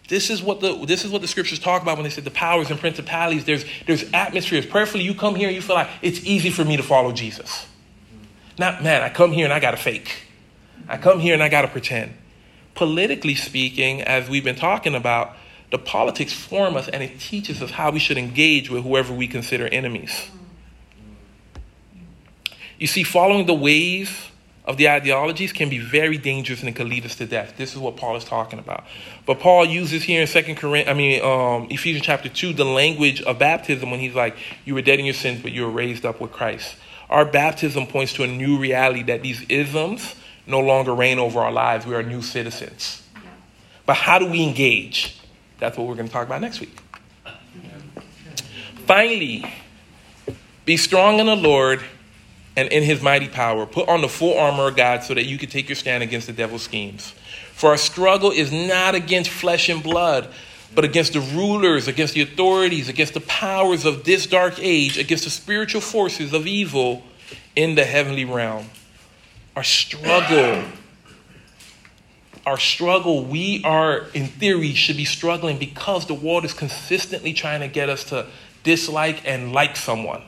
This 0.07 0.29
is 0.29 0.41
what 0.41 0.61
the 0.61 0.85
this 0.85 1.03
is 1.03 1.11
what 1.11 1.21
the 1.21 1.27
scriptures 1.27 1.59
talk 1.59 1.81
about 1.81 1.97
when 1.97 2.03
they 2.03 2.09
said 2.09 2.23
the 2.23 2.31
powers 2.31 2.71
and 2.71 2.79
principalities. 2.79 3.45
There's 3.45 3.65
there's 3.85 4.09
atmospheres. 4.13 4.65
Prayerfully, 4.65 5.03
you 5.03 5.13
come 5.13 5.35
here 5.35 5.47
and 5.47 5.55
you 5.55 5.61
feel 5.61 5.75
like 5.75 5.89
it's 6.01 6.23
easy 6.25 6.49
for 6.49 6.63
me 6.63 6.77
to 6.77 6.83
follow 6.83 7.11
Jesus. 7.11 7.67
Not 8.57 8.83
man, 8.83 9.01
I 9.03 9.09
come 9.09 9.31
here 9.31 9.43
and 9.43 9.53
I 9.53 9.59
gotta 9.59 9.77
fake. 9.77 10.23
I 10.87 10.97
come 10.97 11.19
here 11.19 11.33
and 11.33 11.43
I 11.43 11.49
gotta 11.49 11.67
pretend. 11.67 12.13
Politically 12.73 13.35
speaking, 13.35 14.01
as 14.01 14.29
we've 14.29 14.43
been 14.43 14.55
talking 14.55 14.95
about, 14.95 15.35
the 15.71 15.77
politics 15.77 16.31
form 16.31 16.77
us 16.77 16.87
and 16.87 17.03
it 17.03 17.19
teaches 17.19 17.61
us 17.61 17.71
how 17.71 17.91
we 17.91 17.99
should 17.99 18.17
engage 18.17 18.69
with 18.69 18.83
whoever 18.83 19.13
we 19.13 19.27
consider 19.27 19.67
enemies. 19.67 20.29
You 22.79 22.87
see, 22.87 23.03
following 23.03 23.45
the 23.45 23.55
ways 23.55 24.09
of 24.67 24.75
the 24.75 24.89
ideologies 24.89 25.53
can 25.53 25.69
be 25.69 25.79
very 25.79 26.17
dangerous 26.17 26.59
and 26.59 26.67
it 26.67 26.75
can 26.75 26.89
lead 26.89 27.05
us 27.05 27.15
to 27.15 27.25
death. 27.25 27.53
This 27.55 27.73
is 27.73 27.79
what 27.79 27.95
Paul 27.95 28.17
is 28.17 28.25
talking 28.25 28.59
about. 28.59 28.83
But 29.25 29.39
Paul 29.39 29.65
uses 29.65 30.03
here 30.03 30.19
in 30.19 30.27
Second 30.27 30.55
Corinthians, 30.55 30.89
I 30.89 30.93
mean 30.93 31.23
um, 31.23 31.67
Ephesians 31.71 32.05
chapter 32.05 32.27
two, 32.27 32.51
the 32.51 32.65
language 32.65 33.21
of 33.21 33.39
baptism 33.39 33.89
when 33.89 34.01
he's 34.01 34.13
like, 34.13 34.35
"You 34.65 34.75
were 34.75 34.81
dead 34.81 34.99
in 34.99 35.05
your 35.05 35.13
sins, 35.13 35.41
but 35.41 35.53
you 35.53 35.63
were 35.63 35.71
raised 35.71 36.05
up 36.05 36.19
with 36.19 36.33
Christ." 36.33 36.75
Our 37.09 37.23
baptism 37.23 37.87
points 37.87 38.11
to 38.13 38.23
a 38.23 38.27
new 38.27 38.59
reality 38.59 39.03
that 39.03 39.23
these 39.23 39.41
isms 39.47 40.15
no 40.45 40.59
longer 40.59 40.93
reign 40.93 41.17
over 41.17 41.39
our 41.39 41.51
lives. 41.51 41.85
We 41.85 41.95
are 41.95 42.03
new 42.03 42.21
citizens. 42.21 43.03
But 43.85 43.95
how 43.95 44.19
do 44.19 44.25
we 44.29 44.43
engage? 44.43 45.17
That's 45.59 45.77
what 45.77 45.87
we're 45.87 45.95
going 45.95 46.07
to 46.07 46.13
talk 46.13 46.27
about 46.27 46.41
next 46.41 46.59
week. 46.59 46.77
Finally, 48.85 49.45
be 50.65 50.75
strong 50.75 51.19
in 51.19 51.25
the 51.25 51.35
Lord 51.37 51.81
and 52.57 52.69
in 52.69 52.83
his 52.83 53.01
mighty 53.01 53.29
power. 53.29 53.67
Put 53.67 53.87
on 53.87 54.01
the 54.01 54.09
full 54.09 54.37
armor 54.37 54.67
of 54.67 54.75
God 54.75 55.03
so 55.03 55.13
that 55.13 55.25
you 55.25 55.37
can 55.37 55.47
take 55.47 55.69
your 55.69 55.75
stand 55.75 56.01
against 56.01 56.25
the 56.25 56.33
devil's 56.33 56.63
schemes. 56.63 57.13
For 57.53 57.69
our 57.69 57.77
struggle 57.77 58.31
is 58.31 58.51
not 58.51 58.95
against 58.95 59.29
flesh 59.29 59.69
and 59.69 59.81
blood, 59.81 60.27
but 60.73 60.83
against 60.83 61.13
the 61.13 61.19
rulers, 61.19 61.87
against 61.87 62.15
the 62.15 62.21
authorities, 62.21 62.89
against 62.89 63.13
the 63.13 63.21
powers 63.21 63.85
of 63.85 64.03
this 64.03 64.25
dark 64.25 64.55
age, 64.59 64.97
against 64.97 65.23
the 65.23 65.29
spiritual 65.29 65.81
forces 65.81 66.33
of 66.33 66.47
evil 66.47 67.03
in 67.55 67.75
the 67.75 67.85
heavenly 67.85 68.25
realm. 68.25 68.69
Our 69.55 69.63
struggle, 69.63 70.63
our 72.45 72.57
struggle, 72.57 73.23
we 73.23 73.63
are, 73.63 74.07
in 74.15 74.27
theory, 74.27 74.73
should 74.73 74.97
be 74.97 75.05
struggling 75.05 75.59
because 75.59 76.07
the 76.07 76.13
world 76.15 76.43
is 76.43 76.53
consistently 76.53 77.33
trying 77.33 77.61
to 77.61 77.67
get 77.67 77.87
us 77.87 78.03
to 78.05 78.25
dislike 78.63 79.21
and 79.25 79.53
like 79.53 79.75
someone 79.75 80.23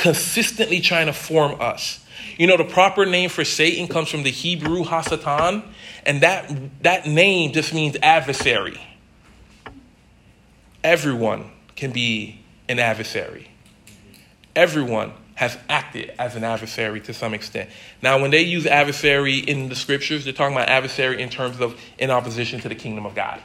consistently 0.00 0.80
trying 0.80 1.06
to 1.06 1.12
form 1.12 1.60
us. 1.60 2.04
You 2.38 2.46
know, 2.46 2.56
the 2.56 2.64
proper 2.64 3.04
name 3.04 3.28
for 3.28 3.44
Satan 3.44 3.86
comes 3.86 4.08
from 4.08 4.22
the 4.22 4.30
Hebrew 4.30 4.82
Hasatan, 4.82 5.62
and 6.06 6.22
that, 6.22 6.82
that 6.82 7.06
name 7.06 7.52
just 7.52 7.74
means 7.74 7.96
adversary. 8.02 8.80
Everyone 10.82 11.50
can 11.76 11.92
be 11.92 12.40
an 12.66 12.78
adversary. 12.78 13.50
Everyone 14.56 15.12
has 15.34 15.58
acted 15.68 16.12
as 16.18 16.34
an 16.34 16.44
adversary 16.44 17.00
to 17.00 17.12
some 17.12 17.34
extent. 17.34 17.68
Now, 18.02 18.20
when 18.20 18.30
they 18.30 18.42
use 18.42 18.66
adversary 18.66 19.36
in 19.36 19.68
the 19.68 19.74
scriptures, 19.74 20.24
they're 20.24 20.32
talking 20.32 20.56
about 20.56 20.70
adversary 20.70 21.20
in 21.20 21.28
terms 21.28 21.60
of 21.60 21.78
in 21.98 22.10
opposition 22.10 22.58
to 22.60 22.70
the 22.70 22.74
kingdom 22.74 23.04
of 23.04 23.14
God, 23.14 23.40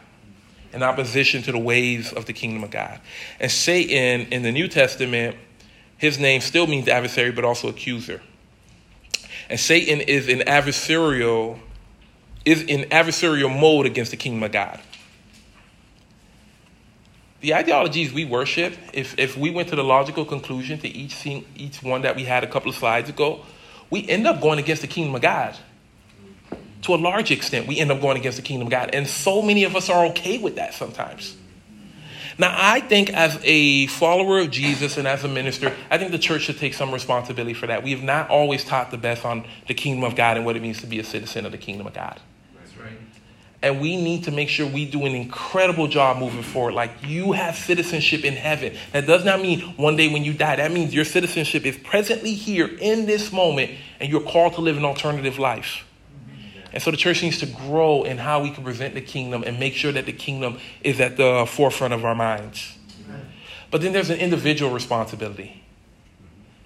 in 0.71 0.83
opposition 0.83 1.41
to 1.43 1.51
the 1.51 1.59
ways 1.59 2.13
of 2.13 2.25
the 2.25 2.33
kingdom 2.33 2.63
of 2.63 2.71
God. 2.71 3.01
And 3.41 3.51
Satan 3.51 4.31
in 4.31 4.43
the 4.43 4.53
New 4.53 4.69
Testament 4.69 5.35
his 5.97 6.19
name 6.19 6.41
still 6.41 6.67
means 6.67 6.87
adversary, 6.87 7.31
but 7.31 7.45
also 7.45 7.69
accuser. 7.69 8.21
And 9.49 9.59
Satan 9.59 10.01
is 10.01 10.27
in 10.27 10.39
adversarial, 10.39 11.59
is 12.43 12.61
in 12.63 12.89
adversarial 12.89 13.59
mode 13.59 13.85
against 13.85 14.11
the 14.11 14.17
kingdom 14.17 14.43
of 14.43 14.51
God. 14.51 14.79
The 17.41 17.53
ideologies 17.53 18.11
we 18.11 18.25
worship, 18.25 18.73
if, 18.91 19.17
if 19.19 19.37
we 19.37 19.51
went 19.51 19.69
to 19.69 19.75
the 19.75 19.83
logical 19.83 20.25
conclusion 20.25 20.79
to 20.79 20.87
each, 20.87 21.25
each 21.55 21.83
one 21.83 22.01
that 22.01 22.15
we 22.15 22.23
had 22.23 22.43
a 22.43 22.47
couple 22.47 22.69
of 22.69 22.75
slides 22.75 23.09
ago, 23.09 23.41
we 23.89 24.07
end 24.09 24.25
up 24.25 24.41
going 24.41 24.57
against 24.57 24.81
the 24.81 24.87
kingdom 24.87 25.13
of 25.13 25.21
God. 25.21 25.55
To 26.83 26.95
a 26.95 26.97
large 26.97 27.31
extent, 27.31 27.67
we 27.67 27.77
end 27.79 27.91
up 27.91 28.01
going 28.01 28.17
against 28.17 28.37
the 28.37 28.41
kingdom 28.41 28.67
of 28.67 28.71
God. 28.71 28.91
And 28.93 29.07
so 29.07 29.41
many 29.41 29.63
of 29.63 29.75
us 29.75 29.89
are 29.89 30.05
okay 30.07 30.37
with 30.39 30.55
that 30.55 30.73
sometimes. 30.73 31.35
Now, 32.37 32.53
I 32.57 32.81
think 32.81 33.11
as 33.11 33.39
a 33.43 33.87
follower 33.87 34.39
of 34.39 34.51
Jesus 34.51 34.97
and 34.97 35.07
as 35.07 35.23
a 35.23 35.27
minister, 35.27 35.73
I 35.89 35.97
think 35.97 36.11
the 36.11 36.19
church 36.19 36.43
should 36.43 36.57
take 36.57 36.73
some 36.73 36.91
responsibility 36.91 37.53
for 37.53 37.67
that. 37.67 37.81
We 37.81 37.91
have 37.91 38.03
not 38.03 38.29
always 38.29 38.65
taught 38.65 38.91
the 38.91 38.97
best 38.97 39.23
on 39.23 39.45
the 39.67 39.73
kingdom 39.73 40.03
of 40.03 40.15
God 40.15 40.35
and 40.35 40.45
what 40.45 40.57
it 40.57 40.61
means 40.61 40.81
to 40.81 40.87
be 40.87 40.99
a 40.99 41.03
citizen 41.03 41.45
of 41.45 41.53
the 41.53 41.57
kingdom 41.57 41.87
of 41.87 41.93
God. 41.93 42.19
That's 42.57 42.75
right. 42.77 42.97
And 43.61 43.79
we 43.79 43.95
need 43.95 44.25
to 44.25 44.31
make 44.31 44.49
sure 44.49 44.67
we 44.67 44.85
do 44.85 45.05
an 45.05 45.15
incredible 45.15 45.87
job 45.87 46.17
moving 46.17 46.43
forward. 46.43 46.73
Like 46.73 46.91
you 47.03 47.31
have 47.31 47.55
citizenship 47.55 48.25
in 48.25 48.33
heaven. 48.33 48.75
That 48.91 49.07
does 49.07 49.23
not 49.23 49.41
mean 49.41 49.61
one 49.77 49.95
day 49.95 50.11
when 50.11 50.25
you 50.25 50.33
die. 50.33 50.57
That 50.57 50.73
means 50.73 50.93
your 50.93 51.05
citizenship 51.05 51.65
is 51.65 51.77
presently 51.77 52.33
here 52.33 52.67
in 52.67 53.05
this 53.05 53.31
moment 53.31 53.71
and 54.01 54.11
you're 54.11 54.21
called 54.21 54.55
to 54.55 54.61
live 54.61 54.75
an 54.75 54.83
alternative 54.83 55.39
life. 55.39 55.85
And 56.75 56.83
so 56.83 56.91
the 56.91 56.97
church 56.97 57.23
needs 57.23 57.39
to 57.39 57.45
grow 57.45 58.03
in 58.03 58.17
how 58.17 58.43
we 58.43 58.51
can 58.51 58.65
present 58.65 58.95
the 58.95 59.01
kingdom 59.01 59.43
and 59.43 59.57
make 59.57 59.75
sure 59.75 59.93
that 59.93 60.05
the 60.05 60.11
kingdom 60.11 60.59
is 60.83 60.99
at 60.99 61.15
the 61.15 61.45
forefront 61.47 61.93
of 61.93 62.03
our 62.03 62.13
minds. 62.13 62.77
But 63.71 63.81
then 63.81 63.93
there's 63.93 64.09
an 64.09 64.19
individual 64.19 64.73
responsibility. 64.73 65.63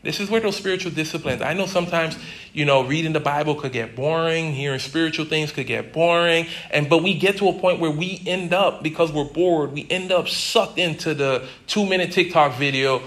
This 0.01 0.19
is 0.19 0.31
where 0.31 0.41
those 0.41 0.55
spiritual 0.55 0.91
disciplines. 0.91 1.43
I 1.43 1.53
know 1.53 1.67
sometimes, 1.67 2.17
you 2.53 2.65
know, 2.65 2.83
reading 2.83 3.13
the 3.13 3.19
Bible 3.19 3.53
could 3.53 3.71
get 3.71 3.95
boring, 3.95 4.53
hearing 4.53 4.79
spiritual 4.79 5.25
things 5.25 5.51
could 5.51 5.67
get 5.67 5.93
boring, 5.93 6.47
and 6.71 6.89
but 6.89 7.03
we 7.03 7.13
get 7.13 7.37
to 7.37 7.49
a 7.49 7.53
point 7.53 7.79
where 7.79 7.91
we 7.91 8.23
end 8.25 8.51
up 8.51 8.81
because 8.81 9.11
we're 9.11 9.25
bored, 9.25 9.73
we 9.73 9.85
end 9.91 10.11
up 10.11 10.27
sucked 10.27 10.79
into 10.79 11.13
the 11.13 11.45
2-minute 11.67 12.13
TikTok 12.13 12.55
video 12.55 13.03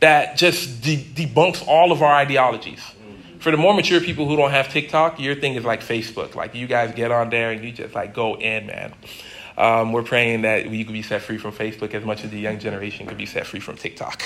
that 0.00 0.38
just 0.38 0.82
de- 0.82 1.04
debunks 1.04 1.66
all 1.66 1.92
of 1.92 2.00
our 2.00 2.14
ideologies 2.14 2.80
for 3.46 3.52
the 3.52 3.56
more 3.56 3.72
mature 3.72 4.00
people 4.00 4.26
who 4.26 4.34
don't 4.34 4.50
have 4.50 4.70
TikTok, 4.70 5.20
your 5.20 5.36
thing 5.36 5.54
is 5.54 5.64
like 5.64 5.80
Facebook. 5.80 6.34
Like 6.34 6.56
you 6.56 6.66
guys 6.66 6.92
get 6.96 7.12
on 7.12 7.30
there 7.30 7.52
and 7.52 7.62
you 7.62 7.70
just 7.70 7.94
like 7.94 8.12
go 8.12 8.34
in, 8.34 8.66
man. 8.66 8.92
Um, 9.56 9.92
we're 9.92 10.02
praying 10.02 10.42
that 10.42 10.68
you 10.68 10.84
could 10.84 10.92
be 10.92 11.02
set 11.02 11.22
free 11.22 11.38
from 11.38 11.52
Facebook 11.52 11.94
as 11.94 12.04
much 12.04 12.24
as 12.24 12.32
the 12.32 12.40
young 12.40 12.58
generation 12.58 13.06
could 13.06 13.16
be 13.16 13.24
set 13.24 13.46
free 13.46 13.60
from 13.60 13.76
TikTok. 13.76 14.20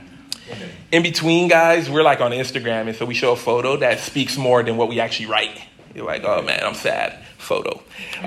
In 0.92 1.02
between, 1.02 1.48
guys, 1.48 1.88
we're 1.88 2.02
like 2.02 2.20
on 2.20 2.32
Instagram, 2.32 2.88
and 2.88 2.94
so 2.94 3.06
we 3.06 3.14
show 3.14 3.32
a 3.32 3.36
photo 3.36 3.78
that 3.78 4.00
speaks 4.00 4.36
more 4.36 4.62
than 4.62 4.76
what 4.76 4.90
we 4.90 5.00
actually 5.00 5.26
write. 5.26 5.58
You're 5.94 6.04
like, 6.04 6.22
oh 6.24 6.42
man, 6.42 6.60
I'm 6.62 6.74
sad. 6.74 7.18
Photo. 7.38 7.70
Um, 7.70 7.80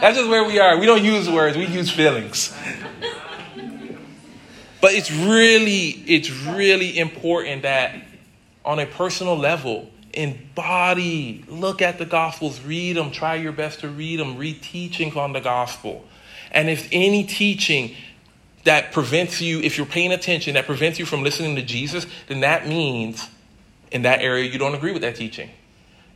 that's 0.00 0.16
just 0.16 0.30
where 0.30 0.44
we 0.44 0.58
are. 0.58 0.78
We 0.78 0.86
don't 0.86 1.04
use 1.04 1.28
words, 1.28 1.58
we 1.58 1.66
use 1.66 1.90
feelings. 1.90 2.56
But 4.80 4.92
it's 4.92 5.10
really, 5.10 5.88
it's 6.06 6.30
really 6.30 6.98
important 6.98 7.62
that 7.62 7.94
on 8.64 8.78
a 8.78 8.86
personal 8.86 9.36
level, 9.36 9.90
embody, 10.12 11.44
look 11.48 11.82
at 11.82 11.98
the 11.98 12.06
Gospels, 12.06 12.60
read 12.62 12.96
them, 12.96 13.10
try 13.10 13.36
your 13.36 13.52
best 13.52 13.80
to 13.80 13.88
read 13.88 14.18
them, 14.18 14.36
read 14.36 14.62
teachings 14.62 15.16
on 15.16 15.32
the 15.32 15.40
Gospel. 15.40 16.04
And 16.50 16.68
if 16.68 16.88
any 16.92 17.24
teaching 17.24 17.94
that 18.64 18.92
prevents 18.92 19.40
you, 19.40 19.60
if 19.60 19.76
you're 19.76 19.86
paying 19.86 20.12
attention, 20.12 20.54
that 20.54 20.66
prevents 20.66 20.98
you 20.98 21.06
from 21.06 21.22
listening 21.22 21.56
to 21.56 21.62
Jesus, 21.62 22.06
then 22.26 22.40
that 22.40 22.66
means 22.66 23.28
in 23.92 24.02
that 24.02 24.20
area 24.20 24.50
you 24.50 24.58
don't 24.58 24.74
agree 24.74 24.92
with 24.92 25.02
that 25.02 25.16
teaching. 25.16 25.50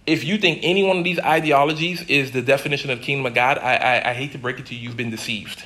If 0.07 0.25
you 0.25 0.39
think 0.39 0.61
any 0.63 0.83
one 0.83 0.99
of 0.99 1.05
these 1.05 1.21
ideologies 1.21 2.03
is 2.09 2.33
the 2.33 2.43
definition 2.43 2.91
of 2.91 3.01
kingdom 3.01 3.27
of 3.27 3.35
God, 3.35 3.59
I, 3.59 3.77
I, 3.77 4.11
I 4.11 4.15
hate 4.15 4.33
to 4.33 4.39
break 4.39 4.59
it 4.59 4.67
to 4.67 4.75
you, 4.75 4.89
you've 4.89 4.97
been 4.97 5.11
deceived. 5.11 5.65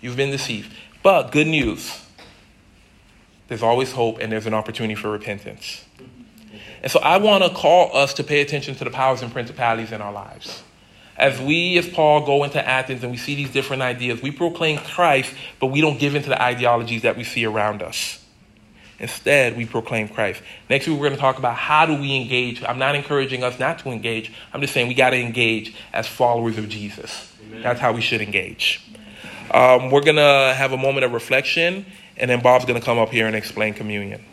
You've 0.00 0.16
been 0.16 0.30
deceived. 0.30 0.72
But 1.04 1.30
good 1.30 1.46
news 1.46 2.00
there's 3.48 3.62
always 3.62 3.92
hope 3.92 4.18
and 4.18 4.32
there's 4.32 4.46
an 4.46 4.54
opportunity 4.54 4.94
for 4.94 5.10
repentance. 5.10 5.84
And 6.82 6.90
so 6.90 6.98
I 7.00 7.18
want 7.18 7.44
to 7.44 7.50
call 7.50 7.94
us 7.94 8.14
to 8.14 8.24
pay 8.24 8.40
attention 8.40 8.74
to 8.76 8.84
the 8.84 8.90
powers 8.90 9.20
and 9.20 9.30
principalities 9.30 9.92
in 9.92 10.00
our 10.00 10.12
lives. 10.12 10.62
As 11.16 11.38
we, 11.40 11.76
as 11.78 11.86
Paul, 11.86 12.24
go 12.24 12.42
into 12.42 12.66
Athens 12.66 13.02
and 13.02 13.12
we 13.12 13.18
see 13.18 13.34
these 13.34 13.50
different 13.50 13.82
ideas, 13.82 14.22
we 14.22 14.30
proclaim 14.30 14.78
Christ, 14.78 15.32
but 15.60 15.66
we 15.66 15.82
don't 15.82 15.98
give 15.98 16.14
into 16.14 16.30
the 16.30 16.40
ideologies 16.40 17.02
that 17.02 17.16
we 17.16 17.22
see 17.22 17.44
around 17.44 17.82
us. 17.82 18.24
Instead, 18.98 19.56
we 19.56 19.66
proclaim 19.66 20.08
Christ. 20.08 20.40
Next 20.70 20.86
week, 20.86 20.96
we're 20.96 21.08
going 21.08 21.16
to 21.16 21.20
talk 21.20 21.38
about 21.38 21.56
how 21.56 21.84
do 21.84 21.94
we 21.94 22.16
engage. 22.16 22.64
I'm 22.64 22.78
not 22.78 22.94
encouraging 22.94 23.44
us 23.44 23.58
not 23.58 23.78
to 23.80 23.90
engage. 23.90 24.32
I'm 24.52 24.60
just 24.60 24.72
saying 24.72 24.88
we 24.88 24.94
got 24.94 25.10
to 25.10 25.20
engage 25.20 25.74
as 25.92 26.06
followers 26.06 26.56
of 26.56 26.68
Jesus. 26.68 27.30
Amen. 27.46 27.62
That's 27.62 27.80
how 27.80 27.92
we 27.92 28.00
should 28.00 28.22
engage. 28.22 28.80
Um, 29.50 29.90
we're 29.90 30.02
going 30.02 30.16
to 30.16 30.54
have 30.56 30.72
a 30.72 30.76
moment 30.76 31.04
of 31.04 31.12
reflection, 31.12 31.86
and 32.16 32.30
then 32.30 32.40
Bob's 32.40 32.64
going 32.64 32.78
to 32.78 32.84
come 32.84 32.98
up 32.98 33.10
here 33.10 33.26
and 33.26 33.36
explain 33.36 33.74
communion. 33.74 34.24